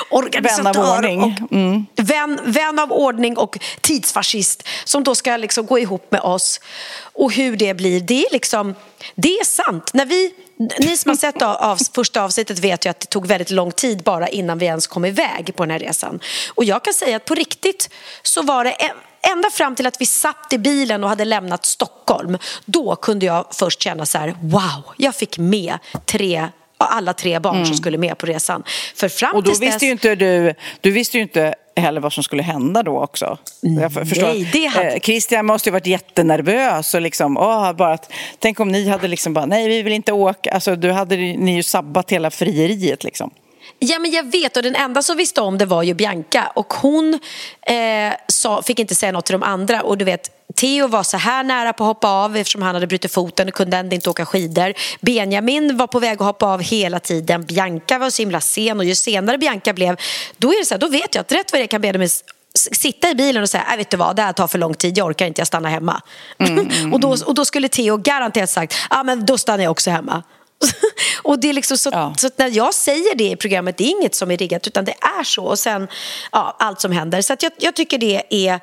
organisatör. 0.09 0.63
Vän 0.73 0.83
av 0.83 0.97
ordning. 0.97 1.37
Mm. 1.51 1.85
Vän, 1.95 2.39
vän 2.45 2.79
av 2.79 2.91
ordning 2.91 3.37
och 3.37 3.59
tidsfascist 3.81 4.67
som 4.83 5.03
då 5.03 5.15
ska 5.15 5.37
liksom 5.37 5.65
gå 5.65 5.79
ihop 5.79 6.11
med 6.11 6.21
oss. 6.21 6.59
Och 7.01 7.33
hur 7.33 7.57
det 7.57 7.73
blir, 7.73 7.99
det 7.99 8.25
är 8.25 8.31
liksom, 8.31 8.75
det 9.15 9.29
är 9.39 9.45
sant. 9.45 9.93
När 9.93 10.05
vi 10.05 10.33
ni 10.79 10.97
som 10.97 11.09
har 11.09 11.15
sett 11.17 11.41
av, 11.41 11.55
av, 11.55 11.77
första 11.95 12.23
avsnittet 12.23 12.59
vet 12.59 12.85
ju 12.85 12.89
att 12.89 12.99
det 12.99 13.05
tog 13.05 13.27
väldigt 13.27 13.51
lång 13.51 13.71
tid 13.71 14.03
bara 14.03 14.27
innan 14.27 14.57
vi 14.57 14.65
ens 14.65 14.87
kom 14.87 15.05
iväg 15.05 15.55
på 15.55 15.63
den 15.63 15.71
här 15.71 15.79
resan. 15.79 16.19
Och 16.49 16.63
jag 16.63 16.83
kan 16.83 16.93
säga 16.93 17.15
att 17.15 17.25
på 17.25 17.35
riktigt 17.35 17.89
så 18.23 18.41
var 18.41 18.63
det 18.63 18.75
ända 19.21 19.49
fram 19.49 19.75
till 19.75 19.87
att 19.87 20.01
vi 20.01 20.05
satt 20.05 20.53
i 20.53 20.57
bilen 20.57 21.03
och 21.03 21.09
hade 21.09 21.25
lämnat 21.25 21.65
Stockholm. 21.65 22.37
Då 22.65 22.95
kunde 22.95 23.25
jag 23.25 23.45
först 23.51 23.81
känna 23.81 24.05
så 24.05 24.17
här, 24.17 24.35
wow, 24.41 24.83
jag 24.97 25.15
fick 25.15 25.37
med 25.37 25.77
tre 26.05 26.49
alla 26.79 27.13
tre 27.13 27.39
barn 27.39 27.55
mm. 27.55 27.65
som 27.65 27.75
skulle 27.75 27.97
med 27.97 28.17
på 28.17 28.25
resan. 28.25 28.63
För 28.95 29.09
fram 29.09 29.35
och 29.35 29.43
då 29.43 29.49
visste 29.49 29.65
dess... 29.65 29.83
ju 29.83 29.91
inte 29.91 30.15
du, 30.15 30.53
du 30.81 30.91
visste 30.91 31.17
ju 31.17 31.23
inte 31.23 31.55
heller 31.75 32.01
vad 32.01 32.13
som 32.13 32.23
skulle 32.23 32.43
hända 32.43 32.83
då 32.83 33.03
också. 33.03 33.37
Jag 33.61 33.93
förstår. 33.93 34.27
Nej, 34.27 34.49
det 34.53 34.65
hade... 34.65 34.89
Eh, 34.89 34.99
Christian 34.99 35.45
måste 35.45 35.69
ju 35.69 35.71
varit 35.71 35.87
jättenervös 35.87 36.93
och 36.93 37.01
liksom, 37.01 37.37
åh, 37.37 37.73
bara 37.73 37.93
att, 37.93 38.11
tänk 38.39 38.59
om 38.59 38.67
ni 38.67 38.89
hade 38.89 39.07
liksom 39.07 39.33
bara, 39.33 39.45
nej 39.45 39.67
vi 39.67 39.81
vill 39.81 39.93
inte 39.93 40.11
åka, 40.11 40.51
alltså 40.51 40.75
då 40.75 40.91
hade 40.91 41.15
ni 41.15 41.55
ju 41.55 41.63
sabbat 41.63 42.11
hela 42.11 42.31
frieriet 42.31 43.03
liksom. 43.03 43.31
Ja, 43.79 43.99
men 43.99 44.11
jag 44.11 44.31
vet 44.31 44.57
och 44.57 44.63
den 44.63 44.75
enda 44.75 45.01
som 45.01 45.17
visste 45.17 45.41
om 45.41 45.57
det 45.57 45.65
var 45.65 45.83
ju 45.83 45.93
Bianca 45.93 46.51
och 46.55 46.73
hon 46.73 47.19
eh, 47.61 48.13
sa, 48.27 48.61
fick 48.61 48.79
inte 48.79 48.95
säga 48.95 49.11
något 49.11 49.25
till 49.25 49.33
de 49.33 49.43
andra 49.43 49.81
och 49.81 49.97
du 49.97 50.05
vet 50.05 50.31
Theo 50.55 50.87
var 50.87 51.03
så 51.03 51.17
här 51.17 51.43
nära 51.43 51.73
på 51.73 51.83
att 51.83 51.87
hoppa 51.87 52.07
av 52.07 52.37
eftersom 52.37 52.61
han 52.61 52.75
hade 52.75 52.87
brutit 52.87 53.13
foten 53.13 53.47
och 53.47 53.53
kunde 53.53 53.77
ändå 53.77 53.95
inte 53.95 54.09
åka 54.09 54.25
skidor. 54.25 54.73
Benjamin 55.01 55.77
var 55.77 55.87
på 55.87 55.99
väg 55.99 56.13
att 56.13 56.25
hoppa 56.25 56.45
av 56.45 56.61
hela 56.61 56.99
tiden. 56.99 57.45
Bianca 57.45 57.99
var 57.99 58.09
så 58.09 58.21
himla 58.21 58.41
sen 58.41 58.79
och 58.79 58.85
ju 58.85 58.95
senare 58.95 59.37
Bianca 59.37 59.73
blev, 59.73 59.99
då 60.37 60.53
är 60.53 60.59
det 60.59 60.65
så 60.65 60.73
här, 60.73 60.79
då 60.79 60.87
vet 60.87 61.15
jag 61.15 61.21
att 61.21 61.31
rätt 61.31 61.51
vad 61.51 61.61
det 61.61 61.67
kan 61.67 61.81
Benjamin 61.81 62.09
sitta 62.53 63.09
i 63.09 63.15
bilen 63.15 63.43
och 63.43 63.49
säga, 63.49 63.65
äh, 63.71 63.77
vet 63.77 63.89
du 63.89 63.97
vad, 63.97 64.15
det 64.15 64.21
här 64.21 64.33
tar 64.33 64.47
för 64.47 64.57
lång 64.57 64.73
tid, 64.73 64.97
jag 64.97 65.07
orkar 65.07 65.25
inte, 65.25 65.41
jag 65.41 65.47
stannar 65.47 65.69
hemma. 65.69 66.01
Mm, 66.39 66.59
mm, 66.59 66.93
och, 66.93 66.99
då, 66.99 67.07
mm. 67.07 67.27
och 67.27 67.35
då 67.35 67.45
skulle 67.45 67.69
Theo 67.69 67.97
garanterat 67.97 68.49
sagt, 68.49 68.75
ja 68.89 68.99
ah, 68.99 69.03
men 69.03 69.25
då 69.25 69.37
stannar 69.37 69.63
jag 69.63 69.71
också 69.71 69.89
hemma. 69.91 70.23
och 71.23 71.39
det 71.39 71.49
är 71.49 71.53
liksom 71.53 71.77
så, 71.77 71.89
ja. 71.93 72.13
så 72.17 72.29
när 72.35 72.57
jag 72.57 72.73
säger 72.73 73.15
det 73.15 73.29
i 73.29 73.35
programmet, 73.35 73.77
det 73.77 73.83
är 73.83 73.89
inget 73.89 74.15
som 74.15 74.31
är 74.31 74.37
riggat 74.37 74.67
utan 74.67 74.85
det 74.85 74.95
är 75.19 75.23
så. 75.23 75.43
Och 75.43 75.59
sen 75.59 75.87
ja, 76.31 76.55
allt 76.59 76.81
som 76.81 76.91
händer. 76.91 77.21
Så 77.21 77.35
jag, 77.39 77.51
jag 77.57 77.75
tycker 77.75 77.97
det 77.97 78.23
är 78.29 78.59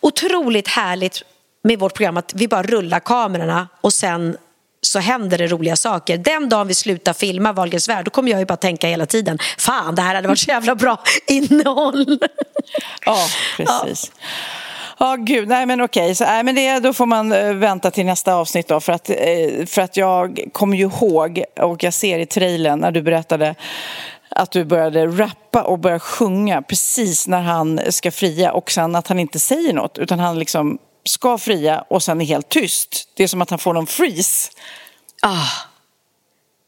otroligt 0.00 0.68
härligt 0.68 1.22
med 1.64 1.78
vårt 1.78 1.94
program 1.94 2.16
att 2.16 2.34
vi 2.34 2.48
bara 2.48 2.62
rullar 2.62 3.00
kamerorna 3.00 3.68
och 3.80 3.92
sen 3.92 4.36
så 4.82 4.98
händer 4.98 5.38
det 5.38 5.46
roliga 5.46 5.76
saker. 5.76 6.18
Den 6.18 6.48
dagen 6.48 6.68
vi 6.68 6.74
slutar 6.74 7.12
filma 7.12 7.52
Wahlgrens 7.52 7.88
värld 7.88 8.04
då 8.04 8.10
kommer 8.10 8.30
jag 8.30 8.40
ju 8.40 8.46
bara 8.46 8.56
tänka 8.56 8.88
hela 8.88 9.06
tiden 9.06 9.38
fan 9.58 9.94
det 9.94 10.02
här 10.02 10.14
hade 10.14 10.28
varit 10.28 10.38
så 10.38 10.50
jävla 10.50 10.74
bra 10.74 11.02
innehåll. 11.26 12.18
ja, 13.04 13.26
precis. 13.56 14.12
Ja. 14.14 14.26
Ja, 15.02 15.16
gud. 15.16 15.48
Nej, 15.48 15.66
men 15.66 15.80
okej. 15.80 16.14
Så, 16.14 16.24
nej, 16.24 16.42
men 16.42 16.54
det, 16.54 16.78
då 16.78 16.92
får 16.92 17.06
man 17.06 17.32
eh, 17.32 17.54
vänta 17.54 17.90
till 17.90 18.06
nästa 18.06 18.34
avsnitt 18.34 18.68
då. 18.68 18.80
För 18.80 18.92
att, 18.92 19.10
eh, 19.10 19.66
för 19.66 19.82
att 19.82 19.96
jag 19.96 20.40
kommer 20.52 20.76
ju 20.76 20.82
ihåg, 20.82 21.44
och 21.60 21.82
jag 21.82 21.94
ser 21.94 22.18
i 22.18 22.26
trailern 22.26 22.78
när 22.80 22.90
du 22.90 23.02
berättade 23.02 23.54
att 24.28 24.50
du 24.50 24.64
började 24.64 25.06
rappa 25.06 25.62
och 25.62 25.78
började 25.78 26.00
sjunga 26.00 26.62
precis 26.62 27.28
när 27.28 27.40
han 27.40 27.80
ska 27.88 28.10
fria 28.10 28.52
och 28.52 28.70
sen 28.70 28.96
att 28.96 29.08
han 29.08 29.18
inte 29.18 29.38
säger 29.38 29.72
något 29.72 29.98
utan 29.98 30.18
han 30.18 30.38
liksom 30.38 30.78
ska 31.04 31.38
fria 31.38 31.84
och 31.88 32.02
sen 32.02 32.20
är 32.20 32.24
helt 32.24 32.48
tyst. 32.48 33.08
Det 33.16 33.22
är 33.22 33.28
som 33.28 33.42
att 33.42 33.50
han 33.50 33.58
får 33.58 33.74
någon 33.74 33.86
freeze. 33.86 34.50
Ah. 35.22 35.69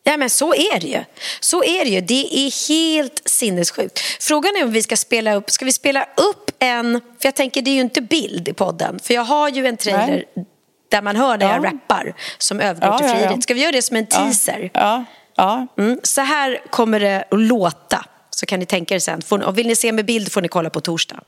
Ja 0.05 0.17
men 0.17 0.31
så 0.31 0.55
är 0.55 0.81
det 0.81 0.87
ju. 0.87 1.05
Så 1.41 1.65
är 1.65 1.85
det 1.85 1.91
ju. 1.91 2.01
Det 2.01 2.47
är 2.47 2.69
helt 2.69 3.23
sinnessjukt. 3.25 3.99
Frågan 4.21 4.57
är 4.57 4.65
om 4.65 4.73
vi 4.73 4.83
ska 4.83 4.97
spela 4.97 5.35
upp, 5.35 5.51
ska 5.51 5.65
vi 5.65 5.73
spela 5.73 6.07
upp 6.17 6.51
en, 6.59 7.01
för 7.21 7.27
jag 7.27 7.35
tänker 7.35 7.63
det 7.63 7.71
är 7.71 7.75
ju 7.75 7.81
inte 7.81 8.01
bild 8.01 8.49
i 8.49 8.53
podden, 8.53 9.01
för 9.03 9.15
jag 9.15 9.23
har 9.23 9.49
ju 9.49 9.67
en 9.67 9.77
trailer 9.77 10.25
Nej. 10.35 10.47
där 10.91 11.03
man 11.03 11.17
hör 11.17 11.39
när 11.39 11.53
jag 11.53 11.65
rappar 11.65 12.15
som 12.39 12.61
övergår 12.61 12.89
ja, 12.91 12.99
till 12.99 13.07
friidrott. 13.07 13.31
Ja, 13.31 13.37
ja. 13.37 13.41
Ska 13.41 13.55
vi 13.55 13.61
göra 13.61 13.73
det 13.73 13.83
som 13.83 13.97
en 13.97 14.07
teaser? 14.07 14.71
Ja. 14.75 15.05
ja. 15.37 15.67
Mm. 15.79 16.01
Så 16.03 16.21
här 16.21 16.61
kommer 16.71 17.01
det 17.01 17.25
att 17.31 17.41
låta, 17.41 18.05
så 18.31 18.47
kan 18.47 18.61
ni 18.61 18.67
tänka 18.67 18.95
er 18.95 18.99
sen. 18.99 19.23
Och 19.43 19.59
vill 19.59 19.67
ni 19.67 19.77
se 19.77 19.93
med 19.93 20.05
bild 20.05 20.33
får 20.33 20.41
ni 20.41 20.49
kolla 20.49 20.71
på 20.71 20.81
torsdag. 20.81 21.21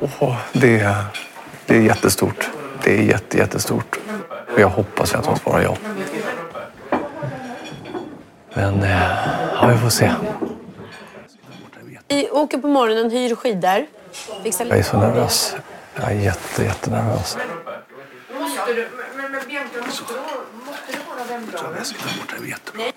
Oh, 0.00 0.36
det, 0.52 0.80
är, 0.80 1.04
det 1.66 1.76
är 1.76 1.80
jättestort. 1.80 2.50
Det 2.84 2.98
är 2.98 3.02
jätte, 3.02 3.38
jättestort. 3.38 3.98
Jag 4.58 4.68
hoppas 4.68 5.14
att 5.14 5.26
hon 5.26 5.38
svarar 5.38 5.62
ja. 5.62 5.76
Men 8.54 8.82
eh, 8.82 9.02
ja, 9.54 9.66
vi 9.72 9.78
får 9.78 9.88
se. 9.88 10.12
Vi 12.08 12.30
åker 12.30 12.58
på 12.58 12.68
morgonen, 12.68 13.10
hyr 13.10 13.34
skidor. 13.34 13.86
Fixar 14.42 14.66
jag 14.66 14.78
är 14.78 14.82
så 14.82 14.98
nervös. 14.98 15.56
Jag 15.94 16.10
är 16.12 16.14
jätte, 16.14 16.62
jättenervös. 16.62 17.36
Måste 18.40 18.72
du, 18.74 18.88
men, 19.16 19.32
men 19.32 19.40
Bianca, 19.48 19.86
måste 19.86 20.04
du, 20.12 20.18
måste 20.66 20.92
du 20.92 20.98
vara 21.08 21.24
vem 21.28 21.46
bra? 21.46 21.60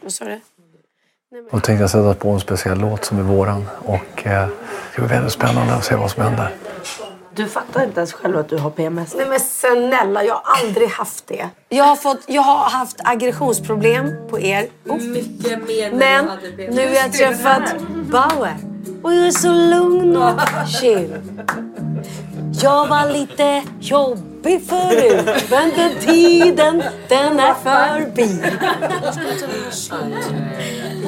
Vad 0.01 0.13
sa 0.13 0.25
du? 0.25 0.39
Då 1.51 1.59
tänkte 1.59 1.83
jag 1.83 1.89
sätta 1.89 2.13
på 2.13 2.29
en 2.29 2.39
speciell 2.39 2.79
låt 2.79 3.05
som 3.05 3.19
är 3.19 3.23
våran. 3.23 3.69
Och 3.79 4.27
eh, 4.27 4.47
det 4.95 5.01
blir 5.01 5.09
väldigt 5.09 5.33
spännande 5.33 5.73
att 5.73 5.85
se 5.85 5.95
vad 5.95 6.11
som 6.11 6.23
händer. 6.23 6.49
Du 7.35 7.47
fattar 7.47 7.83
inte 7.83 7.99
ens 7.99 8.13
själv 8.13 8.37
att 8.37 8.49
du 8.49 8.57
har 8.57 8.69
PMS? 8.69 9.15
Nej 9.17 9.25
men 9.29 9.39
snälla, 9.39 10.23
jag 10.23 10.33
har 10.33 10.63
aldrig 10.63 10.89
haft 10.89 11.27
det. 11.27 11.49
Jag 11.69 11.83
har, 11.83 11.95
fått, 11.95 12.19
jag 12.27 12.41
har 12.41 12.69
haft 12.69 12.97
aggressionsproblem 13.03 14.13
på 14.29 14.39
er. 14.39 14.67
Oh. 14.85 15.01
Mycket 15.01 15.67
mer 15.67 15.91
Men 15.91 16.29
nu 16.75 16.87
har 16.87 16.95
jag 16.95 17.13
träffat 17.13 17.75
Bauer. 18.11 18.55
Och 19.03 19.13
jag 19.13 19.27
är 19.27 19.31
så 19.31 19.51
lugn 19.51 20.17
och 20.17 20.39
chill. 20.81 21.15
Jag 22.61 22.87
var 22.87 23.11
lite 23.13 23.63
jobbig 23.79 24.61
förut, 24.69 25.45
men 25.49 25.71
den 25.75 25.91
tiden, 25.99 26.83
den 27.09 27.39
är 27.39 27.53
förbi. 27.53 28.41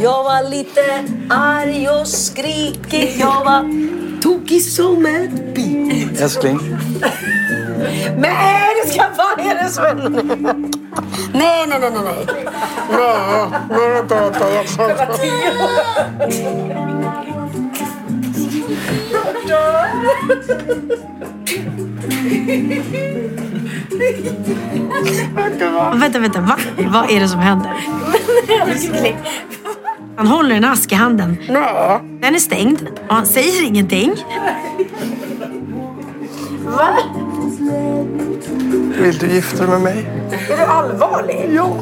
Jag 0.01 0.23
var 0.23 0.49
lite 0.49 1.03
arg 1.29 1.89
och 1.89 2.07
skrikig. 2.07 3.15
Jag 3.19 3.45
var 3.45 3.63
tokig 4.21 4.61
som 4.61 5.05
ett 5.05 5.55
bi. 5.55 6.07
Älskling. 6.21 6.59
Nej, 8.17 8.69
det 8.83 8.89
ska 8.91 9.03
vad 9.17 9.39
är 9.45 9.63
det 9.63 9.69
som 9.69 10.11
Nej, 11.33 11.67
nej, 11.67 11.79
nej, 11.79 11.91
nej. 11.91 12.25
Nej, 12.91 13.47
nej, 13.69 13.89
vänta, 13.89 14.21
vänta. 14.21 14.53
Jag 14.53 14.69
känner... 14.69 15.07
Vänta, 25.93 26.19
vänta, 26.19 26.41
va? 26.41 26.57
Vad 26.77 27.11
är 27.11 27.19
det 27.19 27.27
som 27.27 27.39
händer? 27.39 27.71
Han 30.15 30.27
håller 30.27 30.55
en 30.55 30.65
ask 30.65 30.91
i 30.91 30.95
handen. 30.95 31.37
Nej. 31.49 31.99
Den 32.21 32.35
är 32.35 32.39
stängd 32.39 32.87
och 33.09 33.15
han 33.15 33.25
säger 33.25 33.63
ingenting. 33.65 34.13
Va? 36.65 36.97
Vill 39.01 39.17
du 39.17 39.27
gifta 39.27 39.57
dig 39.57 39.67
med 39.67 39.81
mig? 39.81 40.07
Är 40.49 40.57
du 40.57 40.63
allvarlig? 40.63 41.49
Ja. 41.53 41.77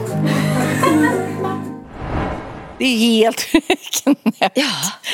Det 2.78 2.86
är 2.86 2.98
helt 2.98 3.46
knäppt. 4.04 4.58
Ja, 4.58 4.72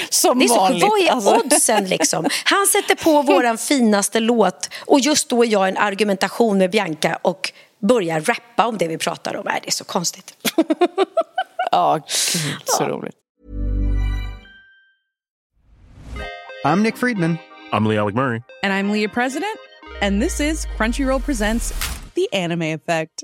Som 0.10 0.40
det 0.40 0.46
är 0.46 0.48
så, 0.48 0.56
vanligt. 0.56 0.84
Vad 0.84 1.00
är 1.00 1.12
alltså. 1.12 1.36
oddsen 1.36 1.86
liksom? 1.90 2.26
Han 2.46 2.68
sätter 2.68 2.96
på 2.96 3.22
våran 3.22 3.58
finaste 3.58 4.20
låt 4.20 4.70
och 4.86 5.00
just 5.00 5.30
då 5.30 5.44
är 5.44 5.48
jag 5.48 5.68
en 5.68 5.78
argumentation 5.78 6.58
med 6.58 6.72
Bianca 6.72 7.20
och 7.22 7.52
börjar 7.80 8.22
rappa 8.22 8.68
om 8.68 8.78
det 8.78 8.88
vi 8.88 8.98
pratar 8.98 9.36
om. 9.36 9.48
Äh, 9.48 9.54
det 9.62 9.68
är 9.68 9.72
så 9.72 9.84
konstigt. 9.84 10.34
Ja, 11.74 11.96
gud, 11.96 12.62
så 12.66 12.84
roligt. 12.84 13.16
I'm 16.66 16.82
Nick 16.82 16.98
Friedman. 16.98 17.38
I'm 17.72 17.88
Lee 17.90 17.98
Alec 17.98 18.16
Murray. 18.16 18.42
And 18.64 18.74
I'm 18.74 18.92
Leah 18.94 19.14
President. 19.14 19.58
And 20.02 20.22
this 20.22 20.40
is 20.40 20.66
Crunchyroll 20.78 21.22
Presents 21.22 21.74
The 22.16 22.28
Anime 22.34 22.74
Effect. 22.74 23.24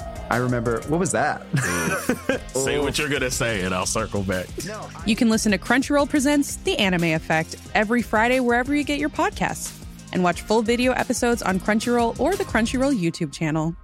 I 0.31 0.37
remember, 0.37 0.79
what 0.87 0.97
was 0.97 1.11
that? 1.11 1.41
Mm. 1.51 2.39
Say 2.55 2.79
what 2.79 2.97
you're 2.97 3.09
going 3.09 3.21
to 3.21 3.29
say, 3.29 3.63
and 3.63 3.75
I'll 3.75 3.85
circle 3.85 4.23
back. 4.23 4.47
you 5.05 5.13
can 5.13 5.29
listen 5.29 5.51
to 5.51 5.57
Crunchyroll 5.57 6.07
Presents 6.07 6.55
The 6.55 6.77
Anime 6.79 7.03
Effect 7.03 7.57
every 7.75 8.01
Friday 8.01 8.39
wherever 8.39 8.73
you 8.73 8.85
get 8.85 8.97
your 8.97 9.09
podcasts. 9.09 9.77
And 10.13 10.23
watch 10.23 10.41
full 10.43 10.61
video 10.61 10.93
episodes 10.93 11.41
on 11.41 11.59
Crunchyroll 11.59 12.17
or 12.17 12.37
the 12.37 12.45
Crunchyroll 12.45 12.97
YouTube 12.97 13.33
channel. 13.33 13.75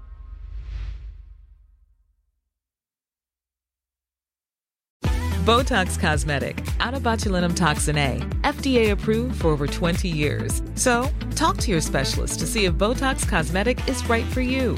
Botox 5.43 5.99
Cosmetic, 5.99 6.65
out 6.79 6.93
of 6.93 7.03
botulinum 7.03 7.55
toxin 7.57 7.97
A, 7.97 8.19
FDA 8.43 8.91
approved 8.91 9.41
for 9.41 9.49
over 9.49 9.67
20 9.67 10.07
years. 10.07 10.61
So, 10.75 11.09
talk 11.35 11.57
to 11.57 11.71
your 11.71 11.81
specialist 11.81 12.39
to 12.39 12.47
see 12.47 12.65
if 12.65 12.73
Botox 12.73 13.27
Cosmetic 13.27 13.85
is 13.89 14.07
right 14.09 14.25
for 14.25 14.41
you. 14.41 14.77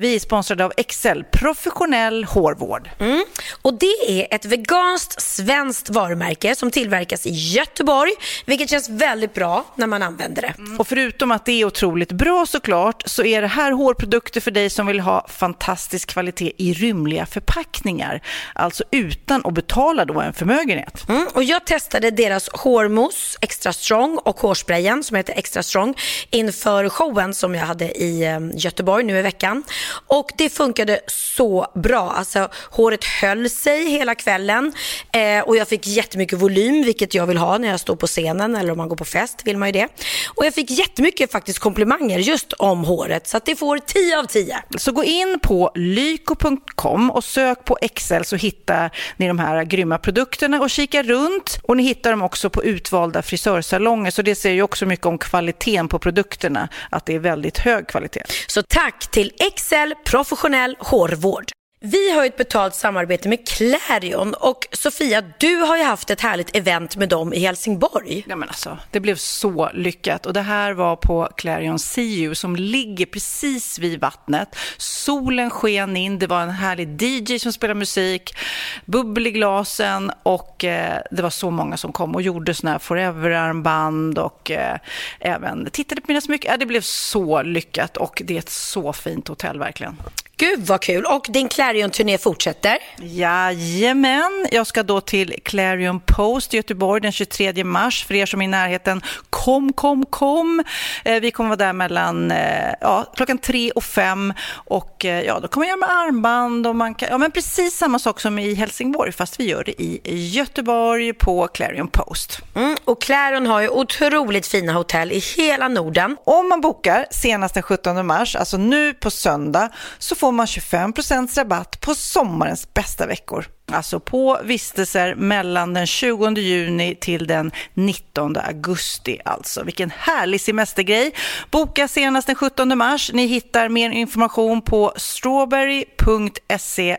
Vi 0.00 0.14
är 0.14 0.18
sponsrade 0.18 0.64
av 0.64 0.72
Excel, 0.76 1.24
professionell 1.24 2.24
hårvård. 2.24 2.90
Mm. 2.98 3.24
Och 3.62 3.74
det 3.74 4.20
är 4.20 4.34
ett 4.34 4.44
veganskt 4.44 5.22
svenskt 5.22 5.90
varumärke 5.90 6.54
som 6.54 6.70
tillverkas 6.70 7.26
i 7.26 7.30
Göteborg, 7.30 8.12
vilket 8.46 8.70
känns 8.70 8.88
väldigt 8.88 9.34
bra 9.34 9.64
när 9.74 9.86
man 9.86 10.02
använder 10.02 10.42
det. 10.42 10.54
Och 10.78 10.88
förutom 10.88 11.30
att 11.30 11.44
det 11.44 11.52
är 11.52 11.64
otroligt 11.64 12.12
bra 12.12 12.46
såklart 12.46 13.02
så 13.06 13.24
är 13.24 13.42
det 13.42 13.48
här 13.48 13.72
hårprodukter 13.72 14.40
för 14.40 14.50
dig 14.50 14.70
som 14.70 14.86
vill 14.86 15.00
ha 15.00 15.26
fantastisk 15.28 16.08
kvalitet 16.08 16.52
i 16.56 16.72
rymliga 16.72 17.26
förpackningar. 17.26 18.22
Alltså 18.54 18.84
utan 18.90 19.46
att 19.46 19.54
betala 19.54 20.04
då 20.04 20.20
en 20.20 20.32
förmögenhet. 20.32 21.08
Mm. 21.08 21.26
Och 21.34 21.44
jag 21.44 21.64
testade 21.66 22.10
deras 22.10 22.48
hårmousse 22.48 23.38
Extra 23.40 23.72
Strong 23.72 24.18
och 24.18 24.40
hårsprayen 24.40 25.04
som 25.04 25.16
heter 25.16 25.34
Extra 25.36 25.62
Strong 25.62 25.94
inför 26.30 26.88
showen 26.88 27.34
som 27.34 27.54
jag 27.54 27.66
hade 27.66 28.02
i 28.02 28.24
eh, 28.24 28.38
Göteborg 28.54 29.04
nu 29.04 29.18
i 29.18 29.22
veckan. 29.22 29.64
Och 30.06 30.30
det 30.36 30.48
funkade 30.48 31.00
så 31.06 31.66
bra. 31.74 32.10
Alltså 32.10 32.48
håret 32.70 33.04
höll 33.04 33.50
sig 33.50 33.90
hela 33.90 34.14
kvällen 34.14 34.72
eh, 35.12 35.40
och 35.40 35.56
jag 35.56 35.68
fick 35.68 35.86
jättemycket 35.86 36.38
volym, 36.38 36.84
vilket 36.84 37.14
jag 37.14 37.26
vill 37.26 37.36
ha 37.36 37.58
när 37.58 37.68
jag 37.68 37.80
står 37.80 37.96
på 37.96 38.06
scenen 38.06 38.56
eller 38.56 38.70
om 38.72 38.78
man 38.78 38.88
går 38.88 38.96
på 38.96 39.04
fest 39.04 39.42
vill 39.44 39.56
man 39.56 39.68
ju 39.68 39.72
det. 39.72 39.88
Och 40.34 40.46
jag 40.46 40.54
fick 40.54 40.70
jättemycket 40.70 41.32
faktiskt 41.32 41.58
komplimanger 41.58 42.18
just 42.18 42.52
om 42.52 42.84
håret, 42.84 43.26
så 43.26 43.40
det 43.44 43.56
får 43.56 43.78
10 43.78 44.18
av 44.18 44.24
10. 44.24 44.56
Så 44.76 44.92
gå 44.92 45.04
in 45.04 45.38
på 45.42 45.70
lyko.com 45.74 47.10
och 47.10 47.24
sök 47.24 47.64
på 47.64 47.78
Excel 47.80 48.24
så 48.24 48.36
hittar 48.36 48.90
ni 49.16 49.28
de 49.28 49.38
här 49.38 49.64
grymma 49.64 49.98
produkterna 49.98 50.60
och 50.60 50.70
kika 50.70 51.02
runt. 51.02 51.58
Och 51.62 51.76
ni 51.76 51.82
hittar 51.82 52.10
dem 52.10 52.22
också 52.22 52.50
på 52.50 52.64
utvalda 52.64 53.22
frisörsalonger, 53.22 54.10
så 54.10 54.22
det 54.22 54.34
säger 54.34 54.56
ju 54.56 54.62
också 54.62 54.86
mycket 54.86 55.06
om 55.06 55.18
kvaliteten 55.18 55.88
på 55.88 55.98
produkterna, 55.98 56.68
att 56.90 57.06
det 57.06 57.14
är 57.14 57.18
väldigt 57.18 57.58
hög 57.58 57.88
kvalitet. 57.88 58.22
Så 58.46 58.62
tack 58.62 59.10
till 59.10 59.32
Excel 59.38 59.77
professionell 60.04 60.76
hårvård. 60.80 61.57
Vi 61.80 62.10
har 62.10 62.24
ett 62.24 62.36
betalt 62.36 62.74
samarbete 62.74 63.28
med 63.28 63.48
Clarion 63.48 64.34
och 64.34 64.68
Sofia, 64.72 65.22
du 65.38 65.56
har 65.56 65.76
ju 65.76 65.82
haft 65.82 66.10
ett 66.10 66.20
härligt 66.20 66.56
event 66.56 66.96
med 66.96 67.08
dem 67.08 67.32
i 67.32 67.38
Helsingborg. 67.38 68.24
Ja, 68.28 68.36
men 68.36 68.48
alltså, 68.48 68.78
det 68.90 69.00
blev 69.00 69.16
så 69.16 69.70
lyckat 69.74 70.26
och 70.26 70.32
det 70.32 70.40
här 70.40 70.72
var 70.72 70.96
på 70.96 71.28
Clarion 71.36 71.78
CU 71.78 72.34
som 72.34 72.56
ligger 72.56 73.06
precis 73.06 73.78
vid 73.78 74.00
vattnet. 74.00 74.56
Solen 74.76 75.50
sken 75.50 75.96
in, 75.96 76.18
det 76.18 76.26
var 76.26 76.42
en 76.42 76.50
härlig 76.50 77.02
DJ 77.02 77.38
som 77.38 77.52
spelade 77.52 77.78
musik, 77.78 78.36
bubbel 78.84 79.26
i 79.26 79.30
glasen 79.30 80.12
och 80.22 80.64
eh, 80.64 81.02
det 81.10 81.22
var 81.22 81.30
så 81.30 81.50
många 81.50 81.76
som 81.76 81.92
kom 81.92 82.14
och 82.14 82.22
gjorde 82.22 82.54
såna 82.54 82.70
här 82.70 82.78
forever-armband 82.78 84.18
och 84.18 84.50
eh, 84.50 84.78
även 85.20 85.70
tittade 85.70 86.00
på 86.00 86.04
mina 86.08 86.20
smycken. 86.20 86.50
Ja, 86.50 86.56
det 86.56 86.66
blev 86.66 86.80
så 86.80 87.42
lyckat 87.42 87.96
och 87.96 88.22
det 88.24 88.34
är 88.34 88.38
ett 88.38 88.50
så 88.50 88.92
fint 88.92 89.28
hotell 89.28 89.58
verkligen. 89.58 89.96
Gud 90.40 90.66
vad 90.66 90.80
kul! 90.80 91.04
Och 91.04 91.26
din 91.28 91.48
Clarion-turné 91.48 92.18
fortsätter? 92.18 92.78
Jajamän, 92.98 94.46
jag 94.50 94.66
ska 94.66 94.82
då 94.82 95.00
till 95.00 95.34
Clarion 95.44 96.00
Post 96.00 96.54
i 96.54 96.56
Göteborg 96.56 97.00
den 97.00 97.12
23 97.12 97.64
mars. 97.64 98.04
För 98.04 98.14
er 98.14 98.26
som 98.26 98.40
är 98.40 98.44
i 98.44 98.48
närheten, 98.48 99.02
kom, 99.30 99.72
kom, 99.72 100.06
kom! 100.06 100.64
Eh, 101.04 101.20
vi 101.20 101.30
kommer 101.30 101.48
vara 101.48 101.56
där 101.56 101.72
mellan 101.72 102.30
eh, 102.30 102.72
ja, 102.80 103.12
klockan 103.16 103.38
tre 103.38 103.70
och 103.70 103.84
fem 103.84 104.32
och 104.50 105.04
eh, 105.04 105.22
ja, 105.22 105.40
då 105.40 105.48
kommer 105.48 105.66
jag 105.66 105.78
göra 105.78 105.86
med 105.86 105.90
armband 105.90 106.66
och 106.66 106.76
man 106.76 106.94
kan, 106.94 107.08
ja 107.08 107.18
men 107.18 107.30
precis 107.30 107.76
samma 107.76 107.98
sak 107.98 108.20
som 108.20 108.38
i 108.38 108.54
Helsingborg 108.54 109.12
fast 109.12 109.40
vi 109.40 109.44
gör 109.44 109.64
det 109.64 109.82
i 109.82 110.00
Göteborg 110.04 111.12
på 111.12 111.48
Clarion 111.48 111.88
Post. 111.88 112.40
Mm, 112.54 112.76
och 112.84 113.02
Clarion 113.02 113.46
har 113.46 113.60
ju 113.60 113.68
otroligt 113.68 114.46
fina 114.46 114.72
hotell 114.72 115.12
i 115.12 115.18
hela 115.18 115.68
Norden. 115.68 116.16
Om 116.24 116.48
man 116.48 116.60
bokar 116.60 117.06
senast 117.10 117.54
den 117.54 117.62
17 117.62 118.06
mars, 118.06 118.36
alltså 118.36 118.56
nu 118.56 118.94
på 118.94 119.10
söndag, 119.10 119.68
så 119.98 120.14
får 120.14 120.27
man 120.32 120.46
25 120.46 120.92
rabatt 121.36 121.80
på 121.80 121.94
sommarens 121.94 122.74
bästa 122.74 123.06
veckor. 123.06 123.46
Alltså 123.72 124.00
på 124.00 124.40
vistelser 124.44 125.14
mellan 125.14 125.74
den 125.74 125.86
20 125.86 126.30
juni 126.30 126.94
till 126.94 127.26
den 127.26 127.52
19 127.74 128.36
augusti 128.36 129.18
alltså. 129.24 129.62
Vilken 129.62 129.90
härlig 129.90 130.40
semestergrej. 130.40 131.14
Boka 131.50 131.88
senast 131.88 132.26
den 132.26 132.36
17 132.36 132.78
mars. 132.78 133.10
Ni 133.14 133.26
hittar 133.26 133.68
mer 133.68 133.90
information 133.90 134.62
på 134.62 134.92
strawberry.se 134.96 136.96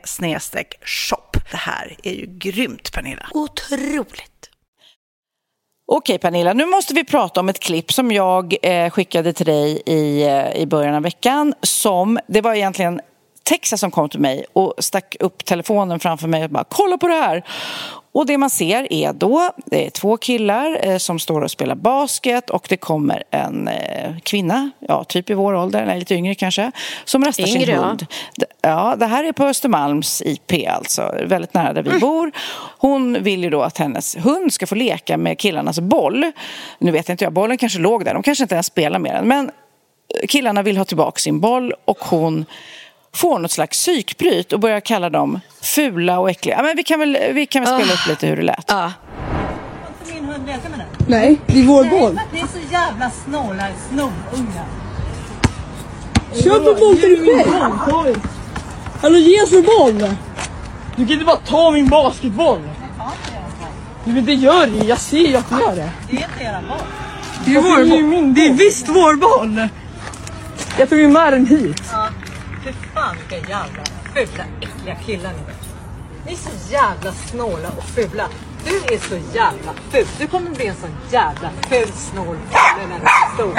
shop. 0.82 1.32
Det 1.52 1.58
här 1.58 1.96
är 2.04 2.14
ju 2.14 2.26
grymt 2.26 2.94
Pernilla. 2.94 3.28
Otroligt. 3.34 4.40
Okej 5.92 6.20
Pernilla, 6.20 6.54
nu 6.54 6.66
måste 6.66 6.94
vi 6.94 7.04
prata 7.04 7.40
om 7.40 7.50
ett 7.50 7.60
klipp 7.60 7.92
som 7.92 8.12
jag 8.12 8.56
eh, 8.62 8.90
skickade 8.90 9.34
till 9.34 9.46
dig 9.46 9.82
i, 9.86 10.24
eh, 10.24 10.62
i 10.62 10.66
början 10.66 10.96
av 10.96 11.04
veckan. 11.04 11.54
Som, 11.62 12.20
det 12.28 12.42
var 12.42 12.54
egentligen 12.54 13.02
Texas 13.50 13.80
som 13.80 13.91
kom 13.91 14.10
till 14.10 14.20
mig 14.20 14.45
och 14.54 14.74
stack 14.78 15.16
upp 15.20 15.45
telefonen 15.45 16.00
framför 16.00 16.28
mig 16.28 16.43
och 16.43 16.50
bara 16.50 16.64
kolla 16.70 16.97
på 16.97 17.08
det 17.08 17.14
här. 17.14 17.43
Och 18.12 18.26
det 18.26 18.38
man 18.38 18.50
ser 18.50 18.93
är 18.93 19.14
då 19.14 19.52
det 19.66 19.86
är 19.86 19.89
två 19.89 20.18
killar 20.18 20.80
eh, 20.84 20.97
som 20.97 21.20
står 21.20 21.41
och 21.41 21.52
spelar 21.52 21.76
basket 21.76 22.50
och 22.50 22.66
det 22.70 22.78
kommer 22.78 23.24
en 23.32 23.68
eh, 23.68 24.18
kvinna, 24.24 24.70
ja 24.80 25.04
typ 25.04 25.30
i 25.30 25.34
vår 25.34 25.54
ålder, 25.54 25.82
eller 25.84 25.95
lite 26.00 26.16
yngre 26.16 26.36
kanske, 26.36 26.72
som 27.06 27.26
rastar 27.26 27.47
Yngre, 27.47 27.66
sin 27.66 27.76
ja. 27.76 27.82
hund. 27.82 28.06
D- 28.38 28.45
Ja, 28.62 28.95
det 28.97 29.06
här 29.06 29.24
är 29.24 29.32
på 29.32 29.43
Östermalms 29.45 30.22
IP 30.26 30.68
alltså, 30.70 31.16
väldigt 31.26 31.54
nära 31.54 31.74
där 31.74 31.82
vi 31.84 32.00
bor. 32.00 32.32
Hon 32.78 33.24
vill 33.24 33.43
ju 33.43 33.50
då 33.50 33.62
att 33.62 33.78
hennes 33.78 34.18
hund 34.18 34.54
ska 34.54 34.68
få 34.68 34.76
leka 34.76 35.18
med 35.18 35.39
killarnas 35.39 35.80
boll. 35.80 36.32
Nu 36.80 36.91
vet 36.91 37.10
inte 37.10 37.24
jag, 37.24 37.34
bollen 37.34 37.58
kanske 37.58 37.80
låg 37.80 38.06
där, 38.06 38.14
de 38.14 38.24
kanske 38.24 38.43
inte 38.43 38.56
ens 38.56 38.68
spelar 38.68 39.00
med 39.00 39.16
den. 39.16 39.28
Men 39.28 39.52
killarna 40.28 40.62
vill 40.64 40.78
ha 40.78 40.86
tillbaka 40.86 41.20
sin 41.20 41.39
boll 41.39 41.74
och 41.86 41.97
hon 42.00 42.45
får 43.14 43.39
något 43.39 43.51
slags 43.51 43.78
psykbryt 43.78 44.53
och 44.53 44.60
börjar 44.60 44.80
kalla 44.80 45.10
dem 45.10 45.39
fula 45.62 46.20
och 46.20 46.30
äckliga. 46.30 46.62
Men 46.62 46.76
vi 46.76 46.84
kan 46.84 46.99
väl, 46.99 47.18
vi 47.34 47.45
kan 47.45 47.64
väl 47.64 47.80
spela 47.80 47.93
upp 47.93 48.07
lite 48.07 48.28
hur 48.28 48.36
det 48.36 48.41
lät. 48.43 48.72
Min 50.14 50.28
den? 50.28 50.82
Nej, 51.07 51.39
det 51.47 51.60
är 51.60 51.64
vår 51.64 51.84
boll. 51.84 52.20
Ni 52.34 52.39
är 52.39 52.47
så 52.47 52.60
jävla 52.72 53.12
snåla 53.26 53.68
snorungar. 53.89 54.66
Köp 56.43 56.68
en 56.68 56.80
boll 56.80 56.97
till 56.97 57.26
dig 57.26 57.45
själv. 57.45 58.28
Hallå 59.01 59.18
ge 59.18 59.43
oss 59.43 59.53
en 59.53 59.64
boll. 59.64 60.16
Du 60.95 61.05
kan 61.05 61.14
inte 61.14 61.26
bara 61.26 61.36
ta 61.38 61.72
min 61.72 61.89
basketboll. 61.89 62.62
Du 64.03 64.12
vill 64.12 64.20
inte 64.20 64.32
göra 64.32 64.66
det, 64.66 64.86
jag 64.86 64.97
ser 64.99 65.28
ju 65.28 65.36
att 65.36 65.49
du 65.49 65.60
gör 65.60 65.76
det. 65.76 65.89
Det 66.10 66.18
är 66.18 66.26
inte 66.32 66.43
era 66.43 66.62
barn. 66.70 66.80
Det 67.45 67.55
är 67.55 67.62
vår 67.62 67.89
boll. 67.89 68.34
Det 68.34 68.47
är 68.47 68.53
visst 68.53 68.89
vår 68.89 69.16
boll. 69.16 69.68
Jag 70.78 70.89
tog 70.89 70.99
ju 70.99 71.07
med 71.07 71.34
den 71.34 71.45
hit. 71.45 71.84
Ja. 71.91 72.07
Fy 72.64 72.74
fan 72.93 73.16
vilka 73.18 73.49
jävla 73.49 73.84
fula 74.14 74.43
äckliga 74.62 74.95
killar 74.95 75.32
ni 75.34 75.39
är. 75.39 75.55
Ni 76.26 76.32
är 76.32 76.38
så 76.38 76.72
jävla 76.72 77.12
snåla 77.12 77.70
och 77.78 77.84
fula. 77.84 78.28
Du 78.66 78.93
är 78.95 78.99
så 78.99 79.16
jävla 79.36 79.74
ful. 79.89 80.07
Du 80.18 80.28
kommer 80.28 80.49
bli 80.49 80.68
en 80.68 80.76
sån 80.76 80.95
jävla 81.10 81.49
ful 81.70 81.91
snål 81.91 82.38
när 82.78 82.88
du 82.88 83.05
är 83.05 83.34
stor. 83.34 83.51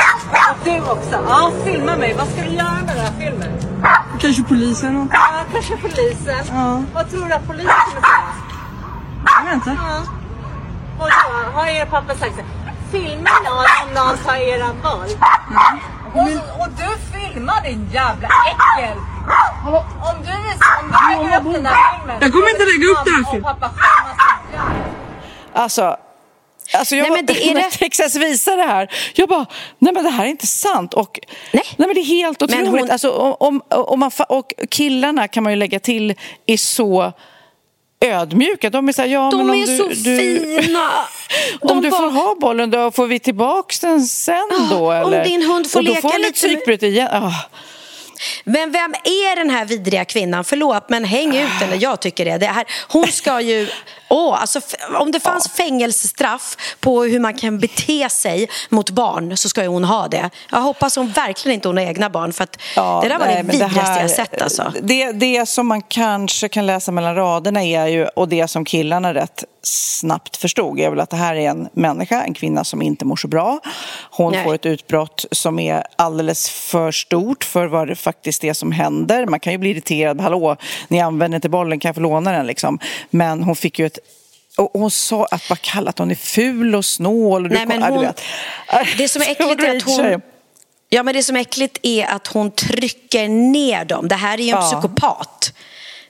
Och 0.51 0.65
du 0.65 0.81
också. 0.81 1.25
Ja, 1.29 1.53
filma 1.65 1.97
mig. 1.97 2.15
Vad 2.15 2.29
ska 2.29 2.43
du 2.43 2.51
göra 2.51 2.75
med 2.75 2.97
den 2.97 2.99
här 2.99 3.13
filmen? 3.21 3.51
Kanske 4.21 4.43
polisen. 4.43 5.09
Ja, 5.13 5.45
kanske 5.53 5.77
polisen. 5.77 6.45
Ja. 6.49 6.83
Vad 6.95 7.11
tror 7.11 7.27
du 7.27 7.33
att 7.33 7.47
polisen 7.47 7.73
kommer 7.87 8.01
säga? 8.01 8.35
Jag 9.25 9.45
vet 9.45 9.55
inte. 9.55 9.77
Ja. 9.79 10.03
Och 10.99 11.09
då 11.11 11.59
har 11.59 11.67
er 11.67 11.87
pappa 11.87 12.15
sagt 12.15 12.35
så 12.35 12.41
här, 12.41 12.75
Filma 12.91 13.31
någon 13.45 13.89
om 13.89 13.95
någon 13.95 14.19
tar 14.19 14.35
era 14.35 14.67
boll. 14.83 15.09
Och, 16.15 16.61
och 16.61 16.69
du 16.79 17.19
filmar 17.19 17.63
din 17.63 17.91
jävla 17.93 18.29
äckel. 18.29 18.97
Om 19.67 19.73
du, 19.73 19.79
om 20.09 20.23
du 20.23 20.33
lägger 21.25 21.39
upp 21.49 21.55
den 21.55 21.67
här 21.67 21.99
filmen. 21.99 22.17
Jag 22.21 22.33
kommer 22.33 22.51
inte 22.51 22.65
lägga 22.65 22.87
upp 22.93 23.05
den 23.05 23.15
här 23.25 23.33
filmen. 23.33 23.55
Alltså, 25.53 25.97
alltså 26.75 26.97
jag, 26.97 27.03
Nej, 27.03 27.11
men 27.11 27.27
det 27.27 27.49
är 27.51 27.55
när 27.55 27.61
det- 27.63 27.71
Texas 27.71 28.17
visar 28.17 28.57
det 28.57 28.63
här, 28.63 28.89
jag 29.15 29.29
bara, 29.29 29.47
nej 29.79 29.93
men 29.95 30.05
det 30.05 30.11
här 30.11 30.25
är 30.25 30.29
inte 30.29 30.47
sant. 30.47 30.95
Och, 30.95 31.19
Nej. 31.53 31.63
nej 31.77 31.87
men 31.89 31.95
det 31.95 32.01
är 32.01 32.05
helt 32.05 32.41
Men 32.41 32.51
otroligt. 32.63 32.81
hon- 32.83 32.91
Alltså, 32.91 33.11
om, 33.13 33.37
om, 33.41 33.63
om 33.85 34.01
man, 34.01 34.11
fa- 34.11 34.25
och 34.29 34.53
killarna 34.71 35.29
kan 35.29 35.43
man 35.43 35.53
ju 35.53 35.57
lägga 35.57 35.81
till 35.81 36.15
är 36.47 36.57
så 36.57 37.13
ödmjuka. 38.05 38.71
De 38.71 38.89
är 38.89 38.93
så 38.93 39.03
här, 39.03 39.09
ja, 39.09 39.29
De 39.31 39.37
men 39.37 39.51
om 39.51 39.57
är 39.63 39.67
du, 39.67 39.77
så 39.77 39.89
du, 39.89 39.95
fina. 39.95 40.91
om 41.61 41.69
De 41.69 41.81
du 41.83 41.91
bara- 41.91 42.01
får 42.01 42.11
ha 42.11 42.35
bollen 42.41 42.71
då 42.71 42.91
får 42.91 43.07
vi 43.07 43.19
tillbaks 43.19 43.81
den 43.81 44.01
sen 44.03 44.49
då. 44.71 44.77
om 44.77 44.93
Eller? 44.93 45.25
din 45.25 45.43
hund 45.43 45.71
får 45.71 45.81
och 45.81 45.85
då 45.85 45.91
leka 45.91 46.01
får 46.03 46.09
hon 46.09 46.21
ett 46.21 46.27
lite 46.27 46.37
psykbryt 46.37 46.83
igen. 46.83 47.09
Ah. 47.13 47.33
Men 48.45 48.73
vem 48.73 48.95
är 48.95 49.37
den 49.37 49.51
här 49.51 49.65
vidriga 49.65 50.05
kvinnan? 50.05 50.45
Förlåt, 50.45 50.89
men 50.89 51.05
häng 51.05 51.37
ut 51.37 51.49
henne. 51.51 51.77
Jag 51.77 52.01
tycker 52.01 52.25
det. 52.25 52.39
det 52.39 52.47
här, 52.47 52.65
hon 52.89 53.07
ska 53.07 53.41
ju... 53.41 53.69
Åh, 54.13 54.41
alltså, 54.41 54.61
om 54.95 55.13
det 55.13 55.21
fanns 55.21 55.49
fängelsestraff 55.49 56.57
på 56.81 57.03
hur 57.03 57.21
man 57.21 57.35
kan 57.35 57.59
bete 57.59 58.09
sig 58.11 58.49
mot 58.69 58.91
barn 58.91 59.37
så 59.37 59.49
ska 59.49 59.63
ju 59.63 59.69
hon 59.69 59.85
ha 59.85 60.09
det. 60.09 60.31
Jag 60.51 60.61
hoppas 60.61 60.97
hon 60.97 61.09
verkligen 61.09 61.55
inte 61.55 61.69
hon 61.69 61.77
har 61.77 61.85
egna 61.85 62.11
barn 62.11 62.33
för 62.33 62.45
att 62.45 62.57
Ja, 62.77 63.01
det 63.03 63.09
där 63.09 63.19
var 63.19 63.27
nej, 63.27 63.37
det 63.37 63.43
vidrigaste 63.53 63.81
här- 63.81 64.01
jag 64.01 64.11
sett 64.11 64.43
alltså. 64.43 64.73
Det, 64.83 65.13
det 65.13 65.49
som 65.49 65.67
man 65.67 65.83
kanske 65.83 66.49
kan 66.49 66.67
läsa 66.67 66.93
mellan 66.93 67.15
raderna 67.15 67.65
är 67.65 67.87
ju, 67.87 68.05
och 68.07 68.29
det 68.29 68.49
som 68.49 68.65
killarna 68.65 69.15
rätt 69.15 69.45
snabbt 69.63 70.37
förstod, 70.37 70.81
är 70.81 70.91
väl 70.91 71.01
att 71.01 71.11
det 71.11 71.17
här 71.17 71.35
är 71.35 71.51
en 71.51 71.69
människa, 71.73 72.23
en 72.23 72.35
kvinna 72.35 72.65
som 72.65 72.83
inte 72.83 73.05
mår 73.05 73.17
så 73.17 73.29
bra. 73.29 73.61
Hon 74.11 74.33
Nej. 74.33 74.45
får 74.45 74.55
ett 74.55 74.67
utbrott 74.67 75.25
som 75.31 75.59
är 75.59 75.85
alldeles 75.97 76.51
för 76.51 76.93
stort 76.93 77.45
för 77.45 77.67
vad 77.67 77.89
det 77.89 77.97
faktiskt 78.13 78.45
är 78.45 78.53
som 78.53 78.73
händer. 78.73 79.27
Man 79.27 79.41
kan 79.41 79.53
ju 79.53 79.59
bli 79.59 79.71
irriterad, 79.71 80.21
hallå, 80.21 80.57
ni 80.89 81.01
använder 81.01 81.37
inte 81.37 81.49
bollen, 81.49 81.81
kan 81.81 81.89
jag 81.89 81.95
få 81.97 82.01
låna 82.01 82.33
den 82.33 82.47
liksom? 82.47 82.79
Men 83.11 83.43
hon 83.43 83.57
fick 83.57 83.79
ju 83.79 83.87
ett 83.87 83.99
och 84.57 84.71
hon 84.73 84.91
sa 84.91 85.27
att 85.31 85.49
bara 85.49 85.59
kalla 85.63 85.91
att 85.91 85.99
hon 85.99 86.11
är 86.11 86.15
ful 86.15 86.75
och 86.75 86.85
snål. 86.85 87.45
Och 87.45 87.51
du 87.51 87.57
Nej, 87.57 87.67
men 87.67 87.83
hon-. 87.83 88.07
Det 88.99 89.09
som 89.09 89.23
är 89.23 89.27
äckligt 89.31 89.63
är 89.63 89.77
att 89.77 89.83
hon... 89.83 90.21
Ja, 90.89 91.03
men 91.03 91.15
det 91.15 91.23
som 91.23 91.37
är 91.37 91.41
äckligt 91.41 91.79
är 91.83 92.07
att 92.07 92.27
hon 92.27 92.51
trycker 92.51 93.29
ner 93.29 93.85
dem. 93.85 94.09
Det 94.09 94.15
här 94.15 94.39
är 94.39 94.43
ju 94.43 94.51
en 94.51 94.57
Ja. 94.57 94.71
psykopat. 94.71 95.53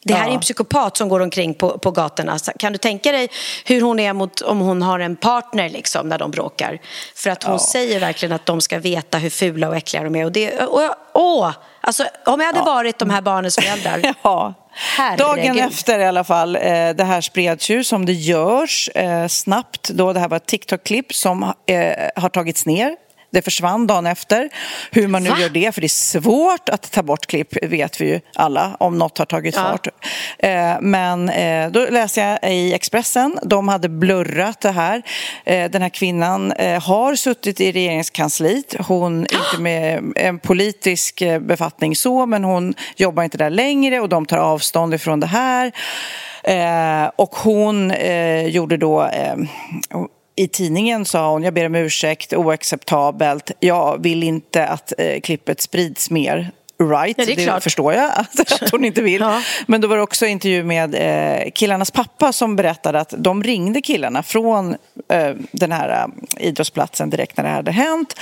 Det 0.05 0.15
här 0.15 0.25
Ja. 0.25 0.31
är 0.31 0.35
en 0.35 0.41
psykopat 0.41 0.97
som 0.97 1.09
går 1.09 1.21
omkring 1.21 1.55
på, 1.55 1.79
på 1.79 1.91
gatorna. 1.91 2.39
Kan 2.59 2.73
du 2.73 2.79
tänka 2.79 3.13
dig 3.13 3.29
hur 3.65 3.81
hon 3.81 3.99
är 4.01 4.13
mot 4.13 4.41
om 4.41 4.59
hon 4.61 4.83
har 4.83 5.01
en 5.01 5.17
partner 5.17 5.69
liksom, 5.69 6.09
när 6.09 6.19
de 6.19 6.31
bråkar? 6.31 6.79
För 7.15 7.31
att 7.31 7.43
hon 7.43 7.53
Ja. 7.53 7.59
säger 7.59 8.01
verkligen 8.01 8.33
att 8.33 8.47
de 8.47 8.61
ska 8.61 8.79
veta 8.79 9.19
hur 9.19 9.31
fula 9.31 9.69
och 9.69 9.77
äckliga 9.77 10.03
de 10.03 10.17
är. 10.17 10.25
Och 10.25 10.33
det, 10.33 10.61
och, 10.63 10.81
åh, 11.15 11.51
alltså, 11.81 12.05
om 12.27 12.41
jag 12.41 12.47
hade 12.47 12.61
varit 12.61 12.99
de 12.99 13.11
här 13.11 13.21
barnens 13.21 13.55
föräldrar, 13.55 14.15
Ja. 14.23 14.55
Herregud. 14.73 15.27
Dagen 15.27 15.59
efter 15.59 15.99
i 15.99 16.05
alla 16.05 16.25
fall, 16.25 16.57
eh, 16.57 16.63
det 16.91 17.05
här 17.05 17.21
spreds 17.21 17.69
ju 17.71 17.85
som 17.85 18.07
det 18.07 18.13
görs 18.13 18.89
eh, 18.95 19.27
snabbt. 19.27 19.89
Då 19.89 20.13
det 20.13 20.21
här 20.21 20.29
var 20.29 20.37
ett 20.37 20.47
TikTok-klipp 20.47 21.15
som 21.15 21.43
eh, 21.67 21.93
har 22.17 22.29
tagits 22.29 22.67
ner. 22.67 22.97
Det 23.33 23.43
försvann 23.43 23.87
dagen 23.87 24.07
efter. 24.07 24.49
Hur 24.91 25.09
man 25.09 25.22
nu 25.24 25.31
Va? 25.31 25.37
gör 25.41 25.49
det, 25.49 25.74
för 25.74 25.81
det 25.81 25.87
är 25.87 26.20
svårt 26.20 26.68
att 26.68 26.91
ta 26.93 27.03
bort 27.03 27.26
klipp, 27.26 27.64
vet 27.64 28.01
vi 28.01 28.07
ju 28.09 28.20
alla, 28.35 28.76
om 28.81 28.99
något 28.99 29.18
har 29.18 29.26
tagit 29.26 29.55
Ja. 29.57 29.62
fart. 29.62 29.87
Eh, 30.39 30.76
Men 30.81 31.28
eh, 31.28 31.70
då 31.70 31.87
läser 31.91 32.28
jag 32.43 32.53
i 32.53 32.74
Expressen, 32.74 33.39
de 33.43 33.68
hade 33.68 33.89
blurrat 33.89 34.61
det 34.61 34.70
här. 34.70 35.03
Eh, 35.45 35.70
Den 35.70 35.83
här 35.83 35.89
kvinnan 35.89 36.53
har 36.83 37.14
suttit 37.14 37.61
i 37.61 37.72
regeringskansliet. 37.72 38.74
Hon, 38.87 39.20
inte 39.20 39.61
med 39.62 40.12
en 40.16 40.39
politisk 40.39 41.22
befattning 41.41 41.97
så, 41.97 42.26
men 42.26 42.45
hon 42.45 42.74
jobbar 42.97 43.22
inte 43.22 43.39
där 43.39 43.51
längre 43.51 44.01
och 44.01 44.09
de 44.09 44.26
tar 44.26 44.39
avstånd 44.39 44.95
ifrån 44.95 45.20
det 45.20 45.26
här. 45.26 45.72
Och 47.16 47.35
hon 47.37 47.93
gjorde 48.47 48.76
då 48.76 49.11
i 50.41 50.49
tidningen 50.49 51.05
sa 51.05 51.32
hon, 51.32 51.43
jag 51.43 51.55
ber 51.55 51.66
om 51.66 51.74
ursäkt, 51.74 52.32
oacceptabelt, 52.32 53.51
jag 53.61 54.03
vill 54.03 54.22
inte 54.22 54.66
att 54.66 54.93
eh, 54.99 55.20
klippet 55.20 55.61
sprids 55.61 56.11
mer. 56.11 56.51
Right, 56.82 57.18
Ja, 57.18 57.24
det 57.26 57.45
klart. 57.45 57.62
förstår 57.62 57.93
jag 57.95 58.12
att, 58.14 58.53
att 58.62 58.70
hon 58.70 58.84
inte 58.84 59.03
vill. 59.03 59.24
Men 59.66 59.80
då 59.80 59.88
var 59.88 59.97
det 59.97 60.03
också 60.03 60.26
intervju 60.26 60.64
med 60.64 60.95
eh, 60.95 61.51
killarnas 61.51 61.91
pappa 61.91 62.32
som 62.32 62.57
berättade 62.57 63.01
att 63.01 63.14
de 63.18 63.43
ringde 63.43 63.80
killarna 63.80 64.22
från 64.22 64.76
eh, 65.09 65.34
den 65.53 65.72
här 65.72 65.88
eh, 66.38 66.47
idrottsplatsen 66.47 67.11
direkt 67.11 67.36
när 67.36 67.45
det 67.45 67.51
hade 67.51 67.72
hänt 67.72 68.14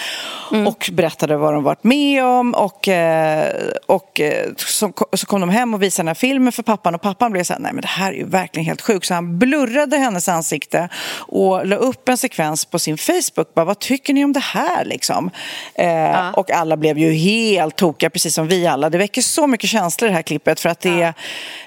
Mm. 0.53 0.67
och 0.67 0.91
berättade 0.93 1.37
vad 1.37 1.55
de 1.55 1.63
varit 1.63 1.85
med 1.85 2.25
om 2.25 2.55
och, 2.55 2.89
eh, 2.89 3.53
och 3.87 4.21
eh, 4.21 4.47
så, 4.57 4.93
så 5.13 5.27
kom 5.27 5.41
de 5.41 5.51
hem 5.51 5.75
och 5.75 5.83
visade 5.83 6.03
den 6.03 6.09
här 6.09 6.15
filmen 6.15 6.53
för 6.53 6.63
pappan 6.63 6.95
och 6.95 7.01
pappan 7.03 7.33
blev 7.33 7.45
så 7.45 7.53
här, 7.53 7.61
nej 7.61 7.73
men 7.73 7.81
det 7.81 7.89
här 7.89 8.13
är 8.13 8.17
ju 8.17 8.25
verkligen 8.25 8.67
helt 8.67 8.81
sjukt 8.81 9.07
så 9.07 9.15
han 9.15 9.39
blurrade 9.39 9.97
hennes 9.97 10.29
ansikte 10.29 10.89
och 11.17 11.67
la 11.67 11.77
upp 11.77 12.09
en 12.09 12.17
sekvens 12.17 12.65
på 12.65 12.79
sin 12.79 12.99
Facebook, 12.99 13.55
bara 13.55 13.65
vad 13.65 13.79
tycker 13.79 14.15
ni 14.15 14.25
om 14.25 14.33
det 14.33 14.41
här 14.41 14.85
liksom? 14.85 15.31
Eh, 15.75 16.29
Och 16.29 16.51
alla 16.51 16.77
blev 16.77 16.99
ju 16.99 17.13
helt 17.13 17.77
tokiga, 17.77 18.11
precis 18.11 18.35
som 18.35 18.49
vi 18.49 18.67
alla. 18.67 18.91
Det 18.91 18.99
väcker 18.99 19.23
så 19.23 19.47
mycket 19.47 19.71
känslor 19.71 20.09
det 20.09 20.15
här 20.15 20.23
klippet 20.23 20.61
för 20.61 20.69
att 20.69 20.81
det 20.81 21.15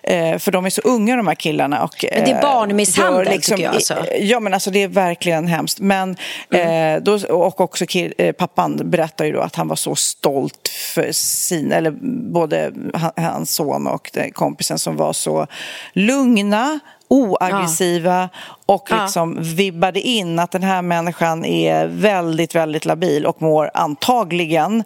är, 0.04 0.38
för 0.38 0.52
de 0.52 0.66
är 0.66 0.70
så 0.70 0.82
unga 0.82 1.16
de 1.16 1.28
här 1.28 1.36
killarna. 1.36 1.84
Och, 1.84 2.06
Men 2.16 2.26
det 2.26 2.32
är 2.32 2.42
barnmisshandel, 2.42 3.28
gör 3.34 3.38
tycker 3.38 3.64
jag, 3.64 3.76
alltså. 3.76 3.96
Ja 4.20 4.40
men 4.40 4.54
alltså 4.54 4.72
det 4.72 4.84
är 4.84 4.88
verkligen 4.88 5.48
hemskt. 5.48 5.80
Men, 5.80 6.16
eh, 6.54 7.02
då, 7.02 7.20
och 7.30 7.62
också 7.62 7.86
kill, 7.86 8.14
eh, 8.18 8.32
pappan 8.78 8.90
berättar 8.92 9.26
ju 9.26 9.32
då 9.32 9.40
att 9.42 9.56
han 9.56 9.68
var 9.68 9.76
så 9.76 9.96
stolt 9.96 10.68
för 10.94 11.12
sin, 11.12 11.72
eller 11.72 11.92
både 12.32 12.72
han, 12.94 13.12
hans 13.16 13.52
son 13.56 13.88
och 13.88 14.12
kompisen 14.34 14.80
som 14.80 14.96
var 14.98 15.14
så 15.14 15.48
lugna 15.94 16.80
oaggressiva 17.08 18.30
och 18.66 18.88
Ja. 18.90 19.04
liksom 19.04 19.38
vibbade 19.44 20.00
in 20.02 20.40
att 20.40 20.52
den 20.52 20.64
här 20.64 20.82
människan 20.82 21.46
är 21.46 21.88
väldigt, 21.88 22.56
väldigt 22.56 22.86
labil 22.86 23.26
och 23.26 23.42
mår 23.42 23.72
antagligen 23.74 24.84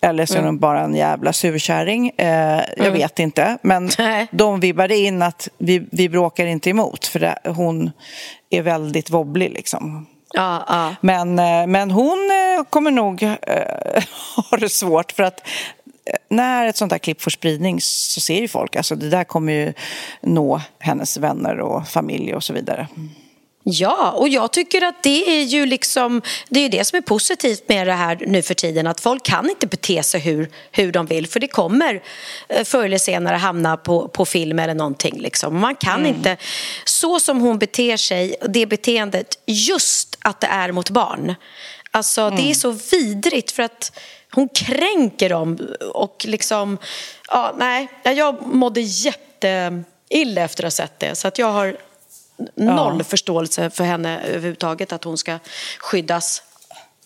eller 0.00 0.26
så 0.26 0.34
är 0.34 0.38
Mm. 0.38 0.58
bara 0.58 0.80
en 0.80 0.94
jävla 0.94 1.32
surkärring. 1.32 2.10
Eh, 2.18 2.60
jag 2.76 2.90
vet 2.90 3.18
inte. 3.18 3.58
Men 3.62 3.90
de 4.30 4.60
vibbade 4.60 4.96
in 4.96 5.22
att 5.22 5.48
vi, 5.58 5.86
vi 5.92 6.08
bråkar 6.08 6.46
inte 6.46 6.70
emot 6.70 7.06
för 7.06 7.20
det, 7.20 7.38
hon 7.44 7.90
är 8.50 8.62
väldigt 8.62 9.10
wobblig 9.10 9.50
liksom. 9.50 10.06
Ja, 10.36 10.64
ja. 10.68 10.94
Men, 11.00 11.38
eh, 11.38 11.66
men 11.66 11.90
hon 11.90 12.30
eh, 12.30 12.64
kommer 12.70 12.90
nog 12.90 13.22
äh, 13.22 13.32
ha 14.50 14.56
det 14.58 14.68
svårt 14.68 15.12
för 15.12 15.22
att 15.22 15.40
när 16.28 16.66
ett 16.66 16.76
sånt 16.76 16.92
här 16.92 16.98
klipp 16.98 17.22
får 17.22 17.30
spridning 17.30 17.80
så 17.80 18.20
ser 18.20 18.40
ju 18.40 18.48
folk, 18.48 18.76
alltså 18.76 18.96
det 18.96 19.10
där 19.10 19.24
kommer 19.24 19.52
ju 19.52 19.72
nå 20.20 20.60
hennes 20.78 21.16
vänner 21.16 21.60
och 21.60 21.88
familj 21.88 22.34
och 22.34 22.44
så 22.44 22.52
vidare. 22.52 22.88
Ja, 23.68 24.10
och 24.10 24.28
jag 24.28 24.52
tycker 24.52 24.82
att 24.84 25.02
det 25.02 25.40
är 25.40 25.42
ju 25.42 25.66
liksom 25.66 26.22
det 26.48 26.60
är 26.60 26.68
det 26.68 26.84
som 26.84 26.96
är 26.96 27.00
positivt 27.00 27.68
med 27.68 27.86
det 27.86 27.92
här 27.92 28.18
nu 28.26 28.42
för 28.42 28.54
tiden 28.54 28.86
att 28.86 29.00
folk 29.00 29.22
kan 29.22 29.50
inte 29.50 29.66
bete 29.66 30.02
sig 30.02 30.20
hur, 30.20 30.50
hur 30.72 30.92
de 30.92 31.06
vill 31.06 31.26
för 31.26 31.40
det 31.40 31.48
kommer 31.48 32.02
eh, 32.48 32.64
förr 32.64 32.84
eller 32.84 32.98
senare 32.98 33.36
hamna 33.36 33.76
på, 33.76 34.08
på 34.08 34.24
film 34.24 34.58
eller 34.58 34.74
någonting 34.74 35.20
liksom. 35.20 35.60
Man 35.60 35.74
kan 35.74 36.06
inte, 36.06 36.36
så 36.84 37.20
som 37.20 37.40
hon 37.40 37.58
beter 37.58 37.96
sig, 37.96 38.36
det 38.48 38.66
beteendet 38.66 39.38
just 39.46 40.18
att 40.20 40.40
det 40.40 40.46
är 40.46 40.72
mot 40.72 40.90
barn. 40.90 41.34
Alltså 41.90 42.30
det 42.30 42.50
är 42.50 42.54
så 42.54 42.70
vidrigt 42.70 43.52
för 43.52 43.62
att 43.62 43.98
hon 44.30 44.48
kränker 44.48 45.28
dem 45.28 45.58
och 45.94 46.24
liksom, 46.28 46.78
ja 47.28 47.54
nej, 47.58 47.88
jag 48.02 48.46
mådde 48.46 48.80
jätteilla 48.80 50.40
efter 50.40 50.62
att 50.62 50.64
ha 50.64 50.70
sett 50.70 51.00
det 51.00 51.14
så 51.14 51.28
att 51.28 51.38
jag 51.38 51.52
har 51.52 51.76
noll 52.54 53.04
förståelse 53.04 53.70
för 53.70 53.84
henne 53.84 54.20
överhuvudtaget 54.26 54.92
att 54.92 55.04
hon 55.04 55.18
ska 55.18 55.38
skyddas. 55.78 56.42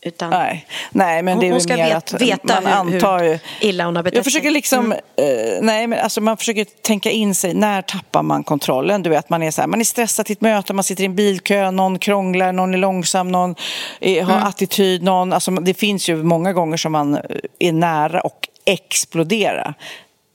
Utan 0.03 0.31
Nej, 0.31 0.67
nej 0.91 1.23
men 1.23 1.39
det 1.41 1.47
är 1.49 1.51
hon 1.53 1.61
ska 1.61 1.77
mer 1.77 1.85
vet- 1.89 2.15
att 2.15 2.21
veta 2.23 2.61
man 2.61 2.89
hur, 2.89 2.95
antar 2.97 3.19
hur 3.25 3.39
illa 3.61 3.85
hon 3.85 3.97
har 3.97 4.03
betett 4.03 4.17
Jag 4.17 4.25
försöker 4.25 4.45
sig. 4.49 4.53
liksom, 4.53 4.85
Mm. 5.17 5.57
eh, 5.57 5.63
nej 5.63 5.87
men 5.87 5.99
alltså 6.01 6.21
man 6.21 6.37
försöker 6.37 6.65
tänka 6.65 7.11
in 7.11 7.35
sig, 7.35 7.55
när 7.55 7.83
tappar 7.83 8.23
man 8.23 8.45
kontrollen? 8.45 9.03
Du 9.03 9.11
vet, 9.11 9.31
man 9.31 9.43
är 9.43 9.51
så 9.51 9.61
här, 9.63 9.69
man 9.69 9.81
är 9.81 9.85
stressad 9.85 10.27
till 10.27 10.33
ett 10.33 10.41
möte, 10.41 10.73
man 10.73 10.85
sitter 10.85 11.03
i 11.03 11.07
en 11.07 11.15
bilkö, 11.17 11.71
någon 11.71 11.99
krånglar, 11.99 12.53
någon 12.53 12.75
är 12.75 12.79
långsam, 12.79 13.33
någon 13.33 13.55
är, 14.01 14.23
har 14.23 14.35
Mm. 14.35 14.47
attityd, 14.47 15.03
någon, 15.03 15.33
alltså 15.33 15.51
det 15.51 15.75
finns 15.75 16.09
ju 16.09 16.23
många 16.23 16.53
gånger 16.53 16.77
som 16.77 16.93
man 16.93 17.15
eh, 17.15 17.21
är 17.59 17.73
nära 17.73 18.21
och 18.21 18.49
explodera. 18.65 19.75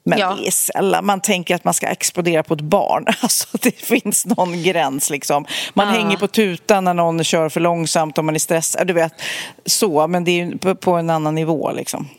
Men 0.08 0.20
Ja. 0.20 0.36
det 0.39 0.47
är 0.47 0.51
sällan 0.51 1.06
man 1.06 1.22
tänker 1.22 1.56
att 1.56 1.64
man 1.64 1.74
ska 1.74 1.88
explodera 1.88 2.43
på 2.43 2.53
ett 2.53 2.62
barn. 2.62 3.06
Alltså 3.22 3.47
det 3.62 3.72
finns 3.72 4.26
någon 4.26 4.64
gräns 4.64 5.10
liksom. 5.10 5.45
Man 5.74 5.88
Ja. 5.88 5.93
hänger 5.93 6.18
på 6.18 6.28
tutan 6.28 6.84
när 6.84 6.93
någon 6.93 7.24
kör 7.24 7.49
för 7.49 7.60
långsamt 7.60 8.18
och 8.18 8.26
man 8.26 8.36
är 8.36 8.39
stressad. 8.39 8.88
Du 8.88 8.93
vet, 8.93 9.14
så, 9.66 10.08
men 10.08 10.24
det 10.24 10.41
är 10.41 10.74
på, 10.76 10.91
en 10.91 11.10
annan 11.10 11.36
nivå 11.36 11.72
liksom. 11.72 12.10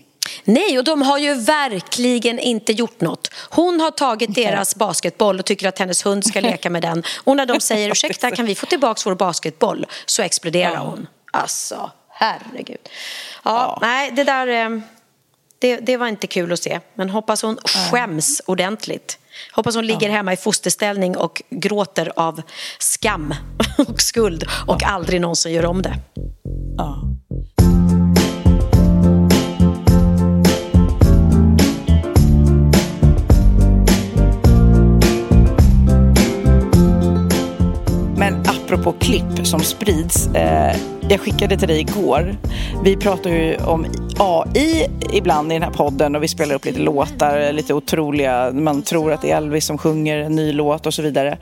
Nej, 0.44 0.78
och 0.78 0.84
de 0.84 1.02
har 1.02 1.18
ju 1.18 1.34
verkligen 1.34 2.38
inte 2.38 2.72
gjort 2.72 3.00
något. 3.00 3.30
Hon 3.50 3.80
har 3.80 3.90
tagit 3.90 4.34
deras 4.34 4.76
basketboll 4.76 5.38
och 5.38 5.44
tycker 5.44 5.68
att 5.68 5.78
hennes 5.78 6.06
hund 6.06 6.26
ska 6.26 6.40
leka 6.50 6.70
med 6.70 6.82
den. 6.82 7.02
Och 7.24 7.36
när 7.36 7.46
de 7.46 7.60
säger 7.60 7.90
ursäkta, 7.90 8.30
kan 8.30 8.46
vi 8.46 8.54
få 8.54 8.66
tillbaka 8.66 9.00
vår 9.04 9.14
basketboll? 9.14 9.86
Så 10.06 10.22
exploderar 10.22 10.76
hon. 10.76 11.06
Alltså, 11.32 11.90
herregud. 12.08 12.88
Ja, 13.44 13.78
nej, 13.82 14.10
det 14.10 14.24
där... 14.24 14.82
Det, 15.58 15.76
det 15.76 15.96
var 15.96 16.08
inte 16.08 16.26
kul 16.26 16.52
att 16.52 16.62
se, 16.62 16.80
men 16.94 17.10
hoppas 17.10 17.42
hon 17.42 17.58
skäms 17.90 18.42
ordentligt. 18.46 19.18
Hoppas 19.52 19.74
hon 19.74 19.86
ligger 19.86 20.10
hemma 20.10 20.32
i 20.32 20.36
fosterställning 20.36 21.16
och 21.16 21.42
gråter 21.50 22.12
av 22.16 22.42
skam 22.78 23.34
och 23.88 24.00
skuld 24.00 24.44
och 24.66 24.82
aldrig 24.82 25.20
någonsin 25.20 25.52
gör 25.52 25.66
om 25.66 25.82
det. 25.82 25.94
Apropå 38.66 38.92
klipp 38.92 39.46
som 39.46 39.60
sprids. 39.60 40.26
Eh, 40.26 40.76
jag 41.08 41.20
skickade 41.20 41.56
till 41.56 41.68
dig 41.68 41.80
igår. 41.80 42.36
Vi 42.84 42.96
pratar 42.96 43.30
ju 43.30 43.56
om 43.56 43.86
AI 44.18 44.86
ibland 45.12 45.52
i 45.52 45.54
den 45.54 45.62
här 45.62 45.70
podden 45.70 46.16
och 46.16 46.22
vi 46.22 46.28
spelar 46.28 46.54
upp 46.54 46.64
lite 46.64 46.80
låtar, 46.80 47.52
lite 47.52 47.74
otroliga. 47.74 48.50
Man 48.52 48.82
tror 48.82 49.12
att 49.12 49.22
det 49.22 49.30
är 49.30 49.36
Elvis 49.36 49.66
som 49.66 49.78
sjunger 49.78 50.18
en 50.18 50.36
ny 50.36 50.52
låt 50.52 50.86
och 50.86 50.94
så 50.94 51.02
vidare. 51.02 51.38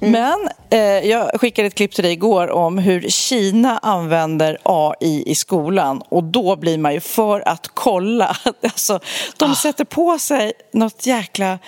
Men 0.00 0.48
eh, 0.70 0.80
jag 0.80 1.40
skickade 1.40 1.68
ett 1.68 1.74
klipp 1.74 1.92
till 1.92 2.04
dig 2.04 2.12
igår 2.12 2.50
om 2.50 2.78
hur 2.78 3.08
Kina 3.08 3.78
använder 3.78 4.58
AI 4.62 5.22
i 5.26 5.34
skolan 5.34 6.02
och 6.08 6.24
då 6.24 6.56
blir 6.56 6.78
man 6.78 6.94
ju 6.94 7.00
för 7.00 7.48
att 7.48 7.70
kolla. 7.74 8.36
Alltså, 8.62 9.00
de 9.36 9.54
sätter 9.54 9.84
på 9.84 10.18
sig 10.18 10.52
något 10.72 11.06
jäkla 11.06 11.58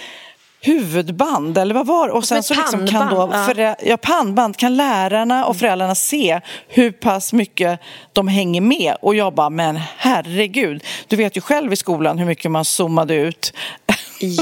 huvudband 0.65 1.59
eller 1.59 1.75
vad 1.75 1.87
var? 1.87 2.09
Och 2.09 2.25
sen 2.25 2.43
så 2.43 2.55
liksom 2.55 2.87
kan 2.87 3.11
då 3.15 3.27
förä- 3.27 3.77
ja, 3.85 3.97
pannband 3.97 4.57
kan 4.57 4.77
lärarna 4.77 5.45
och 5.47 5.57
föräldrarna 5.57 5.95
se 5.95 6.41
hur 6.69 6.93
pass 6.93 7.33
mycket 7.33 7.81
de 8.13 8.29
hänger 8.29 8.61
med. 8.61 8.97
Och 9.03 9.15
jag 9.15 9.35
bara, 9.35 9.51
men 9.51 9.81
herregud, 9.97 10.85
du 11.09 11.17
vet 11.17 11.37
ju 11.37 11.41
själv 11.41 11.73
i 11.73 11.77
skolan 11.77 12.19
hur 12.19 12.27
mycket 12.27 12.51
man 12.51 12.65
zoomade 12.65 13.15
ut. 13.15 13.53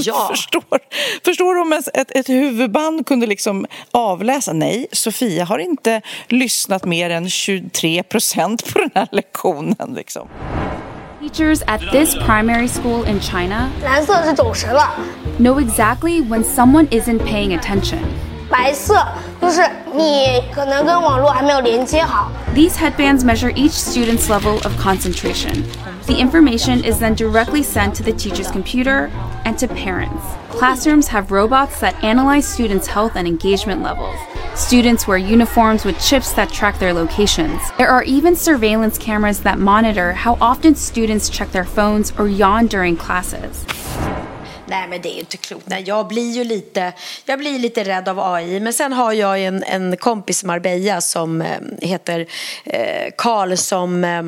Ja. 0.04 0.28
förstår, 0.30 0.62
förstår 1.24 1.54
du 1.54 1.60
om 1.60 1.72
ett, 1.72 1.88
ett, 1.96 2.10
ett 2.16 2.28
huvudband 2.28 3.06
kunde 3.06 3.26
liksom 3.26 3.66
avläsa? 3.90 4.52
Nej, 4.52 4.86
Sofia 4.92 5.44
har 5.44 5.58
inte 5.58 6.00
lyssnat 6.28 6.84
mer 6.84 7.10
än 7.10 7.30
23 7.30 8.02
procent 8.02 8.72
på 8.72 8.78
den 8.78 8.90
här 8.94 9.08
lektionen. 9.12 9.94
Liksom. 9.96 10.28
Teachers 11.22 11.62
at 11.68 11.80
this 11.92 12.16
primary 12.24 12.66
school 12.66 13.04
in 13.04 13.20
China 13.20 13.72
know 15.38 15.58
exactly 15.58 16.20
when 16.20 16.42
someone 16.42 16.88
isn't 16.90 17.20
paying 17.20 17.54
attention. 17.54 18.02
These 22.54 22.74
headbands 22.74 23.22
measure 23.22 23.52
each 23.54 23.70
student's 23.70 24.28
level 24.28 24.56
of 24.66 24.76
concentration. 24.78 25.62
The 26.08 26.16
information 26.18 26.84
is 26.84 26.98
then 26.98 27.14
directly 27.14 27.62
sent 27.62 27.94
to 27.94 28.02
the 28.02 28.12
teacher's 28.12 28.50
computer 28.50 29.06
and 29.44 29.56
to 29.60 29.68
parents. 29.68 30.41
Classrooms 30.52 31.08
have 31.08 31.30
robots 31.32 31.80
that 31.80 31.94
analyze 32.04 32.46
students' 32.46 32.86
health 32.86 33.16
and 33.16 33.26
engagement 33.26 33.82
levels. 33.82 34.16
Students 34.54 35.08
wear 35.08 35.18
uniforms 35.18 35.84
with 35.84 35.98
chips 35.98 36.32
that 36.34 36.50
track 36.50 36.78
their 36.78 36.92
locations. 36.92 37.60
There 37.78 37.88
are 37.88 38.04
even 38.04 38.36
surveillance 38.36 38.98
cameras 38.98 39.40
that 39.40 39.58
monitor 39.58 40.12
how 40.12 40.36
often 40.40 40.74
students 40.74 41.30
check 41.30 41.50
their 41.52 41.64
phones 41.64 42.12
or 42.18 42.28
yawn 42.28 42.66
during 42.66 42.96
classes. 42.96 43.66
Nej, 44.66 44.88
men 44.88 45.02
det 45.02 45.08
är 45.08 45.18
inte 45.18 45.36
klokt. 45.36 45.68
Nej, 45.68 45.84
jag 45.86 46.08
blir 46.08 46.32
ju 46.32 46.44
lite, 46.44 46.92
jag 47.24 47.38
blir 47.38 47.58
lite 47.58 47.84
rädd 47.84 48.08
av 48.08 48.20
AI. 48.20 48.60
Men 48.60 48.72
sen 48.72 48.92
har 48.92 49.12
jag 49.12 49.40
en, 49.44 49.62
en 49.62 49.96
kompis 49.96 50.42
i 50.42 50.46
Marbella 50.46 51.00
som 51.00 51.42
eh, 51.42 51.58
heter 51.80 52.26
Karl 53.16 53.56
som 53.56 54.04
eh, 54.04 54.22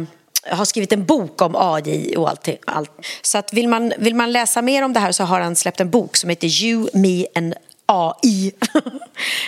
har 0.47 0.65
skrivit 0.65 0.93
en 0.93 1.05
bok 1.05 1.43
om 1.43 1.55
AI 1.57 2.17
och 2.17 2.29
allt. 2.29 2.49
allt. 2.65 2.91
Så 3.23 3.39
att 3.39 3.53
vill, 3.53 3.69
man, 3.69 3.93
vill 3.99 4.15
man 4.15 4.33
läsa 4.33 4.63
mer 4.63 4.83
om 4.83 4.93
det 4.93 5.01
här 5.01 5.13
så 5.13 5.25
har 5.25 5.41
han 5.41 5.57
släppt 5.57 5.81
en 5.81 5.91
bok 5.91 6.17
som 6.17 6.31
heter 6.31 6.65
You, 6.65 6.89
Me 6.95 7.27
and 7.35 7.55
AI. 7.87 8.53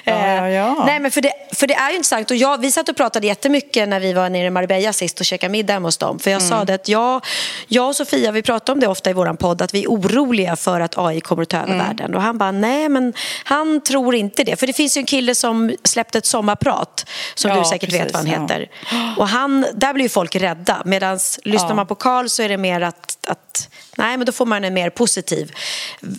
Ja, 0.05 0.27
ja, 0.37 0.49
ja. 0.49 0.85
Nej, 0.87 1.01
men 1.01 1.11
för 1.11 1.21
det, 1.21 1.33
för 1.53 1.67
det 1.67 1.75
är 1.75 1.91
ju 1.91 1.97
intressant. 1.97 2.31
Och 2.31 2.37
jag, 2.37 2.59
vi 2.61 2.73
satt 2.73 2.89
och 2.89 2.97
pratade 2.97 3.27
jättemycket 3.27 3.89
när 3.89 4.01
vi 4.01 4.13
var 4.13 4.29
nere 4.31 4.47
i 4.47 4.51
Marbella 4.51 4.93
sist 4.93 5.21
och 5.21 5.27
käkade 5.27 5.53
middag 5.53 5.79
hos 5.79 5.97
dem. 5.99 6.19
För 6.19 6.31
jag 6.31 6.43
Mm. 6.43 6.51
sa 6.51 6.65
det 6.65 6.75
att 6.75 6.89
jag, 6.89 7.25
jag 7.69 7.89
och 7.89 7.97
Sofia, 7.97 8.33
vi 8.33 8.43
pratar 8.43 8.73
om 8.73 8.81
det 8.81 8.87
ofta 8.87 9.11
i 9.11 9.13
vår 9.13 9.33
podd, 9.37 9.63
att 9.63 9.75
vi 9.75 9.83
är 9.85 9.89
oroliga 9.89 10.57
för 10.57 10.81
att 10.81 10.99
AI 10.99 11.21
kommer 11.21 11.43
att 11.43 11.49
ta 11.49 11.57
över 11.57 11.73
Mm. 11.75 11.87
världen. 11.87 12.15
Och 12.15 12.23
han 12.23 12.39
bara, 12.39 12.51
nej 12.51 12.89
men 12.89 13.13
han 13.45 13.81
tror 13.81 14.15
inte 14.15 14.45
det. 14.45 14.57
För 14.57 14.67
det 14.67 14.73
finns 14.73 14.97
ju 14.97 14.99
en 15.01 15.07
kille 15.07 15.35
som 15.35 15.77
släppte 15.85 16.19
ett 16.19 16.27
sommarprat, 16.27 17.07
som 17.35 17.51
Ja, 17.51 17.59
du 17.59 17.65
säkert 17.65 17.93
vet 17.93 17.99
precis, 18.01 18.15
vad 18.15 18.29
han 18.29 18.43
heter. 18.43 18.69
Och 19.17 19.29
han, 19.29 19.67
där 19.75 19.93
blir 19.93 20.05
ju 20.05 20.09
folk 20.09 20.37
rädda. 20.37 20.83
Medan 20.85 21.19
lyssnar 21.45 21.75
man 21.75 21.87
på 21.87 21.95
Carl 21.95 22.29
så 22.29 22.43
är 22.43 22.49
det 22.49 22.57
mer 22.57 22.81
att, 22.81 23.16
att 23.27 23.69
nej 23.97 24.17
men 24.17 24.27
då 24.27 24.33
får 24.33 24.47
man 24.47 24.65
en 24.65 24.75
mer 24.75 24.91
positiv 24.91 25.53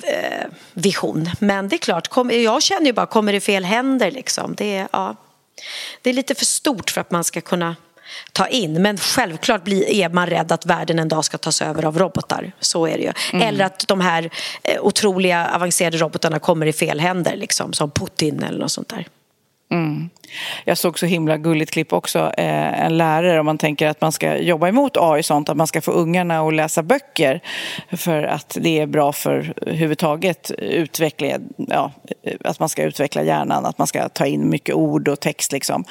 eh, 0.03 0.47
vision. 0.73 1.29
Men 1.39 1.69
det 1.69 1.75
är 1.75 1.77
klart, 1.77 2.07
kom, 2.07 2.31
jag 2.31 2.63
känner 2.63 2.85
ju 2.85 2.93
bara, 2.93 3.05
kommer 3.05 3.33
det 3.33 3.39
fel 3.39 3.65
händer 3.65 4.11
liksom? 4.11 4.55
Det 4.55 4.75
är, 4.75 4.87
ja, 4.91 5.15
det 6.01 6.09
är 6.09 6.13
lite 6.13 6.35
för 6.35 6.45
stort 6.45 6.89
för 6.89 7.01
att 7.01 7.11
man 7.11 7.23
ska 7.23 7.41
kunna 7.41 7.75
ta 8.31 8.47
in. 8.47 8.81
Men 8.81 8.97
självklart 8.97 9.63
blir, 9.63 9.89
är 9.89 10.09
man 10.09 10.27
rädd 10.27 10.51
att 10.51 10.65
världen 10.65 10.99
en 10.99 11.07
dag 11.07 11.25
ska 11.25 11.37
tas 11.37 11.61
över 11.61 11.85
av 11.85 11.99
robotar. 11.99 12.51
Så 12.59 12.87
är 12.87 12.97
det 12.97 13.03
ju. 13.03 13.11
Mm. 13.33 13.47
Eller 13.47 13.65
att 13.65 13.87
de 13.87 14.01
här 14.01 14.29
eh, 14.63 14.81
otroliga 14.81 15.47
avancerade 15.55 15.97
robotarna 15.97 16.39
kommer 16.39 16.65
i 16.65 16.73
fel 16.73 16.99
händer, 16.99 17.35
liksom, 17.35 17.73
som 17.73 17.91
Putin 17.91 18.43
eller 18.43 18.59
något 18.59 18.71
sånt 18.71 18.89
där. 18.89 19.07
Mm. 19.71 20.09
Jag 20.65 20.77
såg 20.77 20.99
så 20.99 21.05
himla 21.05 21.37
gulligt 21.37 21.71
klipp 21.71 21.93
också. 21.93 22.19
Eh, 22.37 22.85
en 22.85 22.97
lärare, 22.97 23.39
om 23.39 23.45
man 23.45 23.57
tänker 23.57 23.87
att 23.87 24.01
man 24.01 24.11
ska 24.11 24.37
jobba 24.37 24.67
emot 24.67 24.97
AI, 24.97 25.23
sånt, 25.23 25.49
att 25.49 25.57
man 25.57 25.67
ska 25.67 25.81
få 25.81 25.91
ungarna 25.91 26.39
att 26.39 26.53
läsa 26.53 26.83
böcker 26.83 27.41
för 27.91 28.23
att 28.23 28.57
det 28.61 28.79
är 28.79 28.85
bra 28.85 29.11
för 29.11 29.53
överhuvudtaget 29.61 30.51
utveckla, 30.57 31.27
ja, 31.57 31.91
att 32.43 32.59
man 32.59 32.69
ska 32.69 32.83
utveckla 32.83 33.23
hjärnan, 33.23 33.65
att 33.65 33.77
man 33.77 33.87
ska 33.87 34.09
ta 34.09 34.25
in 34.25 34.49
mycket 34.49 34.75
ord 34.75 35.07
och 35.07 35.19
text. 35.19 35.51
Liksom. 35.51 35.83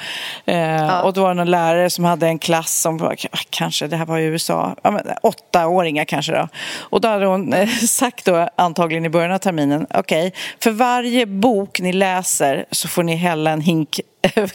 Eh, 0.45 0.99
Och 0.99 1.13
då 1.13 1.21
var 1.21 1.29
det 1.29 1.33
någon 1.35 1.51
lärare 1.51 1.89
som 1.89 2.05
hade 2.05 2.27
en 2.27 2.39
klass 2.39 2.81
som 2.81 2.97
var, 2.97 3.15
kanske, 3.49 3.87
det 3.87 3.95
här 3.97 4.05
var 4.05 4.17
i 4.19 4.23
USA, 4.23 4.75
ja, 4.81 5.01
åttaåringar 5.21 6.05
kanske 6.05 6.31
då. 6.31 6.47
Och 6.79 7.01
då 7.01 7.07
hade 7.07 7.25
hon 7.25 7.53
eh, 7.53 7.67
sagt 7.87 8.25
då, 8.25 8.49
antagligen 8.55 9.05
i 9.05 9.09
början 9.09 9.31
av 9.31 9.37
terminen, 9.37 9.87
okej, 9.93 10.33
för 10.63 10.71
varje 10.71 11.25
bok 11.25 11.79
ni 11.79 11.93
läser 11.93 12.65
så 12.71 12.87
får 12.87 13.03
ni 13.03 13.15
hälla 13.15 13.51
en 13.51 13.61
hink 13.61 13.99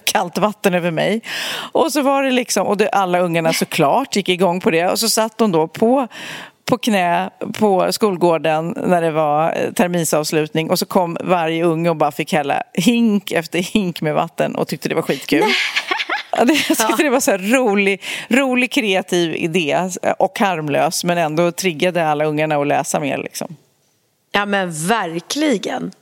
kallt 0.04 0.38
vatten 0.38 0.74
över 0.74 0.90
mig. 0.90 1.20
Och 1.72 1.92
så 1.92 2.02
var 2.02 2.22
det 2.22 2.30
liksom, 2.30 2.66
och 2.66 2.76
det, 2.76 2.88
alla 2.88 3.18
ungarna 3.18 3.52
såklart 3.52 4.16
gick 4.16 4.28
igång 4.28 4.60
på 4.60 4.70
det. 4.70 4.86
Och 4.88 4.98
så 4.98 5.08
satt 5.08 5.40
hon 5.40 5.52
då 5.52 5.68
på 5.68 6.08
på 6.64 6.78
knä 6.78 7.30
på 7.52 7.92
skolgården 7.92 8.74
när 8.86 9.02
det 9.02 9.10
var 9.10 9.56
eh, 9.56 9.72
terminsavslutning 9.72 10.70
och 10.70 10.78
så 10.78 10.86
kom 10.86 11.16
varje 11.20 11.64
unge 11.64 11.90
och 11.90 11.96
bara 11.96 12.12
fick 12.12 12.32
hälla 12.32 12.62
hink 12.74 13.32
efter 13.32 13.58
hink 13.58 14.00
med 14.00 14.14
vatten 14.14 14.54
och 14.54 14.68
tyckte 14.68 14.88
det 14.88 14.94
var 14.94 15.02
skitkul. 15.02 15.44
Det, 16.46 16.68
jag 16.68 16.78
tyckte 16.78 17.02
det 17.02 17.10
var 17.10 17.20
så 17.20 17.30
här 17.30 17.38
rolig, 17.38 18.02
rolig, 18.28 18.72
kreativ 18.72 19.34
idé 19.36 19.88
och 20.18 20.38
harmlös 20.38 21.04
men 21.04 21.18
ändå 21.18 21.52
triggade 21.52 22.08
alla 22.08 22.24
ungarna 22.24 22.56
att 22.56 22.66
läsa 22.66 23.00
mer. 23.00 23.18
Liksom. 23.18 23.56
Ja 24.32 24.46
men 24.46 24.72
verkligen. 24.72 25.92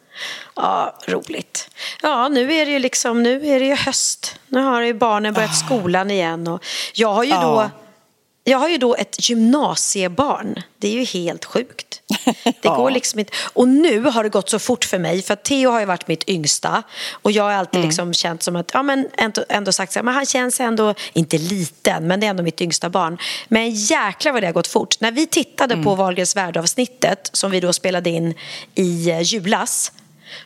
Ja, 0.57 0.99
roligt. 1.07 1.71
Ja, 2.03 2.29
nu 2.29 2.53
är 2.53 2.67
det 2.67 2.73
ju 2.73 2.79
liksom, 2.79 3.23
nu 3.23 3.47
är 3.47 3.61
det 3.61 3.67
ju 3.67 3.75
höst. 3.75 4.37
Nu 4.49 4.61
har 4.61 4.81
ju 4.83 4.95
barnen 4.95 5.35
börjat 5.35 5.59
skolan 5.59 6.11
igen. 6.11 6.49
Och 6.49 6.65
jag 6.95 7.13
har 7.13 7.25
ju 7.25 7.31
Ja. 7.31 7.43
då 7.43 7.71
jag 8.45 8.59
har 8.59 8.69
ju 8.69 8.79
då 8.79 8.95
ett 8.95 9.29
gymnasiebarn. 9.29 10.63
Det 10.79 10.89
är 10.89 10.93
ju 10.93 11.05
helt 11.05 11.45
sjukt. 11.45 12.03
Det 12.63 12.69
går 12.69 12.91
liksom 12.91 13.21
inte. 13.21 13.33
Och 13.53 13.69
nu 13.69 14.01
har 14.01 14.23
det 14.23 14.29
gått 14.29 14.49
så 14.51 14.59
fort 14.59 14.85
för 14.85 14.99
mig. 14.99 15.23
För 15.23 15.37
Theo 15.37 15.71
har 15.71 15.81
ju 15.81 15.87
varit 15.87 16.09
mitt 16.09 16.29
yngsta. 16.29 16.83
Och 17.13 17.33
jag 17.33 17.45
har 17.45 17.53
alltid 17.53 17.81
liksom 17.81 18.15
känt 18.15 18.43
som 18.43 18.57
att, 18.57 18.71
ja 18.75 18.83
men 18.83 19.09
ändå, 19.17 19.45
ändå 19.49 19.73
sagt 19.73 19.93
så 19.93 19.99
här, 19.99 20.05
men 20.05 20.15
han 20.15 20.27
känns 20.27 20.61
ändå, 20.61 20.95
inte 21.13 21.39
liten, 21.39 22.07
men 22.07 22.21
det 22.21 22.27
är 22.27 22.31
ändå 22.31 22.43
mitt 22.43 22.61
yngsta 22.61 22.91
barn. 22.91 23.19
Men 23.49 23.71
jäklar 23.71 24.33
vad 24.33 24.43
det 24.43 24.47
har 24.47 24.53
gått 24.55 24.67
fort. 24.67 25.01
När 25.01 25.13
vi 25.13 25.27
tittade 25.27 25.77
på 25.77 25.95
Wahlgrens 25.95 26.37
värld-avsnittet, 26.37 27.31
som 27.33 27.51
vi 27.51 27.61
då 27.61 27.73
spelade 27.73 28.11
in 28.11 28.35
i 28.75 29.11
eh, 29.11 29.21
julas, 29.23 29.93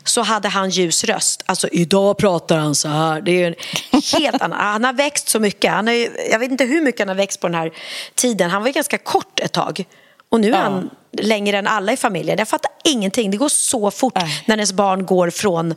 så 0.04 0.22
hade 0.22 0.48
han 0.48 0.70
ljus 0.70 1.04
röst. 1.04 1.42
Alltså 1.46 1.68
idag 1.68 2.18
pratar 2.18 2.58
han 2.58 2.74
så 2.74 2.88
här. 2.88 3.20
Det 3.20 3.42
är 3.42 3.46
en 3.90 4.00
helt 4.20 4.42
annan. 4.42 4.58
Han 4.72 4.84
har 4.84 4.92
växt 4.92 5.28
så 5.28 5.40
mycket. 5.40 5.70
Han 5.72 5.86
har 5.86 5.94
jag 6.30 6.38
vet 6.38 6.50
inte 6.50 6.64
hur 6.64 6.82
mycket 6.82 6.98
han 7.00 7.08
har 7.08 7.14
växt 7.14 7.40
på 7.40 7.48
den 7.48 7.54
här 7.54 7.72
tiden. 8.14 8.50
Han 8.50 8.62
var 8.62 8.68
ju 8.68 8.72
ganska 8.72 8.98
kort 8.98 9.40
ett 9.40 9.52
tag. 9.52 9.84
Och 10.28 10.40
nu 10.40 10.48
är 10.48 10.52
Ja. 10.52 10.58
han 10.58 10.90
längre 11.12 11.58
än 11.58 11.66
alla 11.66 11.92
i 11.92 11.96
familjen. 11.96 12.38
Jag 12.38 12.48
fattar 12.48 12.70
ingenting. 12.84 13.30
Det 13.30 13.36
går 13.36 13.48
så 13.48 13.90
fort 13.90 14.14
när 14.46 14.56
ens 14.56 14.72
barn 14.72 15.06
går 15.06 15.30
från, 15.30 15.70
eh, 15.72 15.76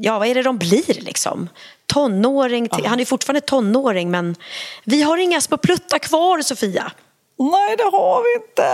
ja 0.00 0.18
vad 0.18 0.28
är 0.28 0.34
det 0.34 0.42
de 0.42 0.58
blir 0.58 0.94
liksom? 1.02 1.48
Tonåring 1.86 2.68
till, 2.68 2.86
han 2.86 3.00
är 3.00 3.04
fortfarande 3.04 3.40
tonåring 3.40 4.10
men 4.10 4.36
vi 4.84 5.02
har 5.02 5.16
inga 5.18 5.40
små 5.40 5.56
pluttar 5.56 5.98
kvar 5.98 6.42
Sofia. 6.42 6.92
Nej 7.38 7.76
det 7.76 7.84
har 7.84 8.22
vi 8.22 8.44
inte. 8.44 8.68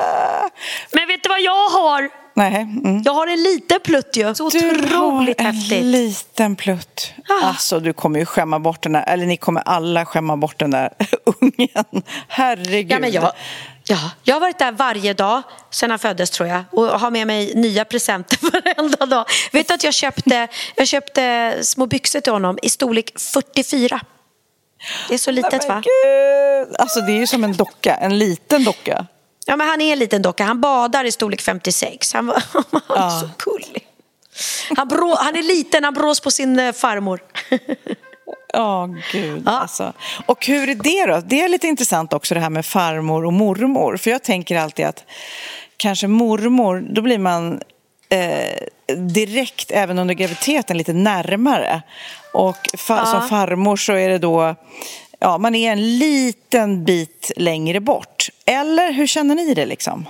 Men 0.92 1.08
vet 1.08 1.22
du 1.22 1.28
vad 1.28 1.40
jag 1.40 1.68
har? 1.68 2.10
Nej. 2.34 2.54
Mm. 2.56 3.02
Jag 3.04 3.12
har 3.14 3.26
en 3.26 3.42
liten 3.42 3.80
plutt 3.84 4.16
ju. 4.16 4.34
Så 4.34 4.48
Du 4.48 4.58
otroligt 4.70 5.40
har 5.40 5.46
en 5.48 5.54
häftigt. 5.54 5.84
liten 5.84 6.56
plutt. 6.56 7.12
Alltså 7.42 7.80
du 7.80 7.92
kommer 7.92 8.18
ju 8.18 8.26
skämma 8.26 8.58
bort 8.58 8.82
den 8.82 8.92
där, 8.92 9.04
eller 9.08 9.26
ni 9.26 9.36
kommer 9.36 9.60
alla 9.60 10.04
skämma 10.06 10.36
bort 10.36 10.58
den 10.58 10.70
där 10.70 10.90
ungen. 11.40 12.02
Herregud. 12.28 12.90
Ja, 12.92 12.98
men 12.98 13.12
jag, 13.12 13.32
ja, 13.84 14.10
jag 14.22 14.34
har 14.34 14.40
varit 14.40 14.58
där 14.58 14.72
varje 14.72 15.14
dag 15.14 15.42
sedan 15.70 15.90
han 15.90 15.98
föddes 15.98 16.30
tror 16.30 16.48
jag 16.48 16.64
och 16.72 16.84
har 17.00 17.10
med 17.10 17.26
mig 17.26 17.52
nya 17.54 17.84
presenter 17.84 18.38
varenda 18.52 19.06
dag. 19.06 19.24
Vet 19.52 19.68
du 19.68 19.74
att 19.74 19.84
jag 19.84 19.94
köpte, 19.94 20.48
jag 20.76 20.88
köpte 20.88 21.54
små 21.62 21.86
byxor 21.86 22.20
till 22.20 22.32
honom 22.32 22.58
i 22.62 22.70
storlek 22.70 23.12
44. 23.18 24.00
Det 25.08 25.14
är 25.14 25.18
så 25.18 25.30
litet 25.30 25.52
Nej, 25.52 25.68
va? 25.68 25.82
Gud. 25.84 26.76
Alltså 26.78 27.00
det 27.00 27.12
är 27.12 27.16
ju 27.16 27.26
som 27.26 27.44
en 27.44 27.52
docka, 27.52 27.94
en 27.94 28.18
liten 28.18 28.64
docka. 28.64 29.06
Ja, 29.46 29.56
men 29.56 29.68
han 29.68 29.80
är 29.80 29.92
en 29.92 29.98
liten 29.98 30.22
docka. 30.22 30.44
Han 30.44 30.60
badar 30.60 31.04
i 31.04 31.12
storlek 31.12 31.40
56. 31.40 32.12
Han, 32.12 32.26
var, 32.26 32.42
han 32.88 33.06
är 33.06 33.20
så 33.20 33.28
gullig. 33.38 33.86
Han, 34.76 34.88
brå, 34.88 35.16
han 35.18 35.36
är 35.36 35.42
liten, 35.42 35.84
han 35.84 35.94
brås 35.94 36.20
på 36.20 36.30
sin 36.30 36.58
eh, 36.58 36.72
farmor. 36.72 37.20
Ja, 38.54 38.88
gud 39.12 39.48
alltså. 39.48 39.92
Och 40.26 40.46
hur 40.46 40.68
är 40.68 40.74
det 40.74 41.12
då? 41.12 41.22
Det 41.26 41.40
är 41.40 41.48
lite 41.48 41.66
intressant 41.66 42.12
också 42.12 42.34
det 42.34 42.40
här 42.40 42.50
med 42.50 42.66
farmor 42.66 43.24
och 43.26 43.32
mormor. 43.32 43.96
För 43.96 44.10
jag 44.10 44.22
tänker 44.22 44.56
alltid 44.58 44.86
att 44.86 45.04
kanske 45.76 46.06
mormor, 46.06 46.80
då 46.90 47.02
blir 47.02 47.18
man 47.18 47.60
eh, 48.08 48.96
direkt 48.96 49.70
även 49.70 49.98
under 49.98 50.14
graviditeten 50.14 50.78
lite 50.78 50.92
närmare. 50.92 51.82
Och 52.32 52.56
fa- 52.56 52.96
Ja. 52.98 53.06
som 53.06 53.28
farmor 53.28 53.76
så 53.76 53.92
är 53.92 54.08
det 54.08 54.18
då, 54.18 54.54
ja 55.22 55.38
man 55.38 55.54
är 55.54 55.72
en 55.72 55.98
liten 55.98 56.84
bit 56.84 57.32
längre 57.36 57.80
bort. 57.80 58.28
Eller 58.46 58.92
hur 58.92 59.06
känner 59.06 59.34
ni 59.34 59.54
det 59.54 59.66
liksom? 59.66 60.06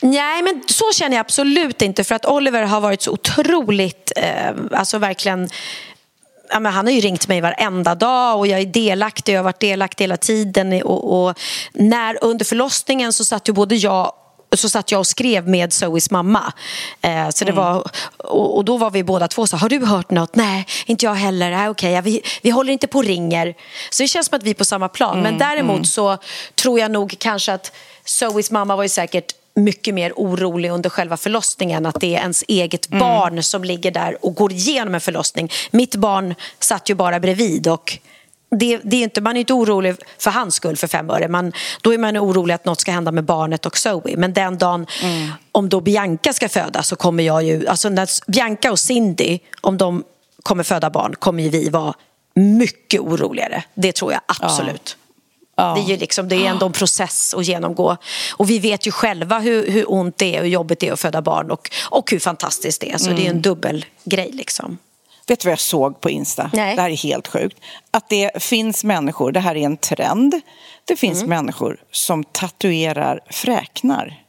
Nej, 0.00 0.42
men 0.42 0.62
så 0.66 0.84
känner 0.94 1.16
jag 1.16 1.20
absolut 1.20 1.82
inte. 1.82 2.04
För 2.04 2.14
att 2.14 2.26
Oliver 2.26 2.62
har 2.62 2.80
varit 2.80 3.02
så 3.02 3.12
otroligt, 3.12 4.12
eh, 4.16 4.54
alltså 4.72 4.98
verkligen 4.98 5.48
Ja, 6.52 6.60
men 6.60 6.72
han 6.72 6.86
har 6.86 6.92
ju 6.92 7.00
ringt 7.00 7.28
mig 7.28 7.40
varenda 7.40 7.94
dag 7.94 8.38
och 8.38 8.46
jag 8.46 8.60
är 8.60 8.66
delaktig. 8.66 9.32
Jag 9.32 9.38
har 9.38 9.44
varit 9.44 9.60
delaktig 9.60 10.04
hela 10.04 10.16
tiden. 10.16 10.82
Och, 10.82 11.26
och 11.28 11.38
när 11.72 12.24
under 12.24 12.44
förlossningen 12.44 13.12
så 13.12 13.24
satt 13.24 13.48
ju 13.48 13.52
både 13.52 13.76
jag 13.76 14.12
så 14.56 14.68
satt 14.68 14.92
jag 14.92 14.98
och 14.98 15.06
skrev 15.06 15.48
med 15.48 15.72
Zoes 15.72 16.10
mamma. 16.10 16.52
Eh, 17.00 17.28
så 17.28 17.44
det 17.44 17.52
var, 17.52 17.90
och, 18.16 18.56
och 18.56 18.64
då 18.64 18.76
var 18.76 18.90
vi 18.90 19.04
båda 19.04 19.28
två 19.28 19.46
så 19.46 19.56
har 19.56 19.68
du 19.68 19.86
hört 19.86 20.10
något? 20.10 20.36
Nej, 20.36 20.66
inte 20.86 21.06
jag 21.06 21.14
heller. 21.14 21.68
Okej, 21.68 21.92
ja, 21.92 22.00
vi, 22.00 22.22
vi 22.42 22.50
håller 22.50 22.72
inte 22.72 22.86
på 22.86 22.98
och 22.98 23.04
ringer. 23.04 23.54
Så 23.90 24.02
det 24.02 24.08
känns 24.08 24.26
som 24.26 24.36
att 24.36 24.42
vi 24.42 24.50
är 24.50 24.54
på 24.54 24.64
samma 24.64 24.88
plan. 24.88 25.20
Men 25.20 25.38
däremot 25.38 25.88
så 25.88 26.18
tror 26.54 26.80
jag 26.80 26.90
nog 26.90 27.14
kanske 27.18 27.52
att 27.52 27.72
Zoes 28.04 28.50
mamma 28.50 28.76
var 28.76 28.82
ju 28.82 28.88
säkert 28.88 29.34
mycket 29.54 29.94
mer 29.94 30.12
orolig 30.16 30.70
under 30.70 30.90
själva 30.90 31.16
förlossningen 31.16 31.86
att 31.86 32.00
det 32.00 32.14
är 32.14 32.20
ens 32.20 32.44
eget 32.48 32.88
barn 32.88 33.42
som 33.42 33.64
ligger 33.64 33.90
där 33.90 34.24
och 34.24 34.34
går 34.34 34.52
igenom 34.52 34.94
en 34.94 35.00
förlossning. 35.00 35.50
Mitt 35.70 35.96
barn 35.96 36.34
satt 36.58 36.90
ju 36.90 36.94
bara 36.94 37.20
bredvid 37.20 37.68
och 37.68 37.98
det, 38.50 38.80
det 38.84 38.96
är 38.96 39.02
inte, 39.02 39.20
man 39.20 39.36
är 39.36 39.40
inte 39.40 39.52
orolig 39.52 39.96
för 40.18 40.30
hans 40.30 40.54
skull 40.54 40.76
för 40.76 40.86
fem 40.86 41.10
öre. 41.10 41.28
Man, 41.28 41.52
då 41.80 41.94
är 41.94 41.98
man 41.98 42.18
orolig 42.18 42.54
att 42.54 42.64
något 42.64 42.80
ska 42.80 42.92
hända 42.92 43.12
med 43.12 43.24
barnet 43.24 43.66
och 43.66 43.78
Zoe. 43.78 44.16
Men 44.16 44.32
den 44.32 44.58
dagen, 44.58 44.86
om 45.52 45.68
då 45.68 45.80
Bianca 45.80 46.32
ska 46.32 46.48
födas 46.48 46.88
så 46.88 46.96
kommer 46.96 47.22
jag 47.22 47.42
ju... 47.42 47.66
Alltså 47.66 47.88
när 47.88 48.08
Bianca 48.30 48.72
och 48.72 48.78
Cindy, 48.78 49.38
om 49.60 49.78
de 49.78 50.04
kommer 50.42 50.62
föda 50.64 50.90
barn, 50.90 51.14
kommer 51.18 51.48
vi 51.48 51.68
vara 51.68 51.94
mycket 52.34 53.00
oroligare. 53.00 53.64
Det 53.74 53.92
tror 53.92 54.12
jag 54.12 54.20
absolut. 54.26 54.96
Det 55.56 55.62
är 55.62 55.88
ju 55.88 55.96
liksom, 55.96 56.28
det 56.28 56.36
är 56.36 56.50
ändå 56.50 56.66
en 56.66 56.72
process 56.72 57.34
att 57.34 57.44
genomgå. 57.46 57.96
Och 58.32 58.50
vi 58.50 58.58
vet 58.58 58.86
ju 58.86 58.90
själva 58.90 59.38
hur, 59.38 59.70
hur 59.70 59.92
ont 59.92 60.18
det 60.18 60.36
är 60.36 60.38
och 60.38 60.44
hur 60.44 60.52
jobbigt 60.52 60.80
det 60.80 60.88
är 60.88 60.92
att 60.92 61.00
föda 61.00 61.22
barn 61.22 61.50
och, 61.50 61.70
och 61.90 62.10
hur 62.10 62.18
fantastiskt 62.18 62.80
det 62.80 62.90
är. 62.92 62.98
Så 62.98 63.10
det 63.10 63.16
är 63.16 63.20
en 63.20 63.30
Mm. 63.30 63.42
dubbel 63.42 63.84
grej 64.04 64.30
liksom. 64.32 64.78
Vet 65.30 65.40
du 65.40 65.46
vad 65.48 65.52
jag 65.52 65.58
såg 65.60 66.00
på 66.00 66.10
Insta? 66.10 66.50
Nej. 66.52 66.76
Det 66.76 66.82
här 66.82 66.90
är 66.90 66.96
helt 66.96 67.28
sjukt. 67.28 67.58
Att 67.90 68.08
det 68.08 68.42
finns 68.42 68.84
människor, 68.84 69.32
det 69.32 69.40
här 69.40 69.56
är 69.56 69.66
en 69.66 69.76
trend, 69.76 70.40
det 70.84 70.96
finns 70.96 71.18
Mm. 71.18 71.28
människor 71.30 71.76
som 71.90 72.24
tatuerar 72.24 73.20
fräknar. 73.30 74.22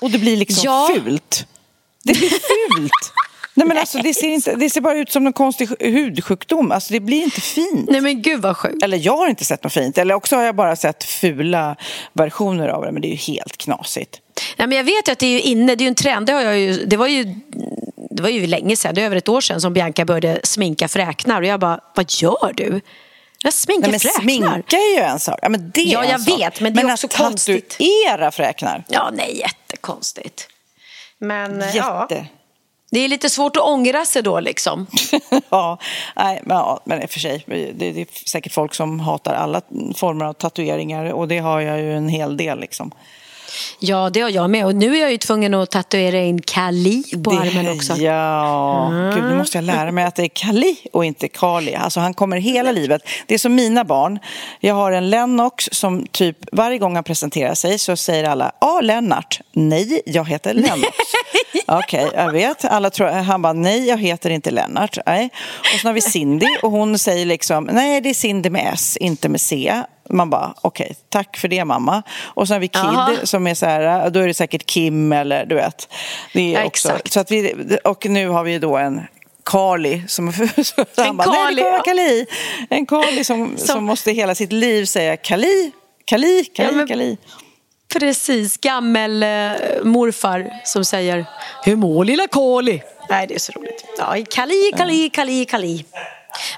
Och 0.00 0.10
det 0.10 0.18
blir 0.18 0.36
liksom 0.36 0.62
Ja. 0.64 0.90
fult. 0.94 1.46
Det 2.04 2.12
blir 2.18 2.28
fult. 2.30 2.92
Nej 3.54 3.66
men 3.66 3.78
alltså 3.78 3.98
det 3.98 4.14
ser, 4.14 4.28
inte, 4.28 4.54
det 4.54 4.70
ser 4.70 4.80
bara 4.80 4.98
ut 4.98 5.12
som 5.12 5.26
en 5.26 5.32
konstig 5.32 5.68
hudsjukdom. 5.80 6.72
Alltså 6.72 6.92
det 6.92 7.00
blir 7.00 7.22
inte 7.22 7.40
fint. 7.40 7.90
Nej 7.90 8.00
men 8.00 8.22
gud 8.22 8.42
vad 8.42 8.56
sjukt. 8.56 8.82
Eller 8.82 8.96
jag 8.98 9.16
har 9.16 9.28
inte 9.28 9.44
sett 9.44 9.64
något 9.64 9.72
fint. 9.72 9.98
Eller 9.98 10.14
också 10.14 10.36
har 10.36 10.42
jag 10.42 10.56
bara 10.56 10.76
sett 10.76 11.04
fula 11.04 11.76
versioner 12.12 12.68
av 12.68 12.84
det. 12.84 12.92
Men 12.92 13.02
det 13.02 13.08
är 13.08 13.10
ju 13.10 13.34
helt 13.34 13.56
knasigt. 13.56 14.20
Nej, 14.56 14.68
men 14.68 14.76
jag 14.76 14.84
vet 14.84 15.08
ju 15.08 15.12
att 15.12 15.18
det 15.18 15.26
är 15.26 15.40
inne, 15.40 15.74
det 15.74 15.82
är 15.82 15.86
ju 15.86 15.88
en 15.88 15.94
trend. 15.94 16.26
Det, 16.26 16.32
har 16.32 16.40
jag 16.40 16.58
ju, 16.58 16.84
det, 16.84 16.96
var 16.96 17.06
ju, 17.06 17.34
det 18.10 18.22
var 18.22 18.28
ju 18.30 18.46
länge 18.46 18.76
sedan, 18.76 18.94
det 18.94 19.00
är 19.00 19.06
över 19.06 19.16
ett 19.16 19.28
år 19.28 19.40
sedan 19.40 19.60
som 19.60 19.72
Bianca 19.72 20.04
började 20.04 20.40
sminka 20.44 20.88
fräknar. 20.88 21.40
Och 21.40 21.46
jag 21.46 21.60
bara, 21.60 21.80
vad 21.94 22.06
gör 22.12 22.52
du? 22.54 22.80
Jag 23.42 23.52
sminkar 23.54 23.82
Nej, 23.82 23.90
men 23.90 24.00
fräknar. 24.00 24.20
sminka 24.22 24.76
är 24.76 24.96
ju 24.96 25.02
en 25.02 25.20
sak. 25.20 25.38
Ja, 25.42 25.48
men 25.48 25.70
det 25.74 25.80
är 25.80 25.92
Ja, 25.92 26.04
jag 26.04 26.20
sak. 26.20 26.38
vet, 26.40 26.60
men 26.60 26.74
det 26.74 26.82
är 26.82 26.92
också 26.92 27.06
att 27.06 27.16
konstigt. 27.16 27.68
tatuera 27.70 28.30
fräknar. 28.30 28.84
Ja, 28.88 29.10
nej, 29.12 29.38
jättekonstigt. 29.38 30.48
Men 31.18 31.60
Jätte. 31.60 31.76
ja, 31.78 32.08
det 32.90 32.98
är 33.00 33.08
lite 33.08 33.30
svårt 33.30 33.56
att 33.56 33.62
ångra 33.62 34.04
sig 34.04 34.22
då 34.22 34.40
liksom. 34.40 34.86
ja, 35.50 35.78
nej, 36.16 36.40
men, 36.44 36.56
ja, 36.56 36.80
men 36.84 37.08
för 37.08 37.20
sig. 37.20 37.44
Det, 37.46 37.72
det 37.72 38.00
är 38.00 38.06
säkert 38.28 38.52
folk 38.52 38.74
som 38.74 39.00
hatar 39.00 39.34
alla 39.34 39.60
former 39.96 40.24
av 40.24 40.32
tatueringar 40.32 41.12
och 41.12 41.28
det 41.28 41.38
har 41.38 41.60
jag 41.60 41.78
ju 41.80 41.96
en 41.96 42.08
hel 42.08 42.36
del. 42.36 42.60
Liksom. 42.60 42.92
Ja, 43.78 44.10
det 44.10 44.20
har 44.20 44.30
jag 44.30 44.50
med. 44.50 44.66
Och 44.66 44.74
nu 44.74 44.96
är 44.96 45.00
jag 45.00 45.10
ju 45.10 45.18
tvungen 45.18 45.54
att 45.54 45.70
tatuera 45.70 46.18
in 46.20 46.42
Kali 46.42 47.02
på 47.24 47.30
armen 47.30 47.68
också. 47.76 47.96
Ja, 47.96 48.86
Mm. 48.90 49.14
Gud, 49.14 49.24
nu 49.24 49.34
måste 49.34 49.58
jag 49.58 49.64
lära 49.64 49.92
mig 49.92 50.04
att 50.04 50.14
det 50.14 50.22
är 50.22 50.28
Kali 50.28 50.76
och 50.92 51.04
inte 51.04 51.28
Kali. 51.28 51.74
Alltså 51.74 52.00
han 52.00 52.14
kommer 52.14 52.36
hela 52.36 52.72
livet. 52.72 53.02
Det 53.26 53.34
är 53.34 53.38
som 53.38 53.54
mina 53.54 53.84
barn. 53.84 54.18
Jag 54.60 54.74
har 54.74 54.92
en 54.92 55.10
Lennox 55.10 55.68
som 55.72 56.06
typ 56.06 56.36
varje 56.52 56.78
gång 56.78 56.94
han 56.94 57.04
presenterar 57.04 57.54
sig 57.54 57.78
så 57.78 57.96
säger 57.96 58.24
alla 58.24 58.52
Ja, 58.60 58.80
Lennart. 58.80 59.40
Nej, 59.52 60.02
jag 60.06 60.28
heter 60.28 60.54
Lennox. 60.54 60.96
Okej, 61.66 62.10
jag 62.14 62.32
vet. 62.32 62.64
Alla 62.64 62.90
tror, 62.90 63.08
han 63.08 63.42
bara 63.42 63.52
nej, 63.52 63.88
jag 63.88 63.98
heter 63.98 64.30
inte 64.30 64.50
Lennart. 64.50 64.98
Nej. 65.06 65.30
Och 65.74 65.80
så 65.80 65.88
har 65.88 65.92
vi 65.92 66.00
Cindy 66.00 66.46
och 66.62 66.70
hon 66.70 66.98
säger 66.98 67.26
liksom 67.26 67.64
nej, 67.72 68.00
det 68.00 68.10
är 68.10 68.14
Cindy 68.14 68.50
med 68.50 68.70
S, 68.74 68.96
inte 69.00 69.28
med 69.28 69.40
C. 69.40 69.82
Man 70.10 70.30
bara 70.30 70.54
okej, 70.62 70.94
tack 71.08 71.36
för 71.36 71.48
det 71.48 71.64
mamma. 71.64 72.02
Och 72.22 72.48
så 72.48 72.54
har 72.54 72.60
vi 72.60 72.68
Kid 72.68 72.80
Jaha. 72.84 73.10
som 73.24 73.46
är 73.46 73.54
så 73.54 73.66
här, 73.66 74.10
då 74.10 74.20
är 74.20 74.26
det 74.26 74.34
säkert 74.34 74.66
Kim 74.66 75.12
eller 75.12 75.46
du 75.46 75.54
vet. 75.54 75.88
Det 76.32 76.54
är 76.54 76.60
Ja, 76.60 76.66
också, 76.66 76.88
exakt. 76.88 77.12
så 77.12 77.20
att 77.20 77.30
vi, 77.30 77.54
och 77.84 78.06
nu 78.06 78.28
har 78.28 78.44
vi 78.44 78.58
då 78.58 78.76
en 78.76 79.00
Carly 79.44 80.02
som 80.08 80.26
han 80.96 81.16
bara, 81.16 81.30
nej 81.30 81.40
Carly, 81.46 81.62
ja. 81.62 81.82
Kali. 81.84 82.26
En 82.70 82.86
Carly 82.86 83.24
som, 83.24 83.56
som... 83.56 83.84
måste 83.84 84.12
hela 84.12 84.34
sitt 84.34 84.52
liv 84.52 84.84
säga 84.84 85.16
Kali, 85.16 85.72
Kali, 86.04 86.44
Kali, 86.44 86.68
Ja, 86.68 86.74
men- 86.76 86.86
Kali. 86.88 87.16
Precis, 87.94 88.56
gammel 88.56 89.22
eh, 89.22 89.28
morfar 89.84 90.50
som 90.64 90.84
säger 90.84 91.24
Hur 91.64 91.76
mår 91.76 92.04
lilla 92.04 92.26
Kali? 92.28 92.82
Nej, 93.10 93.26
det 93.26 93.34
är 93.34 93.38
så 93.38 93.52
roligt. 93.52 93.84
Ja, 93.98 94.16
Kali, 94.30 94.72
Kali, 94.76 95.10
Kali, 95.10 95.44
Kali. 95.44 95.84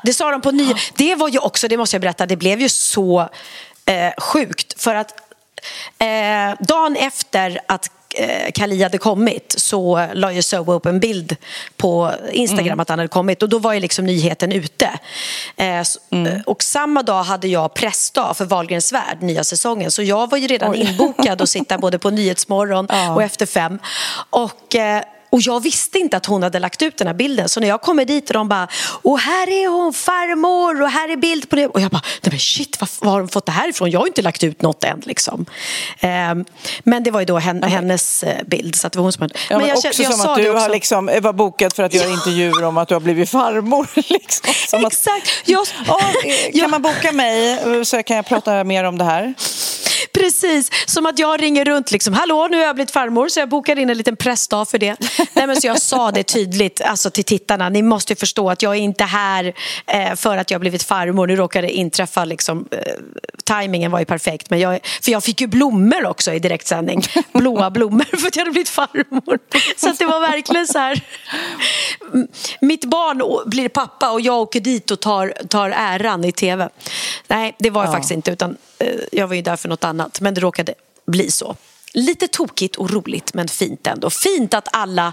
Det 0.02 0.14
sa 0.14 0.30
de 0.30 0.40
på 0.40 0.50
ny... 0.50 0.74
Det 0.96 1.14
var 1.14 1.28
ju 1.28 1.38
också, 1.38 1.68
det 1.68 1.76
måste 1.76 1.94
jag 1.96 2.00
berätta, 2.02 2.26
det 2.26 2.36
blev 2.36 2.60
ju 2.60 2.68
så 2.68 3.28
eh, 3.86 4.12
sjukt. 4.18 4.82
För 4.82 4.94
att 4.94 5.14
eh, 5.98 6.64
dagen 6.66 6.96
efter 6.96 7.60
att 7.68 7.90
eh, 8.14 8.50
Kali 8.54 8.82
hade 8.82 8.98
kommit 8.98 9.54
så 9.58 10.06
la 10.14 10.32
ju 10.32 10.42
Zoe 10.42 10.72
upp 10.72 10.86
en 10.86 11.00
bild 11.00 11.36
på 11.76 12.12
Instagram 12.32 12.80
att 12.80 12.88
han 12.88 12.98
hade 12.98 13.08
kommit 13.08 13.42
och 13.42 13.48
då 13.48 13.58
var 13.58 13.72
ju 13.72 13.80
liksom 13.80 14.06
nyheten 14.06 14.52
ute. 14.52 14.90
Eh, 15.56 15.78
eh, 15.78 15.84
Och 16.46 16.62
samma 16.62 17.02
dag 17.02 17.22
hade 17.22 17.48
jag 17.48 17.74
pressdag 17.74 18.36
för 18.36 18.44
Wahlgrens 18.44 18.92
värld, 18.92 19.22
nya 19.22 19.44
säsongen. 19.44 19.90
Så 19.90 20.02
jag 20.02 20.30
var 20.30 20.38
ju 20.38 20.46
redan 20.46 20.70
Oj. 20.70 20.80
inbokad 20.80 21.42
att 21.42 21.48
sitta 21.48 21.78
både 21.78 21.98
på 21.98 22.10
Nyhetsmorgon 22.10 22.88
och 23.14 23.22
Efter 23.22 23.46
fem. 23.46 23.78
Och, 24.30 24.74
eh, 24.74 25.02
och 25.32 25.40
jag 25.40 25.62
visste 25.62 25.98
inte 25.98 26.16
att 26.16 26.26
hon 26.26 26.42
hade 26.42 26.58
lagt 26.58 26.82
ut 26.82 26.96
den 26.98 27.06
här 27.06 27.14
bilden. 27.14 27.48
Så 27.48 27.60
när 27.60 27.68
jag 27.68 27.80
kommer 27.82 28.04
dit 28.04 28.30
och 28.30 28.34
de 28.34 28.48
bara, 28.48 28.68
och 29.02 29.18
här 29.18 29.48
är 29.48 29.68
hon, 29.68 29.92
farmor, 29.92 30.82
och 30.82 30.90
här 30.90 31.08
är 31.08 31.16
bild 31.16 31.48
på 31.48 31.56
det. 31.56 31.66
Och 31.66 31.80
jag 31.80 31.90
bara, 31.90 32.02
nej 32.22 32.30
men 32.30 32.38
shit, 32.38 32.80
var, 32.80 32.88
var 33.04 33.12
har 33.12 33.18
de 33.18 33.28
fått 33.28 33.46
det 33.46 33.52
här 33.52 33.68
ifrån? 33.68 33.90
Jag 33.90 34.00
har 34.00 34.06
inte 34.06 34.22
lagt 34.22 34.44
ut 34.44 34.62
något 34.62 34.84
än 34.84 35.02
liksom. 35.04 35.46
Ehm, 36.00 36.44
men 36.84 37.02
det 37.02 37.10
var 37.10 37.20
ju 37.20 37.26
då 37.26 37.38
hen, 37.38 37.62
hennes 37.62 38.22
eh, 38.22 38.42
bild. 38.46 38.76
Så 38.76 38.86
att 38.86 38.92
det 38.92 38.98
var 38.98 39.02
hon 39.02 39.12
som. 39.12 39.28
Ja, 39.50 39.58
men 39.58 39.68
jag 39.68 39.76
också 39.76 39.92
kände- 39.92 40.02
jag 40.02 40.12
som 40.12 40.24
sa 40.24 40.32
att 40.32 40.38
du 40.38 40.50
har 40.50 40.68
liksom, 40.68 41.10
var 41.22 41.32
bokad 41.32 41.72
för 41.72 41.82
att 41.82 41.94
göra 41.94 42.08
intervjuer 42.08 42.64
om 42.64 42.78
att 42.78 42.88
du 42.88 42.94
har 42.94 43.00
blivit 43.00 43.30
farmor. 43.30 43.88
Liksom. 43.94 44.54
Som 44.68 44.84
att, 44.84 44.92
Exakt. 44.92 45.30
Jag, 45.44 45.66
ja, 45.86 46.00
eh, 46.24 46.60
kan 46.60 46.70
man 46.70 46.82
boka 46.82 47.12
mig 47.12 47.52
eh, 47.52 47.82
så 47.82 48.02
kan 48.02 48.16
jag 48.16 48.26
prata 48.26 48.64
mer 48.64 48.84
om 48.84 48.98
det 48.98 49.04
här? 49.04 49.34
Precis, 50.12 50.70
som 50.86 51.06
att 51.06 51.18
jag 51.18 51.42
ringer 51.42 51.64
runt 51.64 51.90
liksom, 51.90 52.14
hallå 52.14 52.48
nu 52.50 52.56
har 52.56 52.64
jag 52.64 52.74
blivit 52.74 52.90
farmor 52.90 53.28
så 53.28 53.40
jag 53.40 53.48
bokade 53.48 53.80
in 53.80 53.90
en 53.90 53.96
liten 53.96 54.16
pressdag 54.16 54.68
för 54.68 54.78
det. 54.78 54.96
Nej, 55.32 55.46
men 55.46 55.60
så 55.60 55.66
jag 55.66 55.82
sa 55.82 56.10
det 56.10 56.22
tydligt 56.22 56.80
alltså, 56.80 57.10
till 57.10 57.24
tittarna, 57.24 57.68
ni 57.68 57.82
måste 57.82 58.16
förstå 58.16 58.50
att 58.50 58.62
jag 58.62 58.72
är 58.72 58.80
inte 58.80 59.04
här 59.04 59.54
eh, 59.86 60.14
för 60.14 60.36
att 60.36 60.50
jag 60.50 60.54
har 60.58 60.60
blivit 60.60 60.82
farmor. 60.82 61.26
Nu 61.26 61.36
råkade 61.36 61.66
det 61.66 61.72
inträffa, 61.72 62.24
liksom, 62.24 62.68
eh, 62.70 62.78
tajmingen 63.44 63.90
var 63.90 63.98
ju 63.98 64.04
perfekt. 64.04 64.50
Men 64.50 64.60
jag, 64.60 64.78
för 65.02 65.12
jag 65.12 65.24
fick 65.24 65.40
ju 65.40 65.46
blommor 65.46 66.06
också 66.06 66.32
i 66.32 66.38
direktsändning, 66.38 67.02
blåa 67.32 67.70
blommor 67.70 68.16
för 68.16 68.26
att 68.28 68.36
jag 68.36 68.40
hade 68.40 68.50
blivit 68.52 68.68
farmor. 68.68 69.38
Så 69.76 69.92
det 69.98 70.04
var 70.04 70.20
verkligen 70.20 70.66
så 70.66 70.78
här, 70.78 71.00
mitt 72.60 72.84
barn 72.84 73.50
blir 73.50 73.68
pappa 73.68 74.10
och 74.10 74.20
jag 74.20 74.36
åker 74.40 74.60
dit 74.60 74.90
och 74.90 75.00
tar, 75.00 75.34
tar 75.48 75.70
äran 75.70 76.24
i 76.24 76.32
tv. 76.32 76.68
Nej, 77.28 77.56
det 77.58 77.70
var 77.70 77.82
jag 77.82 77.88
Ja. 77.88 77.92
faktiskt 77.92 78.12
inte 78.12 78.30
utan 78.30 78.56
jag 79.12 79.26
var 79.28 79.34
ju 79.34 79.42
där 79.42 79.56
för 79.56 79.68
något 79.68 79.84
annat. 79.84 80.20
Men 80.20 80.34
det 80.34 80.40
råkade 80.40 80.74
bli 81.06 81.30
så. 81.30 81.56
Lite 81.94 82.28
tokigt 82.28 82.76
och 82.76 82.90
roligt 82.90 83.34
men 83.34 83.48
fint 83.48 83.86
ändå. 83.86 84.10
Fint 84.10 84.54
att 84.54 84.68
alla, 84.72 85.12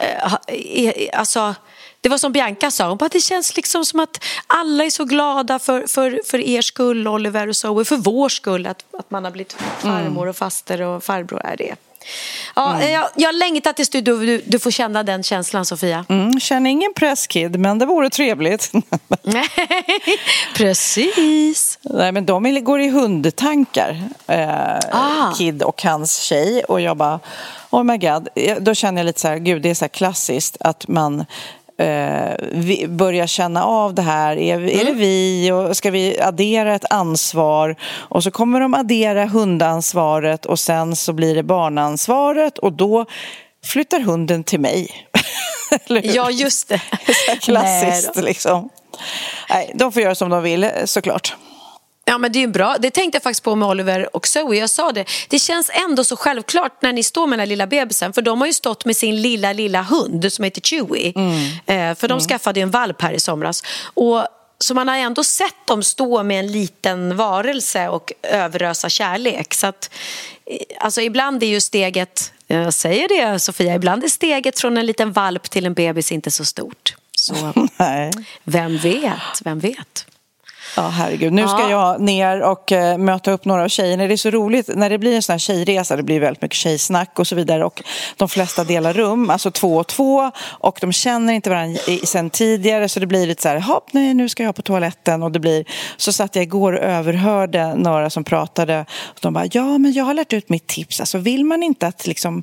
eh, 0.00 0.30
ha- 0.30 0.40
är- 0.48 1.14
alltså 1.14 1.54
det 2.00 2.08
var 2.08 2.18
som 2.18 2.32
Bianca 2.32 2.70
sa, 2.70 2.88
hon 2.88 2.96
bara, 2.98 3.08
det 3.08 3.20
känns 3.20 3.56
liksom 3.56 3.84
som 3.84 4.00
att 4.00 4.24
alla 4.46 4.84
är 4.84 4.90
så 4.90 5.04
glada 5.04 5.58
för, 5.58 5.86
för, 5.86 6.20
för 6.24 6.38
er 6.38 6.62
skull, 6.62 7.08
Oliver 7.08 7.48
och 7.48 7.56
Zoe, 7.56 7.84
för 7.84 7.96
vår 7.96 8.28
skull, 8.28 8.66
att, 8.66 8.84
att 8.98 9.10
man 9.10 9.24
har 9.24 9.30
blivit 9.30 9.56
farmor 9.78 10.26
och 10.26 10.36
faster 10.36 10.80
och 10.82 11.04
farbror 11.04 11.40
är 11.44 11.56
det. 11.56 11.74
Ja, 12.54 12.82
jag, 12.84 13.08
jag 13.16 13.34
längtar 13.34 13.72
tills 13.72 13.88
du, 13.88 14.00
du, 14.00 14.42
du 14.46 14.58
får 14.58 14.70
känna 14.70 15.02
den 15.02 15.22
känslan, 15.22 15.66
Sofia. 15.66 16.04
Mm, 16.08 16.40
känner 16.40 16.70
ingen 16.70 16.92
presskid, 16.94 17.58
men 17.58 17.78
det 17.78 17.86
vore 17.86 18.10
trevligt. 18.10 18.72
Precis. 20.56 21.78
Nej, 21.82 22.12
men 22.12 22.26
de 22.26 22.64
går 22.64 22.80
i 22.80 22.88
hundtankar, 22.88 24.02
eh, 24.26 24.78
Ah. 24.92 25.32
Kid 25.38 25.62
och 25.62 25.82
hans 25.82 26.18
tjej. 26.18 26.64
Och 26.64 26.80
jag 26.80 26.96
bara, 26.96 27.20
oh 27.70 27.82
my 27.84 27.96
god. 27.98 28.28
Jag- 28.34 28.62
Då 28.62 28.74
känner 28.74 29.00
jag 29.00 29.06
lite 29.06 29.20
så 29.20 29.28
här, 29.28 29.36
gud 29.38 29.62
det 29.62 29.70
är 29.70 29.74
så 29.74 29.84
här 29.84 29.88
klassiskt 29.88 30.56
att 30.60 30.88
man 30.88 31.24
eh, 31.78 32.34
vi 32.52 32.86
börjar 32.88 33.26
känna 33.26 33.64
av 33.64 33.94
det 33.94 34.02
här. 34.02 34.36
Är, 34.36 34.60
är 34.60 34.84
det 34.84 34.92
vi? 34.92 35.50
Och 35.52 35.76
ska 35.76 35.90
vi 35.90 36.20
addera 36.20 36.74
ett 36.74 36.92
ansvar? 36.92 37.76
Och 37.84 38.22
så 38.22 38.30
kommer 38.30 38.60
de 38.60 38.74
addera 38.74 39.26
hundansvaret 39.26 40.46
och 40.46 40.58
sen 40.58 40.96
så 40.96 41.12
blir 41.12 41.34
det 41.34 41.42
barnansvaret 41.42 42.58
och 42.58 42.72
då 42.72 43.06
flyttar 43.64 44.00
hunden 44.00 44.44
till 44.44 44.60
mig. 44.60 44.88
Ja, 46.02 46.30
just 46.30 46.68
det. 46.68 46.80
Klassiskt 47.40 48.10
Nej 48.14 48.24
liksom. 48.24 48.68
Nej, 49.50 49.72
de 49.74 49.92
får 49.92 50.02
göra 50.02 50.14
som 50.14 50.30
de 50.30 50.42
vill 50.42 50.70
såklart. 50.84 51.36
Ja, 52.08 52.18
men 52.18 52.32
det 52.32 52.38
är 52.38 52.40
ju 52.40 52.46
bra. 52.46 52.76
Det 52.80 52.90
tänkte 52.90 53.16
jag 53.16 53.22
faktiskt 53.22 53.42
på 53.42 53.54
med 53.54 53.68
Oliver 53.68 54.16
och 54.16 54.26
Zoe. 54.26 54.56
Jag 54.56 54.70
sa 54.70 54.92
det. 54.92 55.04
Det 55.28 55.38
känns 55.38 55.70
ändå 55.74 56.04
så 56.04 56.16
självklart 56.16 56.82
när 56.82 56.92
ni 56.92 57.02
står 57.02 57.26
med 57.26 57.38
den 57.38 57.40
här 57.40 57.46
lilla 57.46 57.66
bebisen. 57.66 58.12
För 58.12 58.22
de 58.22 58.40
har 58.40 58.46
ju 58.46 58.52
stått 58.52 58.84
med 58.84 58.96
sin 58.96 59.22
lilla, 59.22 59.52
lilla 59.52 59.82
hund 59.82 60.32
som 60.32 60.44
heter 60.44 60.60
Chewie. 60.60 61.12
Eh, 61.66 61.94
för 61.94 62.08
de 62.08 62.20
skaffade 62.20 62.60
ju 62.60 62.62
en 62.62 62.70
valp 62.70 63.02
här 63.02 63.12
i 63.12 63.20
somras. 63.20 63.62
Och 63.94 64.26
så 64.58 64.74
man 64.74 64.88
har 64.88 64.96
ändå 64.96 65.24
sett 65.24 65.66
dem 65.66 65.82
stå 65.82 66.22
med 66.22 66.40
en 66.40 66.52
liten 66.52 67.16
varelse 67.16 67.88
och 67.88 68.12
överösa 68.22 68.88
kärlek. 68.88 69.54
Så 69.54 69.66
att, 69.66 69.90
eh, 70.46 70.84
alltså 70.84 71.00
ibland 71.00 71.42
är 71.42 71.46
ju 71.46 71.60
steget, 71.60 72.32
jag 72.46 72.74
säger 72.74 73.08
det 73.08 73.38
Sofia, 73.38 73.74
ibland 73.74 74.04
är 74.04 74.08
steget 74.08 74.60
från 74.60 74.76
en 74.76 74.86
liten 74.86 75.12
valp 75.12 75.50
till 75.50 75.66
en 75.66 75.74
bebis 75.74 76.12
inte 76.12 76.30
så 76.30 76.44
stort. 76.44 76.96
Så 77.16 77.34
vem 78.44 78.78
vet, 78.78 79.42
vem 79.44 79.58
vet. 79.58 80.06
Ja, 80.76 80.88
herregud. 80.88 81.32
Nu 81.32 81.48
ska 81.48 81.60
Ja. 81.60 81.70
jag 81.70 82.00
ner 82.00 82.40
och 82.42 82.72
eh, 82.72 82.98
möta 82.98 83.30
upp 83.30 83.44
några 83.44 83.64
av 83.64 83.68
tjejerna. 83.68 84.06
Det 84.06 84.14
är 84.14 84.16
så 84.16 84.30
roligt 84.30 84.68
när 84.74 84.90
det 84.90 84.98
blir 84.98 85.16
en 85.16 85.22
sån 85.22 85.32
här 85.32 85.38
tjejresa. 85.38 85.96
Det 85.96 86.02
blir 86.02 86.20
väldigt 86.20 86.42
mycket 86.42 86.56
tjejsnack 86.58 87.18
och 87.18 87.26
så 87.26 87.34
vidare. 87.34 87.64
Och 87.64 87.82
de 88.16 88.28
flesta 88.28 88.64
delar 88.64 88.92
rum, 88.92 89.30
alltså 89.30 89.50
två 89.50 89.76
och 89.76 89.86
två. 89.86 90.30
Och 90.48 90.78
de 90.80 90.92
känner 90.92 91.32
inte 91.32 91.50
varandra 91.50 91.80
i- 91.86 92.06
sen 92.06 92.30
tidigare. 92.30 92.88
Så 92.88 93.00
det 93.00 93.06
blir 93.06 93.26
lite 93.26 93.42
så 93.42 93.48
här, 93.48 93.60
hopp, 93.60 93.88
nej, 93.92 94.14
nu 94.14 94.28
ska 94.28 94.42
jag 94.42 94.54
på 94.56 94.62
toaletten. 94.62 95.22
Och 95.22 95.32
det 95.32 95.40
blir... 95.40 95.64
Så 95.96 96.12
satt 96.12 96.34
jag 96.36 96.42
igår 96.42 96.72
och 96.72 96.84
överhörde 96.84 97.74
några 97.74 98.10
som 98.10 98.24
pratade. 98.24 98.80
Och 99.04 99.18
de 99.20 99.32
bara, 99.34 99.46
ja, 99.52 99.78
men 99.78 99.92
jag 99.92 100.04
har 100.04 100.14
lärt 100.14 100.32
ut 100.32 100.48
mitt 100.48 100.66
tips. 100.66 101.00
Alltså 101.00 101.18
vill 101.18 101.44
man 101.44 101.62
inte 101.62 101.86
att 101.86 102.06
liksom 102.06 102.42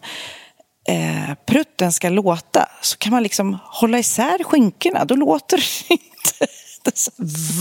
eh, 0.90 1.36
prutten 1.48 1.92
ska 1.94 2.10
låta 2.10 2.70
så 2.82 2.98
kan 2.98 3.12
man 3.12 3.24
liksom 3.24 3.58
hålla 3.64 4.00
isär 4.00 4.44
skinkorna. 4.44 5.06
Då 5.06 5.16
låter 5.16 5.58
det 5.58 5.94
inte. 5.94 6.52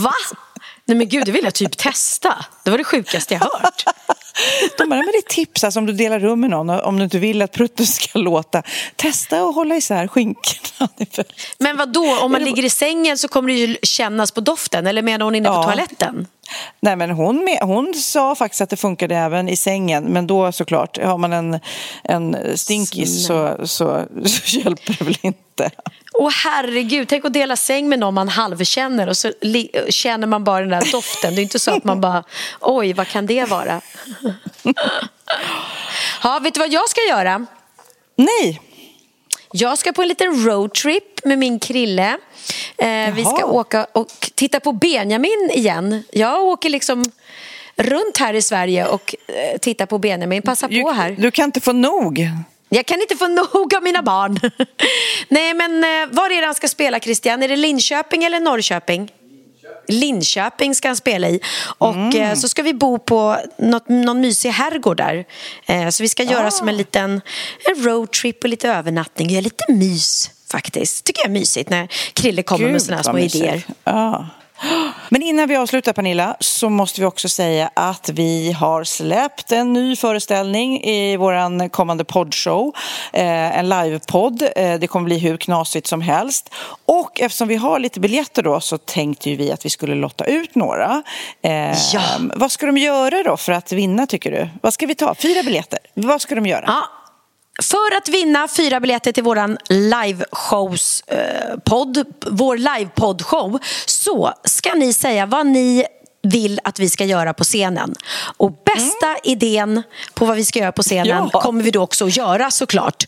Va? 0.02 0.12
Nej 0.86 0.96
men 0.96 1.08
gud, 1.08 1.26
det 1.26 1.32
vill 1.32 1.44
jag 1.44 1.54
typ 1.54 1.76
testa. 1.76 2.44
Det 2.64 2.70
var 2.70 2.78
det 2.78 2.84
sjukaste 2.84 3.34
jag 3.34 3.40
hört. 3.40 3.84
De 4.78 4.88
bara, 4.88 4.96
men 4.96 5.06
det 5.12 5.18
är 5.18 5.34
tips 5.34 5.64
alltså, 5.64 5.80
om 5.80 5.86
du 5.86 5.92
delar 5.92 6.20
rum 6.20 6.40
med 6.40 6.50
någon 6.50 6.70
om 6.70 6.98
du 6.98 7.04
inte 7.04 7.18
vill 7.18 7.42
att 7.42 7.52
prutten 7.52 7.86
ska 7.86 8.18
låta. 8.18 8.62
Testa 8.96 9.40
att 9.48 9.54
hålla 9.54 9.76
isär 9.76 10.06
skinkorna. 10.08 10.88
Men 11.58 11.76
vad 11.76 11.92
då? 11.92 12.18
om 12.20 12.32
man 12.32 12.44
ligger 12.44 12.64
i 12.64 12.70
sängen 12.70 13.18
så 13.18 13.28
kommer 13.28 13.48
det 13.48 13.54
ju 13.58 13.76
kännas 13.82 14.30
på 14.30 14.40
doften. 14.40 14.86
Eller 14.86 15.02
menar 15.02 15.24
hon 15.24 15.34
inne 15.34 15.48
på 15.48 15.54
Ja. 15.54 15.62
toaletten? 15.62 16.26
Nej, 16.80 16.96
men 16.96 17.10
hon, 17.10 17.44
med, 17.44 17.58
hon 17.62 17.94
sa 17.94 18.34
faktiskt 18.34 18.60
att 18.60 18.70
det 18.70 18.76
funkade 18.76 19.16
även 19.16 19.48
i 19.48 19.56
sängen. 19.56 20.04
Men 20.04 20.26
då 20.26 20.52
såklart, 20.52 20.98
har 20.98 21.18
man 21.18 21.32
en, 21.32 21.60
en 22.04 22.36
stinkis 22.58 23.26
så, 23.26 23.56
så, 23.64 24.04
så 24.26 24.58
hjälper 24.58 24.96
det 24.98 25.04
väl 25.04 25.18
inte. 25.22 25.70
Åh 26.18 26.30
herregud, 26.44 27.08
tänk 27.08 27.24
att 27.24 27.32
dela 27.32 27.56
säng 27.56 27.88
med 27.88 27.98
någon 27.98 28.14
man 28.14 28.28
halvkänner 28.28 29.08
och 29.08 29.16
så 29.16 29.32
känner 29.88 30.26
man 30.26 30.44
bara 30.44 30.60
den 30.60 30.70
där 30.70 30.92
doften. 30.92 31.34
Det 31.34 31.40
är 31.40 31.42
inte 31.42 31.58
så 31.58 31.70
att 31.76 31.84
man 31.84 32.00
bara, 32.00 32.24
oj 32.60 32.92
vad 32.92 33.08
kan 33.08 33.26
det 33.26 33.44
vara? 33.44 33.80
Ja, 36.22 36.38
vet 36.42 36.54
du 36.54 36.60
vad 36.60 36.72
jag 36.72 36.88
ska 36.88 37.00
göra? 37.08 37.46
Nej. 38.16 38.60
Jag 39.52 39.78
ska 39.78 39.92
på 39.92 40.02
en 40.02 40.08
liten 40.08 40.44
roadtrip 40.46 41.24
med 41.24 41.38
min 41.38 41.58
krille. 41.58 42.18
Eh, 42.76 43.14
vi 43.14 43.24
ska 43.24 43.46
åka 43.46 43.86
och 43.92 44.08
titta 44.34 44.60
på 44.60 44.72
Benjamin 44.72 45.50
igen. 45.52 46.04
Jag 46.12 46.42
åker 46.44 46.70
liksom 46.70 47.04
runt 47.76 48.18
här 48.18 48.34
i 48.34 48.42
Sverige 48.42 48.86
och 48.86 49.14
eh, 49.26 49.58
tittar 49.58 49.86
på 49.86 49.98
Benjamin. 49.98 50.42
Passa 50.42 50.68
på 50.68 50.90
här. 50.90 51.10
Du 51.18 51.30
kan 51.30 51.44
inte 51.44 51.60
få 51.60 51.72
nog. 51.72 52.28
Jag 52.74 52.86
kan 52.86 53.00
inte 53.00 53.16
få 53.16 53.26
nog 53.28 53.74
av 53.74 53.82
mina 53.82 54.02
barn. 54.02 54.40
Nej, 55.28 55.54
men 55.54 55.84
eh, 55.84 56.14
var 56.16 56.30
är 56.30 56.40
det 56.40 56.46
han 56.46 56.54
ska 56.54 56.68
spela, 56.68 57.00
Christian? 57.00 57.42
Är 57.42 57.48
det 57.48 57.56
Linköping 57.56 58.24
eller 58.24 58.40
Norrköping? 58.40 59.10
Linköping 59.88 60.74
ska 60.74 60.88
han 60.88 60.96
spela 60.96 61.28
i. 61.28 61.40
Och 61.78 61.94
Mm. 61.94 62.22
eh, 62.22 62.34
så 62.34 62.48
ska 62.48 62.62
vi 62.62 62.74
bo 62.74 62.98
på 62.98 63.36
något, 63.58 63.88
någon 63.88 64.20
mysig 64.20 64.50
herrgård 64.50 64.96
där. 64.96 65.24
Eh, 65.66 65.88
så 65.88 66.02
vi 66.02 66.08
ska 66.08 66.22
göra 66.22 66.46
Ah. 66.46 66.50
som 66.50 66.68
en 66.68 66.76
liten 66.76 67.20
en 67.74 67.84
roadtrip 67.84 68.42
och 68.44 68.48
lite 68.50 68.68
övernattning. 68.68 69.30
Göra 69.30 69.40
lite 69.40 69.64
mys 69.72 70.30
faktiskt. 70.50 71.04
Tycker 71.04 71.20
jag 71.22 71.28
är 71.28 71.32
mysigt 71.32 71.70
när 71.70 71.88
Krille 72.12 72.42
kommer 72.42 72.64
med 72.64 72.72
Gud, 72.72 72.82
sådana 72.82 72.96
här 72.96 73.04
vad 73.04 73.12
små 73.14 73.22
mysigt. 73.22 73.44
idéer. 73.44 73.62
Ja. 73.84 74.26
Men 75.08 75.22
innan 75.22 75.48
vi 75.48 75.56
avslutar 75.56 75.92
Pernilla 75.92 76.36
så 76.40 76.68
måste 76.68 77.00
vi 77.00 77.06
också 77.06 77.28
säga 77.28 77.70
att 77.74 78.08
vi 78.08 78.52
har 78.52 78.84
släppt 78.84 79.52
en 79.52 79.72
ny 79.72 79.96
föreställning 79.96 80.80
i 80.84 81.16
vår 81.16 81.68
kommande 81.68 82.04
poddshow. 82.04 82.72
Eh, 83.12 83.58
en 83.58 83.68
livepodd. 83.68 84.42
Eh, 84.56 84.74
det 84.74 84.86
kommer 84.86 85.04
bli 85.04 85.18
hur 85.18 85.36
knasigt 85.36 85.86
som 85.86 86.00
helst. 86.00 86.54
Och 86.86 87.20
eftersom 87.20 87.48
vi 87.48 87.56
har 87.56 87.78
lite 87.78 88.00
biljetter 88.00 88.42
då 88.42 88.60
så 88.60 88.78
tänkte 88.78 89.30
ju 89.30 89.36
vi 89.36 89.52
att 89.52 89.64
vi 89.64 89.70
skulle 89.70 89.94
lotta 89.94 90.24
ut 90.24 90.54
några. 90.54 91.02
Eh, 91.42 91.74
Ja. 91.94 92.02
Vad 92.34 92.52
ska 92.52 92.66
de 92.66 92.78
göra 92.78 93.22
då 93.22 93.36
för 93.36 93.52
att 93.52 93.72
vinna 93.72 94.06
tycker 94.06 94.30
du? 94.30 94.48
Vad 94.62 94.74
ska 94.74 94.86
vi 94.86 94.94
ta? 94.94 95.14
Fyra 95.14 95.42
biljetter. 95.42 95.78
Vad 95.94 96.20
ska 96.22 96.34
de 96.34 96.46
göra? 96.46 96.64
Ja. 96.66 96.88
För 97.62 97.96
att 97.96 98.08
vinna 98.08 98.48
fyra 98.48 98.80
biljetter 98.80 99.12
till 99.12 99.22
våran 99.22 99.58
liveshows 99.68 101.04
eh, 101.06 101.58
podd, 101.64 102.04
vår 102.30 102.56
livepodd-show 102.56 103.58
så 103.86 104.32
ska 104.44 104.74
ni 104.74 104.92
säga 104.92 105.26
vad 105.26 105.46
ni 105.46 105.86
vill 106.24 106.60
att 106.64 106.78
vi 106.80 106.88
ska 106.88 107.04
göra 107.04 107.34
på 107.34 107.44
scenen. 107.44 107.94
Och 108.36 108.50
bästa 108.50 109.16
idén 109.24 109.82
på 110.14 110.24
vad 110.24 110.36
vi 110.36 110.44
ska 110.44 110.58
göra 110.58 110.72
på 110.72 110.82
scenen 110.82 111.04
Mm. 111.18 111.30
Ja. 111.32 111.40
kommer 111.40 111.62
vi 111.62 111.70
då 111.70 111.82
också 111.82 112.06
att 112.06 112.16
göra 112.16 112.50
såklart. 112.50 113.04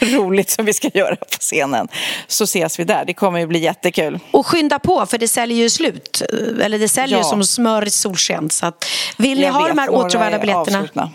roligt 0.16 0.50
som 0.50 0.64
vi 0.64 0.72
ska 0.72 0.88
göra 0.94 1.16
på 1.16 1.24
scenen. 1.40 1.88
Så 2.26 2.44
ses 2.44 2.78
vi 2.78 2.84
där. 2.84 3.04
Det 3.04 3.14
kommer 3.14 3.38
ju 3.38 3.46
bli 3.46 3.58
jättekul. 3.58 4.18
Och 4.30 4.46
skynda 4.46 4.78
på 4.78 5.06
för 5.06 5.18
det 5.18 5.28
säljer 5.28 5.58
ju 5.58 5.70
slut. 5.70 6.22
Eller 6.62 6.78
det 6.78 6.88
säljer 6.88 7.18
Ja. 7.18 7.24
som 7.24 7.44
smör 7.44 7.86
i 7.86 7.90
solsken. 7.90 8.50
Så 8.50 8.66
att, 8.66 8.84
vill 9.16 9.38
ni 9.38 9.44
Jag 9.44 9.52
ha 9.52 9.60
vet, 9.66 9.76
de 10.12 10.18
här 10.18 10.32
är 10.32 10.38
biljetterna? 10.38 10.78
avslutna. 10.78 11.10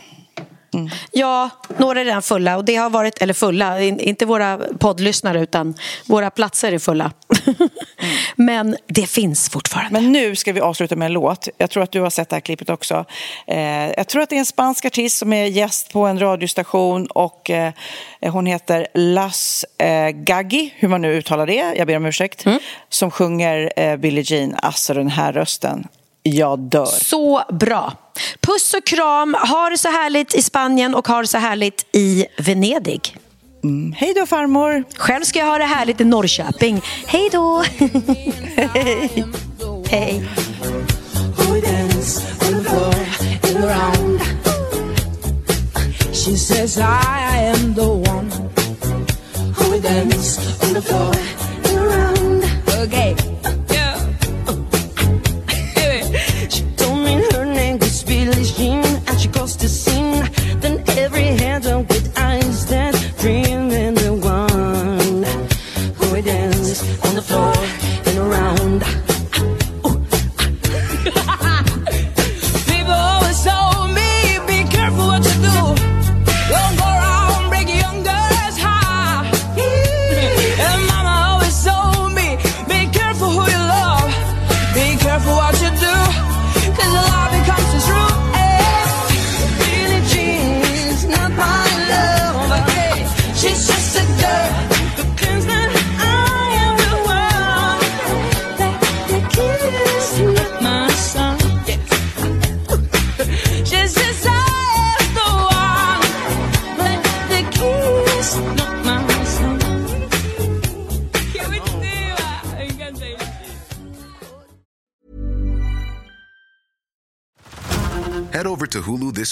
Ja, 1.11 1.49
några 1.77 2.01
är 2.01 2.05
redan 2.05 2.21
fulla 2.21 2.57
och 2.57 2.65
det 2.65 2.75
har 2.75 2.89
varit, 2.89 3.21
eller 3.21 3.33
fulla, 3.33 3.81
in- 3.81 3.99
inte 3.99 4.25
våra 4.25 4.57
poddlyssnare 4.79 5.39
utan 5.41 5.75
våra 6.05 6.29
platser 6.29 6.71
är 6.71 6.79
fulla. 6.79 7.11
Men 8.35 8.77
det 8.87 9.07
finns 9.07 9.49
fortfarande. 9.49 9.91
Men 10.01 10.11
nu 10.11 10.35
ska 10.35 10.53
vi 10.53 10.61
avsluta 10.61 10.95
med 10.95 11.05
en 11.05 11.13
låt. 11.13 11.47
Jag 11.57 11.69
tror 11.69 11.83
att 11.83 11.91
du 11.91 12.01
har 12.01 12.09
sett 12.09 12.29
det 12.29 12.35
här 12.35 12.41
klippet 12.41 12.69
också. 12.69 13.05
Eh, 13.47 13.59
jag 13.91 14.07
tror 14.07 14.21
att 14.21 14.29
det 14.29 14.35
är 14.35 14.39
en 14.39 14.45
spansk 14.45 14.85
artist 14.85 15.17
som 15.17 15.33
är 15.33 15.45
gäst 15.45 15.93
på 15.93 16.05
en 16.05 16.19
radiostation 16.19 17.07
och 17.07 17.49
eh, 17.49 17.73
hon 18.21 18.45
heter 18.45 18.87
Las 18.93 19.65
eh, 19.77 20.09
Gaggi, 20.09 20.73
hur 20.75 20.87
man 20.87 21.01
nu 21.01 21.13
uttalar 21.13 21.47
det, 21.47 21.73
jag 21.77 21.87
ber 21.87 21.97
om 21.97 22.05
ursäkt, 22.05 22.45
som 22.89 23.11
sjunger 23.11 23.73
eh, 23.75 23.95
Billie 23.97 24.23
Jean. 24.25 24.55
Alltså 24.61 24.93
den 24.93 25.09
här 25.09 25.33
rösten, 25.33 25.87
jag 26.23 26.59
dör. 26.59 26.85
Så 26.85 27.41
bra. 27.49 27.93
Puss 28.41 28.73
och 28.73 28.85
kram. 28.85 29.33
Ha 29.33 29.69
det 29.69 29.77
så 29.77 29.89
härligt 29.89 30.35
i 30.35 30.41
Spanien 30.41 30.95
och 30.95 31.07
ha 31.07 31.21
det 31.21 31.27
så 31.27 31.37
härligt 31.37 31.85
i 31.91 32.25
Venedig. 32.37 33.17
Mm. 33.63 33.93
Hej 33.97 34.13
då 34.13 34.25
farmor. 34.25 34.83
Själv 34.95 35.23
ska 35.23 35.39
jag 35.39 35.45
ha 35.45 35.57
det 35.57 35.63
härligt 35.63 36.01
i 36.01 36.05
Norrköping. 36.05 36.81
Hej 37.07 37.29
då. 37.31 37.63
Hej. 39.89 40.23
She 46.27 46.35
says 46.35 46.77
I 46.77 47.53
am 47.53 47.73
the 47.73 47.87
one 47.87 48.29
who 49.53 49.79
dance 49.79 50.37
on 50.63 50.73
the 50.73 50.81
floor 50.81 51.15
and 51.67 51.77
around. 51.77 52.43
Okay. 52.83 53.26
Dance 66.67 67.05
on 67.05 67.15
the 67.15 67.21
floor 67.21 67.53
and 68.05 68.17
around. 68.17 69.06